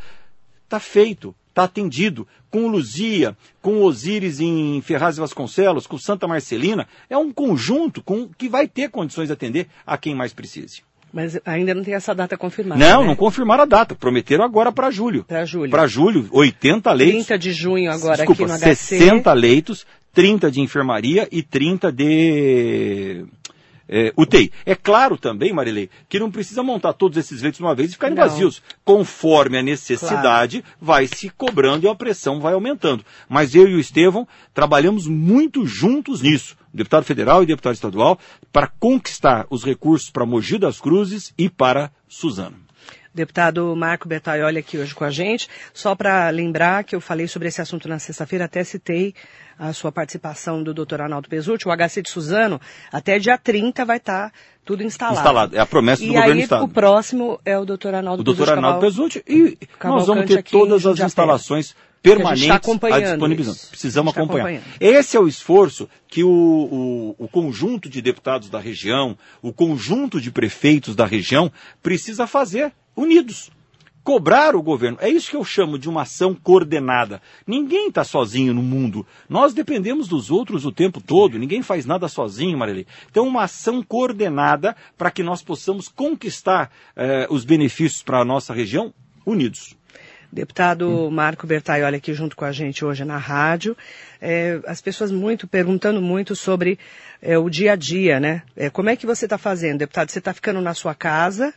Está 0.64 0.80
feito, 0.80 1.34
está 1.48 1.64
atendido. 1.64 2.26
Com 2.50 2.66
Luzia, 2.66 3.36
com 3.62 3.82
Osíris 3.82 4.40
em 4.40 4.80
Ferraz 4.82 5.16
e 5.16 5.20
Vasconcelos, 5.20 5.86
com 5.86 5.96
Santa 5.96 6.26
Marcelina, 6.26 6.86
é 7.08 7.16
um 7.16 7.32
conjunto 7.32 8.02
com, 8.02 8.28
que 8.28 8.48
vai 8.48 8.66
ter 8.66 8.90
condições 8.90 9.28
de 9.28 9.32
atender 9.32 9.68
a 9.86 9.96
quem 9.96 10.14
mais 10.14 10.34
precise. 10.34 10.82
Mas 11.12 11.38
ainda 11.44 11.74
não 11.74 11.82
tem 11.82 11.94
essa 11.94 12.14
data 12.14 12.36
confirmada. 12.38 12.82
Não, 12.82 13.02
né? 13.02 13.08
não 13.08 13.14
confirmaram 13.14 13.64
a 13.64 13.66
data. 13.66 13.94
Prometeram 13.94 14.44
agora 14.44 14.72
para 14.72 14.90
julho. 14.90 15.24
Para 15.24 15.44
julho. 15.44 15.70
Para 15.70 15.86
julho, 15.86 16.28
80 16.32 16.90
leitos. 16.92 17.26
30 17.26 17.38
de 17.38 17.52
junho 17.52 17.90
agora 17.92 18.16
Desculpa, 18.16 18.44
aqui 18.44 18.52
no 18.52 18.58
HC. 18.58 18.74
60 18.74 19.32
leitos, 19.34 19.86
30 20.14 20.50
de 20.50 20.60
enfermaria 20.60 21.28
e 21.30 21.42
30 21.42 21.92
de 21.92 23.24
é, 23.92 24.12
UTI. 24.16 24.50
É 24.64 24.74
claro 24.74 25.18
também, 25.18 25.52
Marilei, 25.52 25.90
que 26.08 26.18
não 26.18 26.30
precisa 26.30 26.62
montar 26.62 26.94
todos 26.94 27.18
esses 27.18 27.42
leitos 27.42 27.58
de 27.58 27.64
uma 27.64 27.74
vez 27.74 27.90
e 27.90 27.92
ficarem 27.92 28.16
não. 28.16 28.26
vazios. 28.26 28.62
Conforme 28.82 29.58
a 29.58 29.62
necessidade, 29.62 30.62
claro. 30.62 30.76
vai 30.80 31.06
se 31.06 31.28
cobrando 31.28 31.84
e 31.84 31.88
a 31.90 31.94
pressão 31.94 32.40
vai 32.40 32.54
aumentando. 32.54 33.04
Mas 33.28 33.54
eu 33.54 33.68
e 33.68 33.74
o 33.74 33.78
Estevão 33.80 34.26
trabalhamos 34.54 35.06
muito 35.06 35.66
juntos 35.66 36.22
nisso 36.22 36.56
deputado 36.72 37.04
federal 37.04 37.42
e 37.42 37.46
deputado 37.46 37.74
estadual, 37.74 38.18
para 38.50 38.66
conquistar 38.66 39.46
os 39.50 39.62
recursos 39.62 40.10
para 40.10 40.24
Mogi 40.24 40.58
das 40.58 40.80
Cruzes 40.80 41.34
e 41.36 41.50
para 41.50 41.90
Suzano. 42.08 42.61
Deputado 43.14 43.74
Marco 43.76 44.08
Bertaioli 44.08 44.58
aqui 44.58 44.78
hoje 44.78 44.94
com 44.94 45.04
a 45.04 45.10
gente. 45.10 45.48
Só 45.74 45.94
para 45.94 46.30
lembrar 46.30 46.84
que 46.84 46.96
eu 46.96 47.00
falei 47.00 47.28
sobre 47.28 47.48
esse 47.48 47.60
assunto 47.60 47.88
na 47.88 47.98
sexta-feira, 47.98 48.46
até 48.46 48.64
citei 48.64 49.14
a 49.58 49.72
sua 49.72 49.92
participação 49.92 50.62
do 50.62 50.72
doutor 50.72 51.00
Arnaldo 51.00 51.28
Pesucci. 51.28 51.68
O 51.68 51.76
HC 51.76 52.02
de 52.02 52.10
Suzano, 52.10 52.60
até 52.90 53.18
dia 53.18 53.36
30 53.36 53.84
vai 53.84 53.98
estar 53.98 54.30
tá 54.30 54.32
tudo 54.64 54.82
instalado. 54.82 55.18
Instalado, 55.18 55.56
é 55.56 55.60
a 55.60 55.66
promessa 55.66 56.02
do 56.02 56.08
e 56.08 56.14
governo 56.14 56.34
do 56.34 56.40
Estado. 56.40 56.64
o 56.64 56.68
próximo 56.68 57.40
é 57.44 57.58
o 57.58 57.64
doutor 57.64 57.94
Arnaldo 57.94 58.24
Pesucci. 58.24 58.42
O 58.42 58.44
doutor 58.44 58.56
Arnaldo 58.56 58.80
Pesucci 58.80 59.24
e 59.28 59.58
nós 59.84 60.06
vamos 60.06 60.26
ter 60.26 60.42
todas 60.42 60.86
as 60.86 60.98
instalações 60.98 61.76
permanentes 62.02 62.48
tá 62.48 62.96
à 62.96 63.00
disposição. 63.00 63.68
Precisamos 63.70 64.12
tá 64.12 64.20
acompanhar. 64.20 64.62
Esse 64.80 65.16
é 65.16 65.20
o 65.20 65.28
esforço 65.28 65.88
que 66.08 66.24
o, 66.24 66.28
o, 66.28 67.24
o, 67.24 67.28
conjunto 67.28 67.88
de 67.88 68.02
deputados 68.02 68.50
da 68.50 68.58
região, 68.58 69.16
o 69.40 69.52
conjunto 69.52 70.20
de 70.20 70.30
prefeitos 70.30 70.96
da 70.96 71.06
região 71.06 71.50
precisa 71.82 72.26
fazer, 72.26 72.72
unidos. 72.96 73.50
Cobrar 74.04 74.56
o 74.56 74.62
governo. 74.62 74.98
É 75.00 75.08
isso 75.08 75.30
que 75.30 75.36
eu 75.36 75.44
chamo 75.44 75.78
de 75.78 75.88
uma 75.88 76.02
ação 76.02 76.34
coordenada. 76.34 77.22
Ninguém 77.46 77.86
está 77.86 78.02
sozinho 78.02 78.52
no 78.52 78.60
mundo. 78.60 79.06
Nós 79.28 79.54
dependemos 79.54 80.08
dos 80.08 80.28
outros 80.28 80.66
o 80.66 80.72
tempo 80.72 81.00
todo. 81.00 81.38
Ninguém 81.38 81.62
faz 81.62 81.86
nada 81.86 82.08
sozinho, 82.08 82.58
Marilei. 82.58 82.84
Então, 83.08 83.28
uma 83.28 83.44
ação 83.44 83.80
coordenada 83.80 84.74
para 84.98 85.08
que 85.08 85.22
nós 85.22 85.40
possamos 85.40 85.86
conquistar 85.86 86.72
eh, 86.96 87.28
os 87.30 87.44
benefícios 87.44 88.02
para 88.02 88.18
a 88.18 88.24
nossa 88.24 88.52
região 88.52 88.92
unidos. 89.24 89.76
Deputado. 90.32 91.10
Marco 91.10 91.46
Bertaioli 91.46 91.96
aqui 91.96 92.14
junto 92.14 92.34
com 92.34 92.46
a 92.46 92.52
gente 92.52 92.84
hoje 92.84 93.04
na 93.04 93.18
rádio. 93.18 93.76
É, 94.18 94.58
as 94.66 94.80
pessoas 94.80 95.12
muito 95.12 95.46
perguntando 95.46 96.00
muito 96.00 96.34
sobre 96.34 96.78
é, 97.20 97.36
o 97.36 97.50
dia 97.50 97.72
a 97.72 97.76
dia, 97.76 98.18
né? 98.18 98.42
É, 98.56 98.70
como 98.70 98.88
é 98.88 98.96
que 98.96 99.04
você 99.04 99.26
está 99.26 99.36
fazendo, 99.36 99.80
deputado? 99.80 100.10
Você 100.10 100.20
está 100.20 100.32
ficando 100.32 100.62
na 100.62 100.72
sua 100.72 100.94
casa? 100.94 101.52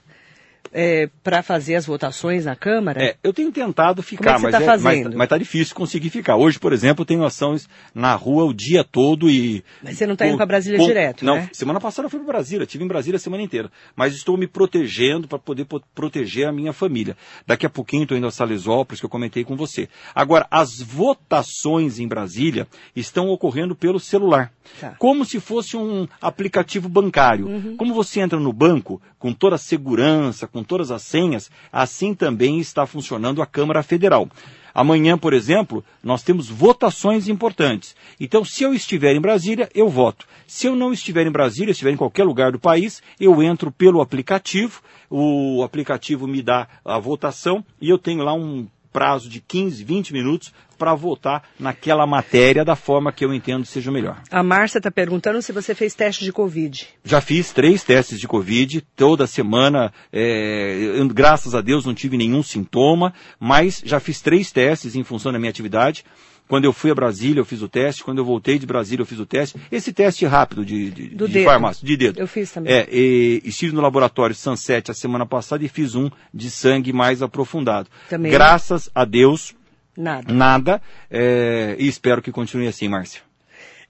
É, 0.72 1.09
para 1.24 1.41
fazer 1.41 1.76
as 1.76 1.86
votações 1.86 2.45
na 2.45 2.55
Câmara? 2.55 3.03
É, 3.03 3.16
eu 3.24 3.34
tenho 3.34 3.51
tentado 3.51 4.01
ficar, 4.01 4.38
é 4.38 4.39
mas, 4.39 4.51
tá 4.51 4.61
é, 4.61 4.78
mas, 4.78 5.16
mas 5.16 5.30
tá 5.30 5.38
difícil 5.38 5.76
conseguir 5.76 6.09
ficar. 6.09 6.36
Hoje, 6.36 6.59
por 6.59 6.74
exemplo, 6.74 7.03
eu 7.03 7.05
tenho 7.05 7.24
ações 7.24 7.68
na 7.93 8.13
rua 8.16 8.45
o 8.45 8.53
dia 8.53 8.84
todo 8.84 9.30
e. 9.30 9.63
Mas 9.82 9.97
você 9.97 10.05
não 10.05 10.13
está 10.13 10.28
indo 10.28 10.38
para 10.38 10.45
Brasília 10.45 10.80
com, 10.80 10.86
direto, 10.86 11.26
não, 11.26 11.36
né? 11.36 11.49
semana 11.53 11.80
passada 11.80 12.05
eu 12.05 12.09
fui 12.09 12.20
para 12.20 12.34
Brasília, 12.34 12.63
estive 12.63 12.84
em 12.84 12.88
Brasília 12.88 13.18
a 13.18 13.20
semana 13.20 13.43
inteira. 13.43 13.72
Mas 13.95 14.13
estou 14.13 14.38
me 14.38 14.47
protegendo 14.47 15.28
para 15.28 15.39
poder 15.39 15.66
proteger 15.93 16.47
a 16.47 16.51
minha 16.51 16.74
família. 16.74 17.16
Daqui 17.45 17.66
a 17.66 17.70
pouquinho 17.70 18.03
estou 18.03 18.18
indo 18.18 18.28
a 18.28 18.32
Salesópolis, 18.32 18.99
que 18.99 19.05
eu 19.05 19.09
comentei 19.09 19.43
com 19.43 19.55
você. 19.55 19.88
Agora, 20.13 20.47
as 20.49 20.82
votações 20.82 21.99
em 21.99 22.07
Brasília 22.07 22.68
estão 22.95 23.30
ocorrendo 23.30 23.76
pelo 23.76 23.99
celular. 23.99 24.51
Tá. 24.80 24.95
Como 24.97 25.26
se 25.26 25.39
fosse 25.39 25.78
um 25.78 26.07
aplicativo 26.22 26.89
bancário. 26.89 27.47
Uhum. 27.47 27.78
Como 27.78 27.93
você 27.93 28.20
entra 28.20 28.39
no 28.39 28.51
banco 28.51 29.01
com 29.20 29.34
toda 29.34 29.55
a 29.55 29.59
segurança, 29.59 30.47
com 30.56 30.64
todas 30.64 30.89
as 30.89 31.01
senhas, 31.01 31.51
assim 31.70 32.14
também 32.14 32.62
está 32.62 32.86
funcionando 32.86 33.41
a 33.41 33.45
Câmara 33.45 33.84
Federal. 33.84 34.30
Amanhã, 34.74 35.18
por 35.18 35.34
exemplo, 35.34 35.84
nós 36.01 36.24
temos 36.24 36.47
votações 36.47 37.28
importantes. 37.28 37.93
Então, 38.18 38.45
se 38.45 38.64
eu 38.64 38.74
estiver 38.74 39.14
em 39.14 39.20
Brasília, 39.20 39.70
eu 39.76 39.89
voto. 39.89 40.26
Se 40.47 40.66
eu 40.66 40.74
não 40.74 40.93
estiver 40.93 41.28
em 41.28 41.32
Brasília, 41.32 41.74
estiver 41.74 41.91
em 41.91 41.97
qualquer 41.97 42.24
lugar 42.24 42.53
do 42.53 42.60
país, 42.60 43.03
eu 43.20 43.43
entro 43.43 43.70
pelo 43.70 43.99
aplicativo, 43.99 44.82
o 45.10 45.62
aplicativo 45.62 46.26
me 46.26 46.41
dá 46.41 46.70
a 46.86 46.97
votação 46.99 47.62
e 47.82 47.89
eu 47.89 47.97
tenho 47.97 48.24
lá 48.24 48.34
um 48.34 48.66
prazo 48.93 49.28
de 49.28 49.41
15, 49.41 49.84
20 49.84 50.14
minutos 50.14 50.53
para 50.78 50.93
votar 50.93 51.43
naquela 51.59 52.05
matéria 52.05 52.63
da 52.63 52.76
forma 52.76 53.11
que 53.11 53.23
eu 53.23 53.34
entendo 53.34 53.65
seja 53.65 53.91
melhor. 53.91 54.21
A 54.30 54.43
Márcia 54.43 54.78
está 54.78 54.91
perguntando 54.91 55.41
se 55.41 55.51
você 55.51 55.73
fez 55.73 55.93
teste 55.95 56.23
de 56.23 56.32
Covid. 56.32 56.88
Já 57.03 57.21
fiz 57.21 57.51
três 57.51 57.84
testes 57.84 58.19
de 58.19 58.28
Covid, 58.28 58.82
toda 58.95 59.28
semana, 59.28 59.91
é, 60.11 60.78
eu, 60.95 61.07
graças 61.09 61.55
a 61.55 61.61
Deus 61.61 61.86
não 61.86 61.93
tive 61.93 62.17
nenhum 62.17 62.43
sintoma, 62.43 63.13
mas 63.39 63.82
já 63.84 63.99
fiz 63.99 64.21
três 64.21 64.51
testes 64.51 64.95
em 64.95 65.03
função 65.03 65.32
da 65.32 65.39
minha 65.39 65.49
atividade. 65.49 66.03
Quando 66.47 66.65
eu 66.65 66.73
fui 66.73 66.91
a 66.91 66.95
Brasília, 66.95 67.39
eu 67.41 67.45
fiz 67.45 67.61
o 67.61 67.67
teste. 67.67 68.03
Quando 68.03 68.19
eu 68.19 68.26
voltei 68.26 68.59
de 68.59 68.65
Brasília, 68.65 69.01
eu 69.01 69.05
fiz 69.05 69.19
o 69.19 69.26
teste. 69.26 69.57
Esse 69.71 69.91
teste 69.91 70.26
rápido 70.26 70.63
de, 70.63 70.91
de, 70.91 71.09
de 71.09 71.15
dedo. 71.15 71.43
farmácia, 71.43 71.86
de 71.86 71.97
dedo. 71.97 72.19
Eu 72.19 72.28
fiz 72.28 72.51
também. 72.51 72.71
É, 72.71 72.88
e, 72.91 73.41
estive 73.43 73.73
no 73.73 73.82
laboratório 73.82 74.36
Sunset 74.36 74.91
a 74.91 74.93
semana 74.93 75.26
passada 75.26 75.63
e 75.65 75.67
fiz 75.67 75.95
um 75.95 76.09
de 76.34 76.51
sangue 76.51 76.93
mais 76.93 77.21
aprofundado. 77.23 77.89
Também. 78.09 78.32
Graças 78.32 78.89
a 78.93 79.05
Deus, 79.05 79.55
Nada. 79.98 80.34
nada. 80.34 80.82
é, 81.10 81.76
e 81.80 81.88
espero 81.88 82.22
que 82.22 82.32
continue 82.32 82.68
assim, 82.68 82.88
Márcia. 82.88 83.22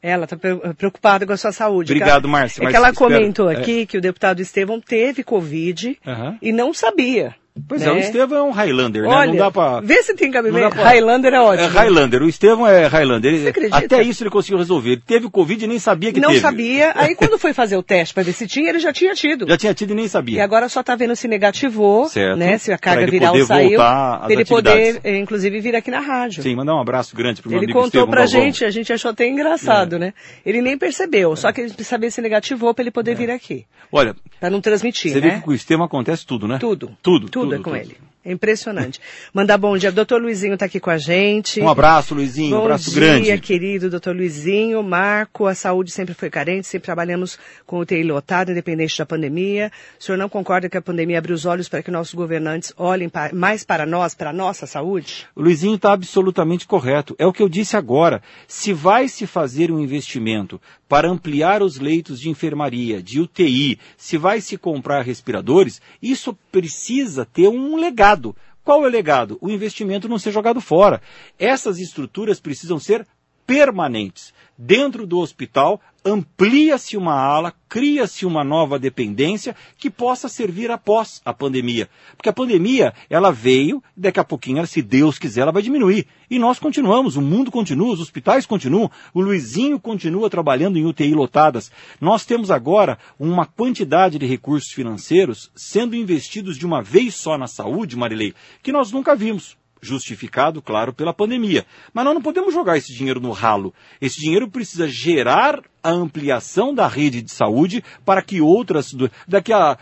Ela 0.01 0.25
está 0.25 0.37
preocupada 0.77 1.25
com 1.25 1.33
a 1.33 1.37
sua 1.37 1.51
saúde. 1.51 1.91
Obrigado. 1.91 2.27
Márcia, 2.27 2.63
É 2.63 2.69
que 2.69 2.75
ela 2.75 2.89
espero- 2.91 3.11
comentou 3.15 3.49
é. 3.49 3.55
aqui 3.57 3.85
que 3.87 3.97
o 3.97 4.01
deputado 4.01 4.39
Estevão 4.39 4.79
teve 4.79 5.23
Covid 5.23 5.97
Aham. 6.05 6.37
e 6.41 6.51
não 6.51 6.73
sabia. 6.75 7.33
Pois 7.67 7.81
né? 7.81 7.87
é, 7.87 7.91
o 7.93 7.97
Estevão 7.97 8.37
é 8.37 8.43
um 8.43 8.51
Highlander, 8.51 9.03
né? 9.03 9.07
Olha, 9.07 9.29
Não 9.31 9.37
dá 9.37 9.49
pra... 9.49 9.79
vê 9.79 10.03
se 10.03 10.13
tem 10.13 10.27
não 10.27 10.33
cabimento. 10.33 10.75
pra- 10.75 10.83
Highlander 10.83 11.33
é 11.33 11.37
É 11.37 11.39
ótimo. 11.41 11.69
Highlander, 11.69 12.21
o 12.23 12.27
Estevão 12.27 12.67
é 12.67 12.85
Highlander. 12.87 13.33
Ele- 13.33 13.43
Você 13.43 13.47
acredita? 13.49 13.77
até 13.77 14.03
isso 14.03 14.23
ele 14.23 14.29
conseguiu 14.29 14.57
resolver. 14.57 14.91
Ele 14.91 15.01
teve 15.05 15.29
Covid 15.29 15.63
e 15.63 15.67
nem 15.67 15.79
sabia 15.79 16.11
que 16.11 16.19
não 16.19 16.29
teve. 16.29 16.41
sabia. 16.41 16.91
Aí 16.99 17.15
quando 17.15 17.39
foi 17.39 17.53
fazer 17.53 17.77
o 17.77 17.81
teste 17.83 18.13
para 18.13 18.23
ver 18.23 18.33
se 18.33 18.45
tinha, 18.45 18.69
ele 18.69 18.79
já 18.79 18.91
tinha 18.91 19.13
tido. 19.13 19.47
Já 19.47 19.57
tinha 19.57 19.73
tido 19.73 19.91
e 19.91 19.95
nem 19.95 20.05
E 20.05 20.09
sabia. 20.09 20.43
agora 20.43 20.67
só 20.67 20.81
está 20.81 20.95
vendo 20.97 21.15
se 21.15 21.27
negativou, 21.29 22.09
Certo. 22.09 22.37
né? 22.37 22.57
Se 22.57 22.73
a 22.73 22.77
carga 22.77 23.03
ele 23.03 23.11
viral 23.11 23.33
saiu, 23.45 23.77
pra 23.77 24.25
ele 24.29 24.43
poder, 24.43 24.69
atividades. 24.71 25.01
eh, 25.05 25.17
inclusive, 25.17 25.61
vir 25.61 25.75
aqui 25.77 25.89
na 25.89 26.01
rádio. 26.01 26.43
Sim, 26.43 26.55
mandar 26.55 26.75
um 26.75 26.81
abraço 26.81 27.15
grande 27.15 27.41
pro 27.41 27.49
meu 27.49 27.59
Ele 27.59 27.65
amigo 27.67 27.79
contou 27.79 27.87
Estevão 28.01 28.09
pra 28.09 28.21
Galvão. 28.25 28.41
gente, 28.41 28.65
a 28.65 28.69
gente 28.69 28.91
achou 28.91 29.11
até 29.11 29.27
engraçado, 29.27 29.97
né? 29.97 30.13
Ele 30.45 30.61
nem 30.61 30.77
percebeu, 30.77 31.35
só 31.37 31.51
que 31.53 31.61
ele 31.61 31.69
precisa 31.69 31.89
saber 31.89 32.11
se 32.11 32.21
negativou 32.21 32.73
para 32.73 32.83
ele 32.83 32.91
poder 32.91 33.15
vir 33.15 33.31
aqui. 33.31 33.65
Olha, 33.91 34.13
Para 34.41 34.49
não 34.49 34.59
transmitir, 34.59 35.11
você 35.13 35.21
né? 35.21 35.29
vê 35.29 35.35
que 35.37 35.41
com 35.41 35.51
o 35.51 35.53
Estevão 35.53 35.85
acontece 35.85 36.25
tudo, 36.25 36.47
né? 36.47 36.57
Tudo. 36.59 36.91
Tudo. 37.01 37.29
Tudo, 37.29 37.44
é 37.53 37.59
com 37.59 37.75
ele. 37.75 37.97
É 38.25 38.31
impressionante. 38.31 38.99
Mandar 39.31 39.55
bom 39.55 39.77
dia. 39.77 39.91
Doutor 39.91 40.19
Luizinho 40.19 40.55
está 40.55 40.65
aqui 40.65 40.79
com 40.79 40.89
a 40.89 40.97
gente. 40.97 41.61
Um 41.61 41.69
abraço, 41.69 42.15
Luizinho. 42.15 42.55
Um 42.55 42.57
Bom 42.57 42.65
abraço 42.65 42.89
dia, 42.89 42.99
grande. 42.99 43.37
querido 43.37 43.87
doutor 43.87 44.15
Luizinho. 44.15 44.81
Marco, 44.81 45.45
a 45.45 45.53
saúde 45.53 45.91
sempre 45.91 46.15
foi 46.15 46.31
carente, 46.31 46.65
sempre 46.65 46.87
trabalhamos 46.87 47.37
com 47.67 47.77
o 47.77 47.85
TI 47.85 48.01
lotado, 48.01 48.51
independente 48.51 48.97
da 48.97 49.05
pandemia. 49.05 49.71
O 49.99 50.03
senhor 50.03 50.17
não 50.17 50.27
concorda 50.27 50.67
que 50.67 50.75
a 50.75 50.81
pandemia 50.81 51.19
abriu 51.19 51.35
os 51.35 51.45
olhos 51.45 51.69
para 51.69 51.83
que 51.83 51.91
nossos 51.91 52.15
governantes 52.15 52.73
olhem 52.77 53.11
mais 53.31 53.63
para 53.63 53.85
nós, 53.85 54.15
para 54.15 54.31
a 54.31 54.33
nossa 54.33 54.65
saúde? 54.65 55.27
O 55.35 55.43
Luizinho 55.43 55.75
está 55.75 55.93
absolutamente 55.93 56.65
correto. 56.65 57.15
É 57.19 57.27
o 57.27 57.33
que 57.33 57.43
eu 57.43 57.47
disse 57.47 57.77
agora. 57.77 58.23
Se 58.47 58.73
vai 58.73 59.07
se 59.07 59.27
fazer 59.27 59.71
um 59.71 59.79
investimento 59.79 60.59
para 60.87 61.09
ampliar 61.09 61.61
os 61.61 61.79
leitos 61.79 62.19
de 62.19 62.29
enfermaria, 62.29 63.01
de 63.01 63.19
UTI, 63.19 63.79
se 63.97 64.17
vai 64.17 64.39
se 64.39 64.57
comprar 64.57 65.01
respiradores, 65.01 65.81
isso 66.01 66.35
precisa 66.51 67.25
ter 67.25 67.47
um 67.47 67.75
legado. 67.75 68.14
Qual 68.63 68.83
é 68.83 68.87
o 68.87 68.91
legado? 68.91 69.37
O 69.41 69.49
investimento 69.49 70.09
não 70.09 70.17
ser 70.17 70.31
jogado 70.31 70.59
fora. 70.59 71.01
Essas 71.37 71.77
estruturas 71.79 72.39
precisam 72.39 72.79
ser 72.79 73.07
permanentes. 73.45 74.33
Dentro 74.57 75.05
do 75.05 75.19
hospital, 75.19 75.81
amplia-se 76.05 76.95
uma 76.95 77.13
ala, 77.13 77.53
cria-se 77.67 78.25
uma 78.25 78.41
nova 78.41 78.79
dependência 78.79 79.53
que 79.77 79.89
possa 79.89 80.29
servir 80.29 80.71
após 80.71 81.21
a 81.25 81.33
pandemia. 81.33 81.89
Porque 82.15 82.29
a 82.29 82.33
pandemia, 82.33 82.93
ela 83.09 83.31
veio, 83.31 83.83
daqui 83.97 84.17
a 84.17 84.23
pouquinho, 84.23 84.65
se 84.65 84.81
Deus 84.81 85.19
quiser, 85.19 85.41
ela 85.41 85.51
vai 85.51 85.61
diminuir. 85.61 86.07
E 86.29 86.39
nós 86.39 86.57
continuamos, 86.57 87.17
o 87.17 87.21
mundo 87.21 87.51
continua, 87.51 87.93
os 87.93 87.99
hospitais 87.99 88.45
continuam, 88.45 88.89
o 89.13 89.19
Luizinho 89.19 89.77
continua 89.77 90.29
trabalhando 90.29 90.77
em 90.77 90.85
UTI 90.85 91.13
lotadas. 91.13 91.69
Nós 91.99 92.25
temos 92.25 92.49
agora 92.49 92.97
uma 93.19 93.45
quantidade 93.45 94.17
de 94.17 94.25
recursos 94.25 94.71
financeiros 94.71 95.51
sendo 95.53 95.97
investidos 95.97 96.57
de 96.57 96.65
uma 96.65 96.81
vez 96.81 97.15
só 97.15 97.37
na 97.37 97.47
saúde, 97.47 97.97
Marilei, 97.97 98.33
que 98.63 98.71
nós 98.71 98.89
nunca 98.89 99.17
vimos 99.17 99.57
justificado, 99.85 100.61
claro, 100.61 100.93
pela 100.93 101.13
pandemia. 101.13 101.65
Mas 101.93 102.05
nós 102.05 102.13
não 102.13 102.21
podemos 102.21 102.53
jogar 102.53 102.77
esse 102.77 102.93
dinheiro 102.93 103.19
no 103.19 103.31
ralo. 103.31 103.73
Esse 104.01 104.19
dinheiro 104.19 104.49
precisa 104.49 104.87
gerar 104.87 105.61
a 105.81 105.91
ampliação 105.91 106.73
da 106.73 106.87
rede 106.87 107.21
de 107.21 107.31
saúde 107.31 107.83
para 108.03 108.21
que 108.21 108.41
outras, 108.41 108.93
daqui 109.27 109.53
a 109.53 109.77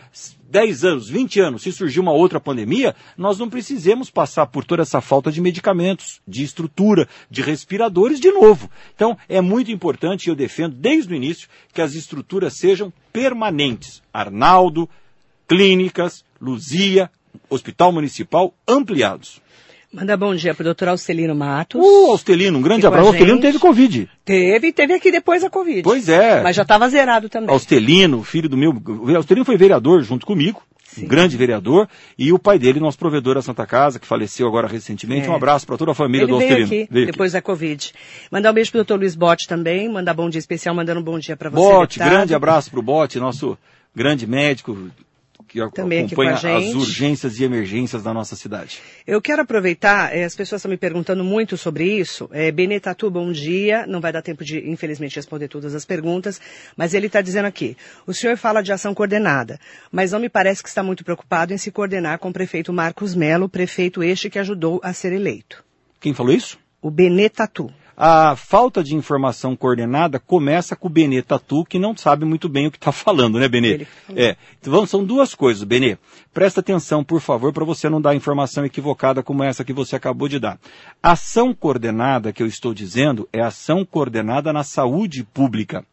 10 0.50 0.84
anos, 0.84 1.08
20 1.08 1.40
anos, 1.40 1.62
se 1.62 1.72
surgir 1.72 1.98
uma 1.98 2.12
outra 2.12 2.38
pandemia, 2.38 2.94
nós 3.16 3.38
não 3.38 3.50
precisemos 3.50 4.08
passar 4.08 4.46
por 4.46 4.64
toda 4.64 4.82
essa 4.82 5.00
falta 5.00 5.32
de 5.32 5.40
medicamentos, 5.40 6.20
de 6.28 6.44
estrutura, 6.44 7.08
de 7.28 7.42
respiradores 7.42 8.20
de 8.20 8.30
novo. 8.30 8.70
Então, 8.94 9.18
é 9.28 9.40
muito 9.40 9.72
importante, 9.72 10.26
e 10.26 10.30
eu 10.30 10.36
defendo 10.36 10.76
desde 10.76 11.12
o 11.12 11.16
início, 11.16 11.48
que 11.72 11.82
as 11.82 11.94
estruturas 11.94 12.54
sejam 12.54 12.92
permanentes. 13.12 14.00
Arnaldo, 14.12 14.88
clínicas, 15.48 16.24
Luzia, 16.40 17.10
Hospital 17.50 17.90
Municipal 17.90 18.54
ampliados. 18.68 19.42
Manda 19.94 20.16
bom 20.16 20.34
dia 20.34 20.52
para 20.52 20.62
o 20.62 20.64
doutor 20.64 20.88
Alcelino 20.88 21.36
Matos. 21.36 21.80
O 21.80 22.10
Austelino, 22.10 22.58
um 22.58 22.62
grande 22.62 22.84
abraço. 22.84 23.04
O 23.04 23.06
a 23.06 23.10
Austelino 23.12 23.40
teve 23.40 23.60
Covid. 23.60 24.10
Teve, 24.24 24.72
teve 24.72 24.92
aqui 24.92 25.12
depois 25.12 25.42
da 25.42 25.48
Covid. 25.48 25.82
Pois 25.82 26.08
é. 26.08 26.42
Mas 26.42 26.56
já 26.56 26.62
estava 26.62 26.88
zerado 26.88 27.28
também. 27.28 27.48
Austelino, 27.48 28.24
filho 28.24 28.48
do 28.48 28.56
meu. 28.56 28.72
O 28.72 29.16
Austelino 29.16 29.44
foi 29.44 29.56
vereador 29.56 30.02
junto 30.02 30.26
comigo. 30.26 30.60
Sim. 30.82 31.04
Um 31.04 31.08
grande 31.08 31.36
vereador. 31.36 31.88
E 32.18 32.32
o 32.32 32.40
pai 32.40 32.58
dele, 32.58 32.80
nosso 32.80 32.98
provedor 32.98 33.36
da 33.36 33.42
Santa 33.42 33.64
Casa, 33.66 34.00
que 34.00 34.06
faleceu 34.06 34.48
agora 34.48 34.66
recentemente. 34.66 35.28
É. 35.28 35.30
Um 35.30 35.36
abraço 35.36 35.64
para 35.64 35.76
toda 35.76 35.92
a 35.92 35.94
família 35.94 36.24
Ele 36.24 36.32
do 36.32 36.38
veio 36.38 36.50
Austelino. 36.50 36.82
aqui, 36.82 36.92
Veio 36.92 37.04
aqui. 37.04 37.12
depois 37.12 37.32
da 37.32 37.40
Covid. 37.40 37.92
Mandar 38.32 38.50
um 38.50 38.54
beijo 38.54 38.70
pro 38.72 38.78
doutor 38.78 38.98
Luiz 38.98 39.14
Bote 39.14 39.46
também, 39.46 39.88
mandar 39.88 40.12
bom 40.14 40.28
dia 40.28 40.40
especial, 40.40 40.74
mandando 40.74 40.98
um 41.00 41.04
bom 41.04 41.20
dia 41.20 41.36
para 41.36 41.50
você, 41.50 41.56
Bote, 41.62 41.98
deputado. 41.98 42.16
grande 42.18 42.34
abraço 42.34 42.68
para 42.68 42.80
o 42.80 42.82
Bote, 42.82 43.20
nosso 43.20 43.56
grande 43.94 44.26
médico 44.26 44.76
que 45.48 45.58
Também 45.70 46.04
aqui 46.04 46.14
acompanha 46.14 46.38
com 46.40 46.46
a 46.46 46.60
gente. 46.60 46.68
as 46.68 46.74
urgências 46.74 47.38
e 47.38 47.44
emergências 47.44 48.02
da 48.02 48.14
nossa 48.14 48.36
cidade. 48.36 48.80
Eu 49.06 49.20
quero 49.20 49.42
aproveitar, 49.42 50.16
eh, 50.16 50.24
as 50.24 50.34
pessoas 50.34 50.60
estão 50.60 50.70
me 50.70 50.76
perguntando 50.76 51.24
muito 51.24 51.56
sobre 51.56 51.84
isso. 51.84 52.28
É, 52.32 52.50
Benetatu, 52.50 53.10
bom 53.10 53.30
dia. 53.32 53.86
Não 53.86 54.00
vai 54.00 54.12
dar 54.12 54.22
tempo 54.22 54.44
de, 54.44 54.58
infelizmente, 54.68 55.16
responder 55.16 55.48
todas 55.48 55.74
as 55.74 55.84
perguntas, 55.84 56.40
mas 56.76 56.94
ele 56.94 57.06
está 57.06 57.20
dizendo 57.20 57.46
aqui: 57.46 57.76
o 58.06 58.14
senhor 58.14 58.36
fala 58.36 58.62
de 58.62 58.72
ação 58.72 58.94
coordenada, 58.94 59.58
mas 59.90 60.12
não 60.12 60.20
me 60.20 60.28
parece 60.28 60.62
que 60.62 60.68
está 60.68 60.82
muito 60.82 61.04
preocupado 61.04 61.52
em 61.52 61.58
se 61.58 61.70
coordenar 61.70 62.18
com 62.18 62.28
o 62.30 62.32
prefeito 62.32 62.72
Marcos 62.72 63.14
Melo, 63.14 63.48
prefeito 63.48 64.02
este 64.02 64.30
que 64.30 64.38
ajudou 64.38 64.80
a 64.82 64.92
ser 64.92 65.12
eleito. 65.12 65.64
Quem 66.00 66.14
falou 66.14 66.32
isso? 66.32 66.58
O 66.80 66.90
Benetatu. 66.90 67.72
A 67.96 68.34
falta 68.34 68.82
de 68.82 68.96
informação 68.96 69.54
coordenada 69.54 70.18
começa 70.18 70.74
com 70.74 70.88
o 70.88 70.90
Benê 70.90 71.22
Tatu, 71.22 71.64
que 71.64 71.78
não 71.78 71.96
sabe 71.96 72.24
muito 72.24 72.48
bem 72.48 72.66
o 72.66 72.70
que 72.70 72.76
está 72.76 72.90
falando, 72.92 73.38
né, 73.38 73.48
Benê? 73.48 73.68
Ele. 73.68 73.88
É. 74.16 74.36
Então, 74.60 74.84
são 74.86 75.04
duas 75.04 75.34
coisas, 75.34 75.62
Benê. 75.62 75.96
Presta 76.32 76.60
atenção, 76.60 77.04
por 77.04 77.20
favor, 77.20 77.52
para 77.52 77.64
você 77.64 77.88
não 77.88 78.00
dar 78.00 78.14
informação 78.14 78.64
equivocada 78.64 79.22
como 79.22 79.44
essa 79.44 79.64
que 79.64 79.72
você 79.72 79.94
acabou 79.94 80.28
de 80.28 80.40
dar. 80.40 80.58
Ação 81.02 81.54
coordenada 81.54 82.32
que 82.32 82.42
eu 82.42 82.46
estou 82.46 82.74
dizendo 82.74 83.28
é 83.32 83.40
ação 83.40 83.84
coordenada 83.84 84.52
na 84.52 84.64
saúde 84.64 85.22
pública. 85.22 85.84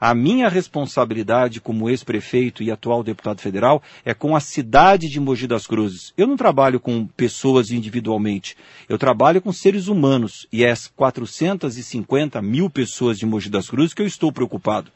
A 0.00 0.14
minha 0.14 0.48
responsabilidade 0.48 1.60
como 1.60 1.90
ex-prefeito 1.90 2.62
e 2.62 2.70
atual 2.70 3.02
deputado 3.02 3.42
federal 3.42 3.82
é 4.02 4.14
com 4.14 4.34
a 4.34 4.40
cidade 4.40 5.10
de 5.10 5.20
Mogi 5.20 5.46
das 5.46 5.66
Cruzes. 5.66 6.14
Eu 6.16 6.26
não 6.26 6.38
trabalho 6.38 6.80
com 6.80 7.06
pessoas 7.06 7.70
individualmente. 7.70 8.56
Eu 8.88 8.96
trabalho 8.96 9.42
com 9.42 9.52
seres 9.52 9.88
humanos 9.88 10.46
e 10.50 10.64
é 10.64 10.70
as 10.70 10.86
450 10.86 12.40
mil 12.40 12.70
pessoas 12.70 13.18
de 13.18 13.26
Mogi 13.26 13.50
das 13.50 13.68
Cruzes 13.68 13.92
que 13.92 14.00
eu 14.00 14.06
estou 14.06 14.32
preocupado. 14.32 14.90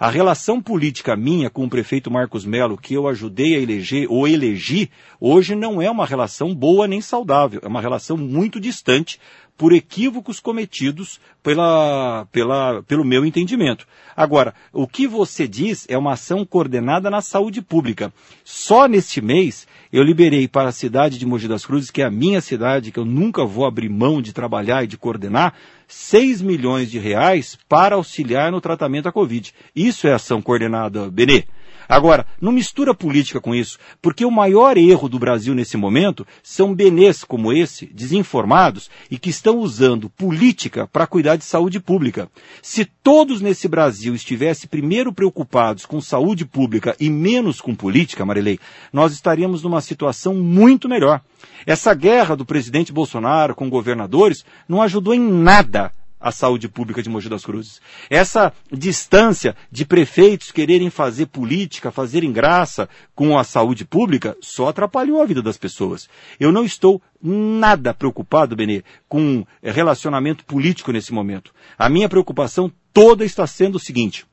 A 0.00 0.10
relação 0.10 0.60
política 0.60 1.16
minha 1.16 1.50
com 1.50 1.64
o 1.64 1.70
prefeito 1.70 2.10
Marcos 2.10 2.44
Melo, 2.44 2.78
que 2.78 2.94
eu 2.94 3.06
ajudei 3.06 3.54
a 3.54 3.60
eleger 3.60 4.06
ou 4.08 4.26
elegi, 4.26 4.90
hoje 5.20 5.54
não 5.54 5.80
é 5.80 5.90
uma 5.90 6.06
relação 6.06 6.52
boa 6.52 6.88
nem 6.88 7.00
saudável. 7.00 7.60
É 7.62 7.68
uma 7.68 7.80
relação 7.80 8.16
muito 8.16 8.60
distante 8.60 9.20
por 9.58 9.72
equívocos 9.72 10.38
cometidos 10.38 11.20
pela, 11.42 12.26
pela, 12.30 12.80
pelo 12.84 13.04
meu 13.04 13.26
entendimento. 13.26 13.86
Agora, 14.16 14.54
o 14.72 14.86
que 14.86 15.08
você 15.08 15.48
diz 15.48 15.84
é 15.88 15.98
uma 15.98 16.12
ação 16.12 16.46
coordenada 16.46 17.10
na 17.10 17.20
saúde 17.20 17.60
pública. 17.60 18.12
Só 18.44 18.86
neste 18.86 19.20
mês 19.20 19.66
eu 19.92 20.04
liberei 20.04 20.46
para 20.46 20.68
a 20.68 20.72
cidade 20.72 21.18
de 21.18 21.26
Mogi 21.26 21.48
das 21.48 21.66
Cruzes, 21.66 21.90
que 21.90 22.00
é 22.00 22.04
a 22.04 22.10
minha 22.10 22.40
cidade, 22.40 22.92
que 22.92 23.00
eu 23.00 23.04
nunca 23.04 23.44
vou 23.44 23.66
abrir 23.66 23.88
mão 23.88 24.22
de 24.22 24.32
trabalhar 24.32 24.84
e 24.84 24.86
de 24.86 24.96
coordenar, 24.96 25.54
6 25.88 26.40
milhões 26.40 26.88
de 26.88 26.98
reais 26.98 27.58
para 27.68 27.96
auxiliar 27.96 28.52
no 28.52 28.60
tratamento 28.60 29.04
da 29.04 29.12
Covid. 29.12 29.52
Isso 29.74 30.06
é 30.06 30.12
ação 30.12 30.40
coordenada, 30.40 31.10
Benê. 31.10 31.44
Agora, 31.88 32.26
não 32.38 32.52
mistura 32.52 32.94
política 32.94 33.40
com 33.40 33.54
isso, 33.54 33.78
porque 34.02 34.24
o 34.24 34.30
maior 34.30 34.76
erro 34.76 35.08
do 35.08 35.18
Brasil 35.18 35.54
nesse 35.54 35.76
momento 35.76 36.26
são 36.42 36.74
benês 36.74 37.24
como 37.24 37.50
esse, 37.50 37.86
desinformados, 37.86 38.90
e 39.10 39.18
que 39.18 39.30
estão 39.30 39.58
usando 39.58 40.10
política 40.10 40.86
para 40.86 41.06
cuidar 41.06 41.36
de 41.36 41.44
saúde 41.44 41.80
pública. 41.80 42.28
Se 42.60 42.84
todos 42.84 43.40
nesse 43.40 43.66
Brasil 43.66 44.14
estivessem 44.14 44.68
primeiro 44.68 45.12
preocupados 45.12 45.86
com 45.86 46.00
saúde 46.00 46.44
pública 46.44 46.94
e 47.00 47.08
menos 47.08 47.60
com 47.60 47.74
política, 47.74 48.26
Marilei, 48.26 48.58
nós 48.92 49.12
estaríamos 49.12 49.62
numa 49.62 49.80
situação 49.80 50.34
muito 50.34 50.88
melhor. 50.88 51.22
Essa 51.64 51.94
guerra 51.94 52.36
do 52.36 52.44
presidente 52.44 52.92
Bolsonaro 52.92 53.54
com 53.54 53.70
governadores 53.70 54.44
não 54.68 54.82
ajudou 54.82 55.14
em 55.14 55.20
nada 55.20 55.92
a 56.20 56.32
saúde 56.32 56.68
pública 56.68 57.02
de 57.02 57.08
Mogi 57.08 57.28
das 57.28 57.44
Cruzes. 57.44 57.80
Essa 58.10 58.52
distância 58.70 59.56
de 59.70 59.84
prefeitos 59.84 60.50
quererem 60.50 60.90
fazer 60.90 61.26
política, 61.26 61.90
fazerem 61.90 62.32
graça 62.32 62.88
com 63.14 63.38
a 63.38 63.44
saúde 63.44 63.84
pública, 63.84 64.36
só 64.40 64.68
atrapalhou 64.68 65.22
a 65.22 65.26
vida 65.26 65.42
das 65.42 65.56
pessoas. 65.56 66.08
Eu 66.38 66.50
não 66.52 66.64
estou 66.64 67.00
nada 67.22 67.94
preocupado, 67.94 68.56
Benê, 68.56 68.82
com 69.08 69.44
relacionamento 69.62 70.44
político 70.44 70.92
nesse 70.92 71.12
momento. 71.12 71.52
A 71.78 71.88
minha 71.88 72.08
preocupação 72.08 72.72
toda 72.92 73.24
está 73.24 73.46
sendo 73.46 73.76
o 73.76 73.80
seguinte. 73.80 74.26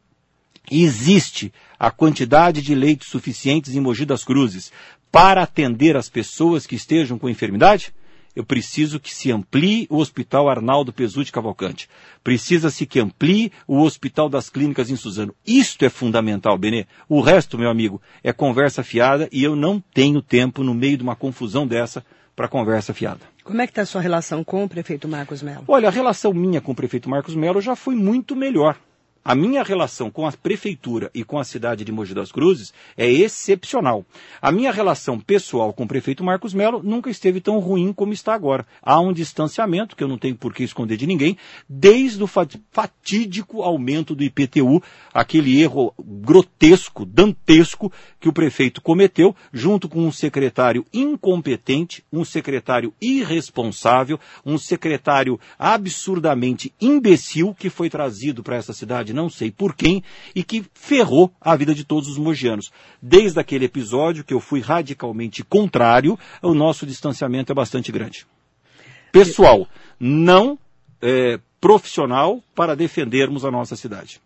Existe 0.71 1.53
a 1.77 1.91
quantidade 1.91 2.61
de 2.61 2.73
leitos 2.73 3.09
suficientes 3.09 3.75
em 3.75 3.79
Mogi 3.79 4.05
das 4.05 4.23
Cruzes 4.23 4.71
para 5.11 5.43
atender 5.43 5.95
as 5.95 6.09
pessoas 6.09 6.65
que 6.65 6.75
estejam 6.75 7.17
com 7.19 7.29
enfermidade? 7.29 7.93
Eu 8.35 8.43
preciso 8.43 8.99
que 8.99 9.13
se 9.13 9.31
amplie 9.31 9.87
o 9.89 9.97
Hospital 9.97 10.49
Arnaldo 10.49 10.91
Pesuti 10.91 11.31
Cavalcante. 11.31 11.89
Precisa-se 12.23 12.85
que 12.85 12.99
amplie 12.99 13.51
o 13.67 13.81
Hospital 13.81 14.27
das 14.27 14.49
Clínicas 14.49 14.89
em 14.89 14.95
Suzano. 14.95 15.33
Isto 15.45 15.85
é 15.85 15.89
fundamental, 15.89 16.57
Benê. 16.57 16.85
O 17.07 17.21
resto, 17.21 17.57
meu 17.57 17.69
amigo, 17.69 18.01
é 18.23 18.33
conversa 18.33 18.83
fiada 18.83 19.29
e 19.31 19.43
eu 19.43 19.55
não 19.55 19.79
tenho 19.93 20.21
tempo 20.21 20.63
no 20.63 20.73
meio 20.73 20.97
de 20.97 21.03
uma 21.03 21.15
confusão 21.15 21.65
dessa 21.65 22.03
para 22.35 22.47
conversa 22.47 22.93
fiada. 22.93 23.21
Como 23.43 23.61
é 23.61 23.67
que 23.67 23.71
está 23.71 23.83
a 23.83 23.85
sua 23.85 24.01
relação 24.01 24.43
com 24.43 24.63
o 24.63 24.69
prefeito 24.69 25.07
Marcos 25.07 25.41
Melo? 25.41 25.63
Olha, 25.67 25.87
a 25.87 25.91
relação 25.91 26.33
minha 26.33 26.59
com 26.59 26.71
o 26.71 26.75
prefeito 26.75 27.09
Marcos 27.09 27.35
Melo 27.35 27.61
já 27.61 27.75
foi 27.75 27.95
muito 27.95 28.35
melhor. 28.35 28.75
A 29.27 29.33
minha 29.33 29.63
relação 29.63 30.11
com 30.11 30.27
a 30.27 30.31
prefeitura 30.31 31.09
e 31.11 31.23
com 31.23 31.39
a 31.39 31.43
cidade 31.43 31.83
de 31.83 31.91
Mogi 31.91 32.13
das 32.13 32.31
Cruzes 32.31 32.71
é 32.95 33.11
excepcional. 33.11 34.05
A 34.39 34.51
minha 34.51 34.71
relação 34.71 35.19
pessoal 35.19 35.73
com 35.73 35.83
o 35.83 35.87
prefeito 35.87 36.23
Marcos 36.23 36.53
Melo 36.53 36.83
nunca 36.83 37.09
esteve 37.09 37.41
tão 37.41 37.57
ruim 37.57 37.91
como 37.91 38.13
está 38.13 38.35
agora. 38.35 38.67
Há 38.83 38.99
um 38.99 39.11
distanciamento, 39.11 39.95
que 39.95 40.03
eu 40.03 40.07
não 40.07 40.19
tenho 40.19 40.35
por 40.35 40.53
que 40.53 40.63
esconder 40.63 40.95
de 40.95 41.07
ninguém, 41.07 41.35
desde 41.67 42.21
o 42.21 42.27
fatídico 42.27 43.63
aumento 43.63 44.13
do 44.13 44.23
IPTU, 44.23 44.79
aquele 45.11 45.59
erro 45.59 45.91
grotesco, 45.99 47.03
dantesco, 47.03 47.91
que 48.19 48.29
o 48.29 48.33
prefeito 48.33 48.79
cometeu, 48.79 49.35
junto 49.51 49.89
com 49.89 50.05
um 50.05 50.11
secretário 50.11 50.85
incompetente, 50.93 52.03
um 52.13 52.23
secretário 52.23 52.93
irresponsável, 53.01 54.19
um 54.45 54.59
secretário 54.59 55.39
absurdamente 55.57 56.71
imbecil 56.79 57.55
que 57.55 57.71
foi 57.71 57.89
trazido 57.89 58.43
para 58.43 58.57
essa 58.57 58.71
cidade 58.71 59.14
não 59.15 59.29
sei 59.29 59.49
por 59.49 59.73
quem, 59.73 60.03
e 60.35 60.43
que 60.43 60.63
ferrou 60.73 61.31
a 61.41 61.55
vida 61.55 61.73
de 61.73 61.83
todos 61.83 62.09
os 62.09 62.17
mogianos. 62.17 62.71
Desde 63.01 63.39
aquele 63.39 63.65
episódio 63.65 64.23
que 64.23 64.33
eu 64.33 64.39
fui 64.39 64.59
radicalmente 64.59 65.43
contrário, 65.43 66.19
o 66.41 66.53
nosso 66.53 66.85
distanciamento 66.85 67.51
é 67.51 67.55
bastante 67.55 67.91
grande. 67.91 68.27
Pessoal, 69.11 69.67
não 69.99 70.59
é, 71.01 71.39
profissional 71.59 72.43
para 72.53 72.75
defendermos 72.75 73.45
a 73.45 73.49
nossa 73.49 73.75
cidade. 73.75 74.21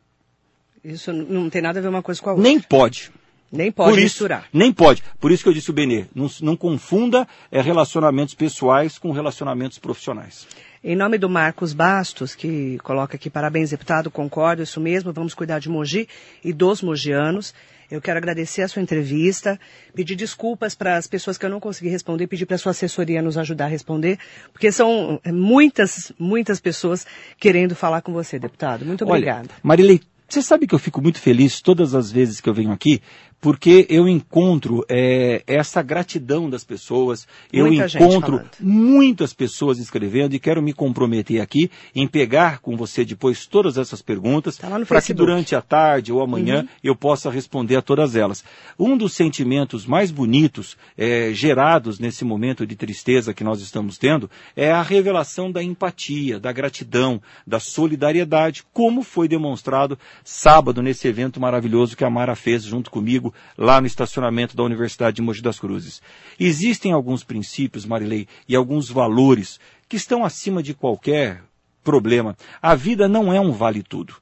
Isso 0.83 1.13
não 1.13 1.49
tem 1.49 1.61
nada 1.61 1.79
a 1.79 1.81
ver 1.81 1.89
uma 1.89 2.01
coisa 2.01 2.21
com 2.21 2.29
a 2.29 2.33
outra. 2.33 2.49
Nem 2.49 2.59
pode. 2.59 3.11
Nem 3.51 3.71
pode 3.71 3.91
Por 3.91 3.99
misturar. 3.99 4.41
Isso, 4.41 4.49
nem 4.53 4.71
pode. 4.71 5.03
Por 5.19 5.31
isso 5.31 5.43
que 5.43 5.49
eu 5.49 5.53
disse 5.53 5.69
o 5.69 5.73
Benê, 5.73 6.05
não, 6.13 6.29
não 6.41 6.55
confunda 6.55 7.27
é, 7.51 7.61
relacionamentos 7.61 8.35
pessoais 8.35 8.97
com 8.97 9.11
relacionamentos 9.11 9.79
profissionais. 9.79 10.47
Em 10.81 10.95
nome 10.95 11.17
do 11.17 11.29
Marcos 11.29 11.73
Bastos, 11.73 12.33
que 12.33 12.77
coloca 12.83 13.17
aqui 13.17 13.29
parabéns, 13.29 13.71
deputado, 13.71 14.09
concordo, 14.09 14.63
isso 14.63 14.79
mesmo, 14.79 15.11
vamos 15.11 15.33
cuidar 15.33 15.59
de 15.59 15.67
Mogi 15.67 16.07
e 16.41 16.53
dos 16.53 16.81
mogianos. 16.81 17.53
Eu 17.91 17.99
quero 17.99 18.17
agradecer 18.17 18.61
a 18.61 18.67
sua 18.69 18.81
entrevista, 18.81 19.59
pedir 19.93 20.15
desculpas 20.15 20.75
para 20.75 20.95
as 20.95 21.05
pessoas 21.05 21.37
que 21.37 21.45
eu 21.45 21.49
não 21.49 21.59
consegui 21.59 21.89
responder, 21.89 22.27
pedir 22.27 22.45
para 22.45 22.55
a 22.55 22.59
sua 22.59 22.69
assessoria 22.69 23.21
nos 23.21 23.37
ajudar 23.37 23.65
a 23.65 23.67
responder, 23.67 24.17
porque 24.53 24.71
são 24.71 25.19
muitas, 25.25 26.13
muitas 26.17 26.61
pessoas 26.61 27.05
querendo 27.37 27.75
falar 27.75 28.01
com 28.01 28.13
você, 28.13 28.39
deputado. 28.39 28.85
Muito 28.85 29.03
obrigada. 29.03 29.49
Marilei, 29.61 29.99
você 30.29 30.41
sabe 30.41 30.67
que 30.67 30.75
eu 30.75 30.79
fico 30.79 31.01
muito 31.01 31.19
feliz 31.19 31.59
todas 31.59 31.95
as 31.95 32.11
vezes 32.11 32.39
que 32.39 32.47
eu 32.47 32.53
venho 32.53 32.71
aqui, 32.71 33.01
porque 33.41 33.85
eu 33.89 34.07
encontro 34.07 34.85
é, 34.89 35.43
essa 35.47 35.81
gratidão 35.81 36.49
das 36.49 36.63
pessoas, 36.63 37.27
eu 37.51 37.67
Muita 37.67 37.85
encontro 37.85 38.41
muitas 38.59 39.33
pessoas 39.33 39.79
escrevendo 39.79 40.33
e 40.33 40.39
quero 40.39 40.61
me 40.61 40.73
comprometer 40.73 41.41
aqui 41.41 41.71
em 41.95 42.07
pegar 42.07 42.59
com 42.59 42.75
você 42.75 43.05
depois 43.05 43.45
todas 43.45 43.77
essas 43.77 44.01
perguntas 44.01 44.57
tá 44.57 44.67
para 44.85 45.01
que 45.01 45.13
durante 45.13 45.55
a 45.55 45.61
tarde 45.61 46.11
ou 46.11 46.21
amanhã 46.21 46.61
uhum. 46.61 46.67
eu 46.83 46.95
possa 46.95 47.29
responder 47.29 47.77
a 47.77 47.81
todas 47.81 48.15
elas. 48.15 48.43
Um 48.77 48.97
dos 48.97 49.13
sentimentos 49.13 49.85
mais 49.85 50.11
bonitos 50.11 50.77
é, 50.97 51.31
gerados 51.33 51.99
nesse 51.99 52.25
momento 52.25 52.67
de 52.67 52.75
tristeza 52.75 53.33
que 53.33 53.43
nós 53.43 53.61
estamos 53.61 53.97
tendo 53.97 54.29
é 54.55 54.71
a 54.71 54.81
revelação 54.81 55.51
da 55.51 55.63
empatia, 55.63 56.39
da 56.39 56.51
gratidão, 56.51 57.21
da 57.47 57.59
solidariedade, 57.59 58.63
como 58.73 59.01
foi 59.01 59.27
demonstrado 59.27 59.97
sábado 60.23 60.81
nesse 60.81 61.07
evento 61.07 61.39
maravilhoso 61.39 61.95
que 61.95 62.03
a 62.03 62.09
Mara 62.09 62.35
fez 62.35 62.63
junto 62.63 62.91
comigo 62.91 63.28
lá 63.57 63.79
no 63.79 63.87
estacionamento 63.87 64.55
da 64.55 64.63
Universidade 64.63 65.17
de 65.17 65.21
Mogi 65.21 65.41
das 65.41 65.59
Cruzes. 65.59 66.01
Existem 66.39 66.91
alguns 66.91 67.23
princípios, 67.23 67.85
Marilei, 67.85 68.27
e 68.47 68.55
alguns 68.55 68.89
valores 68.89 69.59
que 69.87 69.97
estão 69.97 70.23
acima 70.23 70.61
de 70.61 70.73
qualquer 70.73 71.43
problema. 71.83 72.37
A 72.61 72.75
vida 72.75 73.07
não 73.07 73.33
é 73.33 73.39
um 73.39 73.51
vale 73.51 73.81
tudo. 73.81 74.15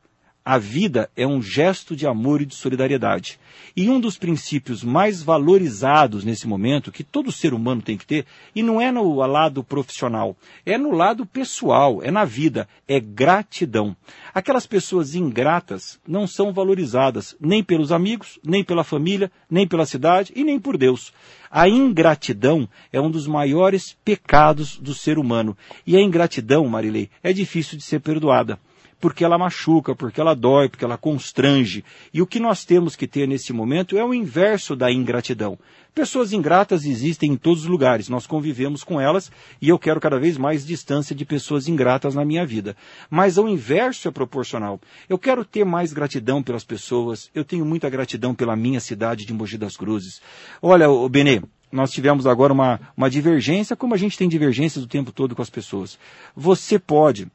A 0.50 0.58
vida 0.58 1.10
é 1.14 1.28
um 1.28 1.42
gesto 1.42 1.94
de 1.94 2.08
amor 2.08 2.42
e 2.42 2.46
de 2.46 2.56
solidariedade. 2.56 3.38
E 3.76 3.90
um 3.90 4.00
dos 4.00 4.18
princípios 4.18 4.82
mais 4.82 5.22
valorizados 5.22 6.24
nesse 6.24 6.48
momento, 6.48 6.90
que 6.90 7.04
todo 7.04 7.34
ser 7.34 7.54
humano 7.54 7.82
tem 7.82 7.98
que 7.98 8.06
ter, 8.06 8.26
e 8.56 8.64
não 8.64 8.80
é 8.80 8.90
no 8.90 9.14
lado 9.16 9.62
profissional, 9.62 10.38
é 10.66 10.78
no 10.78 10.92
lado 10.92 11.26
pessoal, 11.26 12.02
é 12.02 12.10
na 12.10 12.24
vida, 12.24 12.66
é 12.88 12.98
gratidão. 12.98 13.94
Aquelas 14.34 14.66
pessoas 14.66 15.16
ingratas 15.16 16.00
não 16.08 16.26
são 16.26 16.54
valorizadas 16.54 17.36
nem 17.42 17.62
pelos 17.62 17.92
amigos, 17.92 18.40
nem 18.42 18.64
pela 18.64 18.86
família, 18.86 19.30
nem 19.52 19.68
pela 19.68 19.86
cidade 19.86 20.32
e 20.34 20.46
nem 20.46 20.58
por 20.58 20.78
Deus. 20.78 21.12
A 21.52 21.68
ingratidão 21.68 22.70
é 22.90 23.02
um 23.02 23.12
dos 23.12 23.28
maiores 23.28 23.98
pecados 24.06 24.78
do 24.78 24.94
ser 24.94 25.20
humano. 25.20 25.58
E 25.86 25.98
a 25.98 26.02
ingratidão, 26.02 26.66
Marilei, 26.70 27.10
é 27.22 27.34
difícil 27.34 27.78
de 27.78 27.84
ser 27.84 28.00
perdoada 28.00 28.58
porque 29.00 29.24
ela 29.24 29.38
machuca, 29.38 29.96
porque 29.96 30.20
ela 30.20 30.36
dói, 30.36 30.70
porque 30.70 30.86
ela 30.86 30.98
constrange. 30.98 31.84
E 32.14 32.22
o 32.22 32.28
que 32.28 32.40
nós 32.40 32.66
temos 32.66 32.96
que 32.96 33.08
ter 33.08 33.28
nesse 33.28 33.54
momento 33.54 33.98
é 33.98 34.04
o 34.04 34.14
inverso 34.14 34.76
da 34.76 34.92
ingratidão. 34.92 35.58
Pessoas 35.94 36.32
ingratas 36.32 36.86
existem 36.86 37.32
em 37.32 37.36
todos 37.36 37.64
os 37.64 37.68
lugares, 37.68 38.08
nós 38.08 38.28
convivemos 38.28 38.84
com 38.84 39.02
elas 39.02 39.32
e 39.60 39.68
eu 39.68 39.80
quero 39.80 40.00
cada 40.00 40.20
vez 40.20 40.38
mais 40.38 40.64
distância 40.64 41.16
de 41.16 41.26
pessoas 41.26 41.68
ingratas 41.68 42.14
na 42.14 42.24
minha 42.24 42.46
vida. 42.46 42.78
Mas 43.10 43.40
o 43.40 43.48
inverso 43.48 44.08
é 44.08 44.12
proporcional. 44.12 44.80
Eu 45.10 45.18
quero 45.18 45.44
ter 45.44 45.66
mais 45.66 45.94
gratidão 45.94 46.44
pelas 46.44 46.64
pessoas, 46.64 47.32
eu 47.34 47.44
tenho 47.44 47.66
muita 47.66 47.90
gratidão 47.90 48.36
pela 48.36 48.56
minha 48.56 48.80
cidade 48.80 49.26
de 49.26 49.34
Mogi 49.34 49.58
das 49.58 49.76
Cruzes. 49.76 50.22
Olha, 50.62 50.88
o 50.88 51.10
Benê, 51.10 51.42
nós 51.72 51.92
tivemos 51.92 52.28
agora 52.28 52.54
uma, 52.54 52.80
uma 52.96 53.10
divergência, 53.10 53.76
como 53.76 53.96
a 53.96 53.98
gente 53.98 54.20
tem 54.20 54.30
divergências 54.30 54.84
o 54.84 54.88
tempo 54.88 55.12
todo 55.12 55.36
com 55.36 55.42
as 55.42 55.50
pessoas. 55.50 55.98
Você 56.36 56.78
pode 56.78 57.28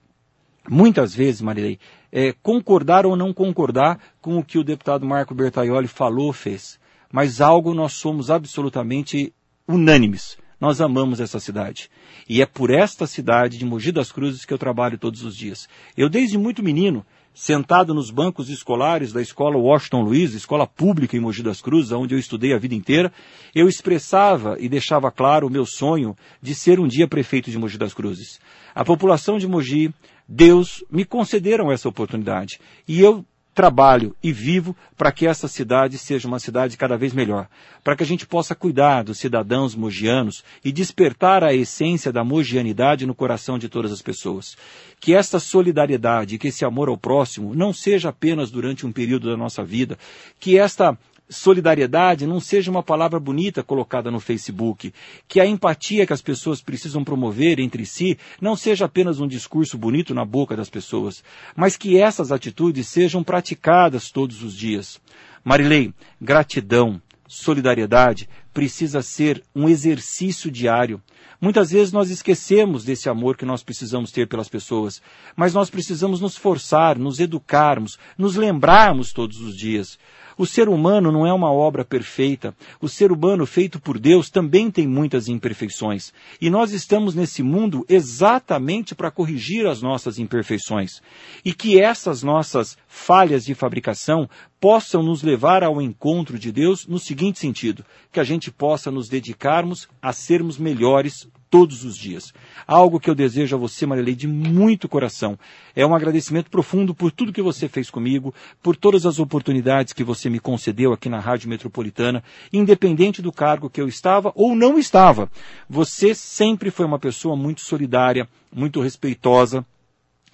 muitas 0.68 1.14
vezes, 1.14 1.40
Marilei, 1.40 1.78
é, 2.10 2.32
concordar 2.42 3.06
ou 3.06 3.16
não 3.16 3.32
concordar 3.32 3.98
com 4.20 4.38
o 4.38 4.44
que 4.44 4.58
o 4.58 4.64
deputado 4.64 5.06
Marco 5.06 5.34
Bertaioli 5.34 5.88
falou, 5.88 6.32
fez. 6.32 6.78
Mas 7.10 7.40
algo 7.40 7.74
nós 7.74 7.94
somos 7.94 8.30
absolutamente 8.30 9.32
unânimes. 9.66 10.36
Nós 10.60 10.80
amamos 10.80 11.20
essa 11.20 11.40
cidade. 11.40 11.90
E 12.28 12.40
é 12.40 12.46
por 12.46 12.70
esta 12.70 13.06
cidade 13.06 13.58
de 13.58 13.64
Mogi 13.64 13.90
das 13.90 14.12
Cruzes 14.12 14.44
que 14.44 14.54
eu 14.54 14.58
trabalho 14.58 14.96
todos 14.96 15.24
os 15.24 15.36
dias. 15.36 15.68
Eu, 15.96 16.08
desde 16.08 16.38
muito 16.38 16.62
menino, 16.62 17.04
sentado 17.34 17.94
nos 17.94 18.10
bancos 18.10 18.48
escolares 18.48 19.12
da 19.12 19.20
escola 19.20 19.56
Washington 19.56 20.02
Luiz, 20.02 20.34
escola 20.34 20.66
pública 20.66 21.16
em 21.16 21.20
Mogi 21.20 21.42
das 21.42 21.60
Cruzes, 21.60 21.90
onde 21.92 22.14
eu 22.14 22.18
estudei 22.18 22.54
a 22.54 22.58
vida 22.58 22.74
inteira, 22.74 23.12
eu 23.54 23.68
expressava 23.68 24.56
e 24.60 24.68
deixava 24.68 25.10
claro 25.10 25.46
o 25.46 25.50
meu 25.50 25.64
sonho 25.66 26.16
de 26.40 26.54
ser 26.54 26.78
um 26.78 26.86
dia 26.86 27.08
prefeito 27.08 27.50
de 27.50 27.58
Mogi 27.58 27.78
das 27.78 27.94
Cruzes. 27.94 28.38
A 28.74 28.84
população 28.84 29.38
de 29.38 29.48
Mogi, 29.48 29.92
Deus 30.29 30.85
me 30.91 31.05
concederam 31.05 31.70
essa 31.70 31.89
oportunidade. 31.89 32.59
E 32.87 33.01
eu 33.01 33.25
trabalho 33.55 34.16
e 34.23 34.33
vivo 34.33 34.75
para 34.97 35.12
que 35.12 35.27
essa 35.27 35.47
cidade 35.47 35.99
seja 35.99 36.27
uma 36.27 36.39
cidade 36.39 36.77
cada 36.77 36.97
vez 36.97 37.12
melhor, 37.12 37.49
para 37.85 37.95
que 37.95 38.03
a 38.03 38.07
gente 38.07 38.27
possa 38.27 38.55
cuidar 38.55 39.03
dos 39.03 39.18
cidadãos 39.18 39.75
mogianos 39.75 40.43
e 40.64 40.73
despertar 40.73 41.45
a 41.45 41.53
essência 41.53 42.11
da 42.11 42.25
mogianidade 42.25 43.07
no 43.07 43.14
coração 43.14 43.59
de 43.59 43.68
todas 43.68 43.93
as 43.93 44.01
pessoas. 44.01 44.57
Que 44.99 45.14
essa 45.14 45.39
solidariedade, 45.39 46.39
que 46.39 46.49
esse 46.49 46.64
amor 46.64 46.89
ao 46.89 46.97
próximo 46.97 47.55
não 47.55 47.73
seja 47.73 48.09
apenas 48.09 48.51
durante 48.51 48.87
um 48.87 48.93
período 48.93 49.29
da 49.29 49.37
nossa 49.37 49.62
vida, 49.62 49.99
que 50.41 50.59
esta 50.59 50.97
solidariedade 51.33 52.26
não 52.26 52.39
seja 52.39 52.70
uma 52.70 52.83
palavra 52.83 53.18
bonita 53.18 53.62
colocada 53.62 54.11
no 54.11 54.20
Facebook, 54.20 54.93
que 55.26 55.41
a 55.41 55.47
empatia 55.47 56.07
que 56.07 56.12
as 56.12 56.22
pessoas 56.22 56.61
precisam 56.61 57.03
promover 57.03 57.59
entre 57.59 57.87
si 57.87 58.18
não 58.41 58.55
seja 58.55 58.85
apenas 58.85 59.18
um 59.18 59.26
discurso 59.26 59.78
bonito 59.78 60.14
na 60.14 60.24
boca 60.24 60.55
das 60.55 60.70
pessoas, 60.70 61.24
mas 61.57 61.76
que 61.76 61.99
essas 61.99 62.30
atitudes 62.30 62.89
sejam 62.89 63.24
praticadas 63.24 64.11
todos 64.11 64.43
os 64.43 64.57
dias. 64.57 65.01
Marilei, 65.43 65.93
gratidão, 66.20 67.01
solidariedade 67.26 68.28
precisa 68.53 69.01
ser 69.01 69.43
um 69.55 69.68
exercício 69.68 70.51
diário. 70.51 71.01
Muitas 71.41 71.70
vezes 71.70 71.93
nós 71.93 72.11
esquecemos 72.11 72.85
desse 72.85 73.09
amor 73.09 73.37
que 73.37 73.45
nós 73.45 73.64
precisamos 73.64 74.12
ter 74.12 74.28
pelas 74.28 74.49
pessoas, 74.49 75.03
mas 75.35 75.55
nós 75.55 75.70
precisamos 75.70 76.20
nos 76.20 76.37
forçar, 76.37 76.99
nos 76.99 77.18
educarmos, 77.18 77.99
nos 78.16 78.37
lembrarmos 78.37 79.12
todos 79.12 79.41
os 79.41 79.57
dias. 79.57 79.99
O 80.43 80.47
ser 80.47 80.68
humano 80.68 81.12
não 81.12 81.24
é 81.24 81.32
uma 81.32 81.53
obra 81.53 81.84
perfeita. 81.84 82.53
O 82.80 82.88
ser 82.88 83.12
humano 83.12 83.47
feito 83.47 83.78
por 83.78 83.97
Deus 83.97 84.28
também 84.28 84.72
tem 84.72 84.88
muitas 84.88 85.28
imperfeições. 85.28 86.12
E 86.40 86.51
nós 86.51 86.72
estamos 86.72 87.14
nesse 87.14 87.45
mundo 87.45 87.86
exatamente 87.88 88.93
para 88.93 89.12
corrigir 89.12 89.68
as 89.68 89.80
nossas 89.80 90.18
imperfeições. 90.18 91.01
E 91.45 91.55
que 91.55 91.80
essas 91.80 92.24
nossas 92.24 92.76
falhas 92.88 93.45
de 93.45 93.55
fabricação 93.55 94.28
possam 94.62 95.02
nos 95.02 95.24
levar 95.24 95.64
ao 95.64 95.82
encontro 95.82 96.38
de 96.38 96.52
Deus 96.52 96.86
no 96.86 96.96
seguinte 96.96 97.40
sentido: 97.40 97.84
que 98.12 98.20
a 98.20 98.24
gente 98.24 98.48
possa 98.48 98.92
nos 98.92 99.08
dedicarmos 99.08 99.88
a 100.00 100.12
sermos 100.12 100.56
melhores 100.56 101.28
todos 101.50 101.84
os 101.84 101.98
dias. 101.98 102.32
Algo 102.64 103.00
que 103.00 103.10
eu 103.10 103.14
desejo 103.14 103.56
a 103.56 103.58
você, 103.58 103.84
Marilei, 103.84 104.14
de 104.14 104.28
muito 104.28 104.88
coração. 104.88 105.36
É 105.74 105.84
um 105.84 105.94
agradecimento 105.94 106.48
profundo 106.48 106.94
por 106.94 107.10
tudo 107.10 107.32
que 107.32 107.42
você 107.42 107.68
fez 107.68 107.90
comigo, 107.90 108.32
por 108.62 108.76
todas 108.76 109.04
as 109.04 109.18
oportunidades 109.18 109.92
que 109.92 110.04
você 110.04 110.30
me 110.30 110.38
concedeu 110.38 110.92
aqui 110.92 111.08
na 111.08 111.18
Rádio 111.18 111.50
Metropolitana, 111.50 112.22
independente 112.52 113.20
do 113.20 113.32
cargo 113.32 113.68
que 113.68 113.80
eu 113.80 113.88
estava 113.88 114.32
ou 114.34 114.54
não 114.54 114.78
estava. 114.78 115.28
Você 115.68 116.14
sempre 116.14 116.70
foi 116.70 116.86
uma 116.86 117.00
pessoa 117.00 117.36
muito 117.36 117.60
solidária, 117.62 118.26
muito 118.50 118.80
respeitosa, 118.80 119.66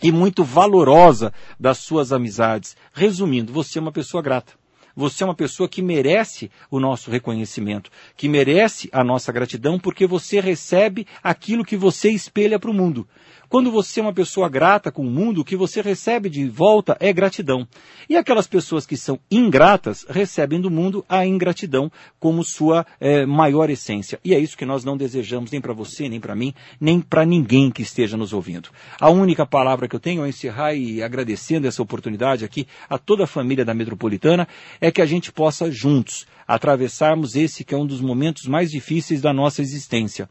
e 0.03 0.13
muito 0.13 0.45
valorosa 0.45 1.33
das 1.59 1.79
suas 1.79 2.13
amizades. 2.13 2.77
Resumindo, 2.93 3.53
você 3.53 3.79
é 3.79 3.83
uma 3.83 3.93
pessoa 3.93 4.23
grata. 4.23 4.53
Você 4.99 5.23
é 5.23 5.27
uma 5.27 5.35
pessoa 5.35 5.69
que 5.69 5.81
merece 5.81 6.51
o 6.69 6.81
nosso 6.81 7.09
reconhecimento, 7.09 7.89
que 8.17 8.29
merece 8.29 8.89
a 8.93 9.05
nossa 9.05 9.31
gratidão, 9.31 9.79
porque 9.79 10.09
você 10.09 10.41
recebe 10.41 11.07
aquilo 11.23 11.65
que 11.65 11.77
você 11.77 12.11
espelha 12.11 12.59
para 12.59 12.71
o 12.71 12.75
mundo. 12.75 13.07
Quando 13.49 13.71
você 13.71 14.01
é 14.01 14.03
uma 14.03 14.13
pessoa 14.13 14.47
grata 14.47 14.93
com 14.93 15.07
o 15.07 15.11
mundo, 15.11 15.41
o 15.41 15.45
que 15.45 15.57
você 15.57 15.81
recebe 15.81 16.29
de 16.29 16.47
volta 16.47 16.97
é 17.01 17.11
gratidão. 17.15 17.67
E 18.07 18.15
aquelas 18.15 18.47
pessoas 18.47 18.85
que 18.85 18.95
são 18.95 19.19
ingratas 19.31 20.05
recebem 20.07 20.61
do 20.61 20.71
mundo 20.71 21.03
a 21.09 21.25
ingratidão 21.25 21.91
como 22.21 22.45
sua 22.45 22.85
é, 23.01 23.25
maior 23.25 23.71
essência. 23.71 24.21
E 24.23 24.35
é 24.35 24.39
isso 24.39 24.57
que 24.57 24.67
nós 24.67 24.85
não 24.85 24.99
desejamos 24.99 25.51
nem 25.51 25.63
para 25.63 25.73
você, 25.73 26.11
nem 26.11 26.21
para 26.21 26.37
mim, 26.37 26.53
nem 26.79 27.01
para 27.01 27.25
ninguém 27.25 27.71
que 27.71 27.81
esteja 27.81 28.19
nos 28.19 28.35
ouvindo. 28.35 28.69
A 29.01 29.09
única 29.09 29.47
palavra 29.47 29.89
que 29.89 29.97
eu 29.97 30.01
tenho 30.01 30.23
a 30.23 30.29
encerrar 30.29 30.75
e 30.75 31.03
agradecendo 31.03 31.67
essa 31.67 31.83
oportunidade 31.83 32.45
aqui 32.45 32.67
a 32.89 32.99
toda 32.99 33.25
a 33.25 33.27
família 33.27 33.65
da 33.65 33.73
Metropolitana 33.73 34.47
é 34.79 34.91
que 34.91 35.01
a 35.01 35.07
gente 35.07 35.33
possa 35.33 35.71
juntos 35.71 36.27
atravessarmos 36.47 37.37
esse 37.37 37.63
que 37.63 37.75
é 37.75 37.79
um 37.79 37.87
dos 37.87 38.01
momentos 38.01 38.47
mais 38.47 38.71
difíceis 38.71 39.21
da 39.21 39.35
nossa 39.35 39.61
existência. 39.61 40.29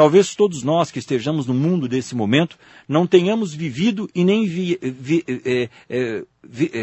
Talvez 0.00 0.34
todos 0.34 0.62
nós 0.62 0.90
que 0.90 0.98
estejamos 0.98 1.46
no 1.46 1.52
mundo 1.52 1.86
desse 1.86 2.14
momento 2.14 2.56
não 2.88 3.06
tenhamos 3.06 3.52
vivido 3.52 4.08
e 4.14 4.24
nem 4.24 4.46
vi, 4.46 4.78
vi, 4.80 5.22
é, 5.44 5.68
é, 5.90 6.24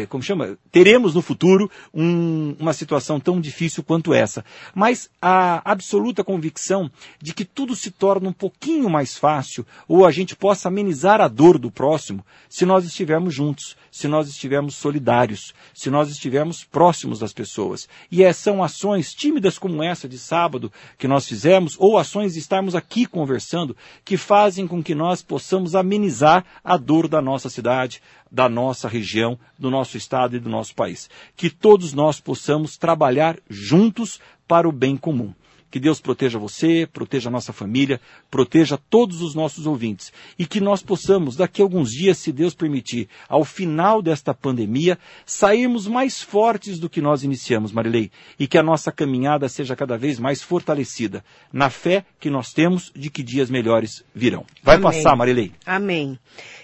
como 0.08 0.22
chama? 0.22 0.56
Teremos 0.70 1.14
no 1.14 1.22
futuro 1.22 1.70
um, 1.92 2.54
uma 2.58 2.72
situação 2.72 3.18
tão 3.18 3.40
difícil 3.40 3.82
quanto 3.82 4.14
essa. 4.14 4.44
Mas 4.74 5.10
a 5.20 5.60
absoluta 5.70 6.22
convicção 6.22 6.90
de 7.20 7.34
que 7.34 7.44
tudo 7.44 7.74
se 7.74 7.90
torna 7.90 8.28
um 8.28 8.32
pouquinho 8.32 8.88
mais 8.88 9.18
fácil 9.18 9.66
ou 9.88 10.06
a 10.06 10.10
gente 10.10 10.36
possa 10.36 10.68
amenizar 10.68 11.20
a 11.20 11.28
dor 11.28 11.58
do 11.58 11.70
próximo 11.70 12.24
se 12.48 12.64
nós 12.64 12.84
estivermos 12.84 13.34
juntos, 13.34 13.76
se 13.90 14.06
nós 14.06 14.28
estivermos 14.28 14.76
solidários, 14.76 15.52
se 15.74 15.90
nós 15.90 16.08
estivermos 16.08 16.62
próximos 16.64 17.18
das 17.18 17.32
pessoas. 17.32 17.88
E 18.10 18.22
é, 18.22 18.32
são 18.32 18.62
ações 18.62 19.12
tímidas 19.12 19.58
como 19.58 19.82
essa 19.82 20.08
de 20.08 20.18
sábado 20.18 20.72
que 20.96 21.08
nós 21.08 21.26
fizemos, 21.26 21.74
ou 21.78 21.98
ações 21.98 22.34
de 22.34 22.38
estarmos 22.38 22.74
aqui 22.74 23.06
conversando, 23.06 23.76
que 24.04 24.16
fazem 24.16 24.66
com 24.66 24.82
que 24.82 24.94
nós 24.94 25.22
possamos 25.22 25.74
amenizar 25.74 26.44
a 26.62 26.76
dor 26.76 27.08
da 27.08 27.20
nossa 27.20 27.48
cidade, 27.48 28.00
da 28.30 28.48
nossa 28.48 28.88
região, 28.88 29.38
do 29.58 29.70
nosso 29.70 29.96
estado 29.96 30.36
e 30.36 30.40
do 30.40 30.48
nosso 30.48 30.74
país. 30.74 31.08
Que 31.36 31.50
todos 31.50 31.92
nós 31.92 32.20
possamos 32.20 32.76
trabalhar 32.76 33.38
juntos 33.48 34.20
para 34.46 34.68
o 34.68 34.72
bem 34.72 34.96
comum. 34.96 35.32
Que 35.70 35.78
Deus 35.78 36.00
proteja 36.00 36.38
você, 36.38 36.88
proteja 36.90 37.28
a 37.28 37.32
nossa 37.32 37.52
família, 37.52 38.00
proteja 38.30 38.78
todos 38.88 39.20
os 39.20 39.34
nossos 39.34 39.66
ouvintes. 39.66 40.12
E 40.38 40.46
que 40.46 40.60
nós 40.60 40.82
possamos, 40.82 41.36
daqui 41.36 41.60
a 41.60 41.64
alguns 41.64 41.90
dias, 41.90 42.18
se 42.18 42.32
Deus 42.32 42.54
permitir, 42.54 43.08
ao 43.28 43.44
final 43.44 44.00
desta 44.00 44.32
pandemia, 44.32 44.98
sairmos 45.26 45.86
mais 45.86 46.22
fortes 46.22 46.78
do 46.78 46.88
que 46.88 47.00
nós 47.00 47.22
iniciamos, 47.22 47.70
Marilei. 47.70 48.10
E 48.38 48.46
que 48.46 48.56
a 48.56 48.62
nossa 48.62 48.90
caminhada 48.90 49.48
seja 49.48 49.76
cada 49.76 49.98
vez 49.98 50.18
mais 50.18 50.42
fortalecida, 50.42 51.22
na 51.52 51.68
fé 51.68 52.04
que 52.18 52.30
nós 52.30 52.52
temos 52.52 52.90
de 52.94 53.10
que 53.10 53.22
dias 53.22 53.50
melhores 53.50 54.02
virão. 54.14 54.46
Vai 54.62 54.76
Amém. 54.76 54.90
passar, 54.90 55.14
Marilei. 55.16 55.52
Amém. 55.66 56.18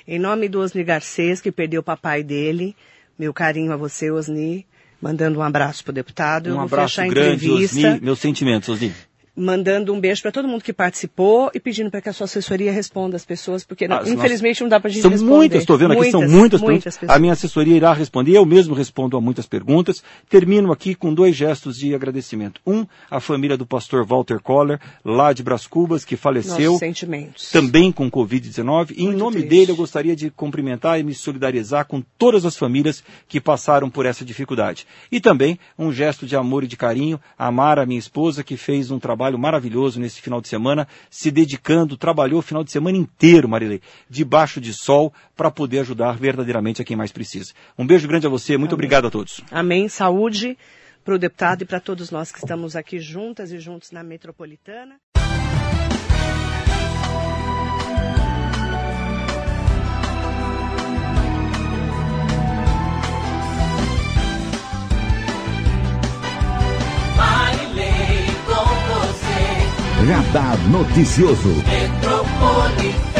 Em 0.08 0.18
nome 0.18 0.48
do 0.48 0.60
Osni 0.60 0.82
Garcês, 0.82 1.40
que 1.40 1.52
perdeu 1.52 1.80
o 1.80 1.84
papai 1.84 2.22
dele, 2.22 2.74
meu 3.18 3.34
carinho 3.34 3.72
a 3.72 3.76
você, 3.76 4.10
Osni 4.10 4.66
mandando 5.04 5.38
um 5.38 5.42
abraço 5.42 5.84
para 5.84 5.90
o 5.90 5.94
deputado. 5.94 6.54
Um 6.54 6.60
abraço 6.60 7.06
grande, 7.06 7.50
Osni. 7.50 8.00
Meus 8.00 8.18
sentimentos, 8.18 8.70
Osni 8.70 8.92
mandando 9.36 9.92
um 9.92 10.00
beijo 10.00 10.22
para 10.22 10.30
todo 10.30 10.46
mundo 10.46 10.62
que 10.62 10.72
participou 10.72 11.50
e 11.54 11.58
pedindo 11.58 11.90
para 11.90 12.00
que 12.00 12.08
a 12.08 12.12
sua 12.12 12.26
assessoria 12.26 12.70
responda 12.70 13.16
as 13.16 13.24
pessoas, 13.24 13.64
porque 13.64 13.86
ah, 13.86 14.02
infelizmente 14.06 14.60
não 14.60 14.68
dá 14.68 14.78
para 14.78 14.88
a 14.88 14.92
gente 14.92 15.02
são 15.02 15.10
responder. 15.10 15.30
São 15.30 15.38
muitas, 15.38 15.60
estou 15.60 15.78
vendo 15.78 15.94
muitas, 15.94 16.02
aqui, 16.02 16.12
são 16.12 16.38
muitas, 16.38 16.60
muitas 16.60 16.98
A 17.08 17.18
minha 17.18 17.32
assessoria 17.32 17.76
irá 17.76 17.92
responder, 17.92 18.36
eu 18.36 18.46
mesmo 18.46 18.74
respondo 18.74 19.16
a 19.16 19.20
muitas 19.20 19.46
perguntas. 19.46 20.02
Termino 20.28 20.72
aqui 20.72 20.94
com 20.94 21.12
dois 21.12 21.34
gestos 21.34 21.76
de 21.76 21.94
agradecimento. 21.94 22.60
Um, 22.66 22.86
a 23.10 23.18
família 23.20 23.56
do 23.56 23.66
pastor 23.66 24.06
Walter 24.06 24.40
Koller, 24.40 24.78
lá 25.04 25.32
de 25.32 25.42
Bras 25.42 25.66
Cubas, 25.66 26.04
que 26.04 26.16
faleceu. 26.16 26.78
Também 27.52 27.90
com 27.90 28.10
Covid-19. 28.10 28.94
E 28.96 29.04
em 29.04 29.12
nome 29.12 29.36
triste. 29.36 29.48
dele 29.48 29.72
eu 29.72 29.76
gostaria 29.76 30.14
de 30.14 30.30
cumprimentar 30.30 31.00
e 31.00 31.02
me 31.02 31.14
solidarizar 31.14 31.86
com 31.86 32.02
todas 32.16 32.44
as 32.44 32.56
famílias 32.56 33.02
que 33.28 33.40
passaram 33.40 33.90
por 33.90 34.06
essa 34.06 34.24
dificuldade. 34.24 34.86
E 35.10 35.20
também 35.20 35.58
um 35.78 35.92
gesto 35.92 36.26
de 36.26 36.36
amor 36.36 36.64
e 36.64 36.66
de 36.66 36.76
carinho 36.76 37.20
a 37.36 37.50
Mara, 37.50 37.86
minha 37.86 37.98
esposa, 37.98 38.44
que 38.44 38.56
fez 38.56 38.90
um 38.90 38.98
trabalho 38.98 39.23
maravilhoso 39.32 39.98
nesse 39.98 40.20
final 40.20 40.40
de 40.40 40.48
semana, 40.48 40.86
se 41.10 41.30
dedicando, 41.30 41.96
trabalhou 41.96 42.38
o 42.38 42.42
final 42.42 42.62
de 42.62 42.70
semana 42.70 42.96
inteiro, 42.96 43.48
Marilei, 43.48 43.80
debaixo 44.08 44.60
de 44.60 44.72
sol, 44.72 45.12
para 45.36 45.50
poder 45.50 45.80
ajudar 45.80 46.16
verdadeiramente 46.16 46.80
a 46.82 46.84
quem 46.84 46.96
mais 46.96 47.12
precisa. 47.12 47.52
Um 47.78 47.86
beijo 47.86 48.06
grande 48.06 48.26
a 48.26 48.30
você, 48.30 48.56
muito 48.56 48.70
Amém. 48.70 48.74
obrigado 48.74 49.06
a 49.06 49.10
todos. 49.10 49.40
Amém. 49.50 49.88
Saúde 49.88 50.56
para 51.04 51.14
o 51.14 51.18
deputado 51.18 51.62
e 51.62 51.64
para 51.66 51.80
todos 51.80 52.10
nós 52.10 52.32
que 52.32 52.38
estamos 52.38 52.74
aqui 52.76 52.98
juntas 52.98 53.52
e 53.52 53.58
juntos 53.58 53.90
na 53.90 54.02
metropolitana. 54.02 54.96
Radar 70.06 70.58
Noticioso. 70.68 73.13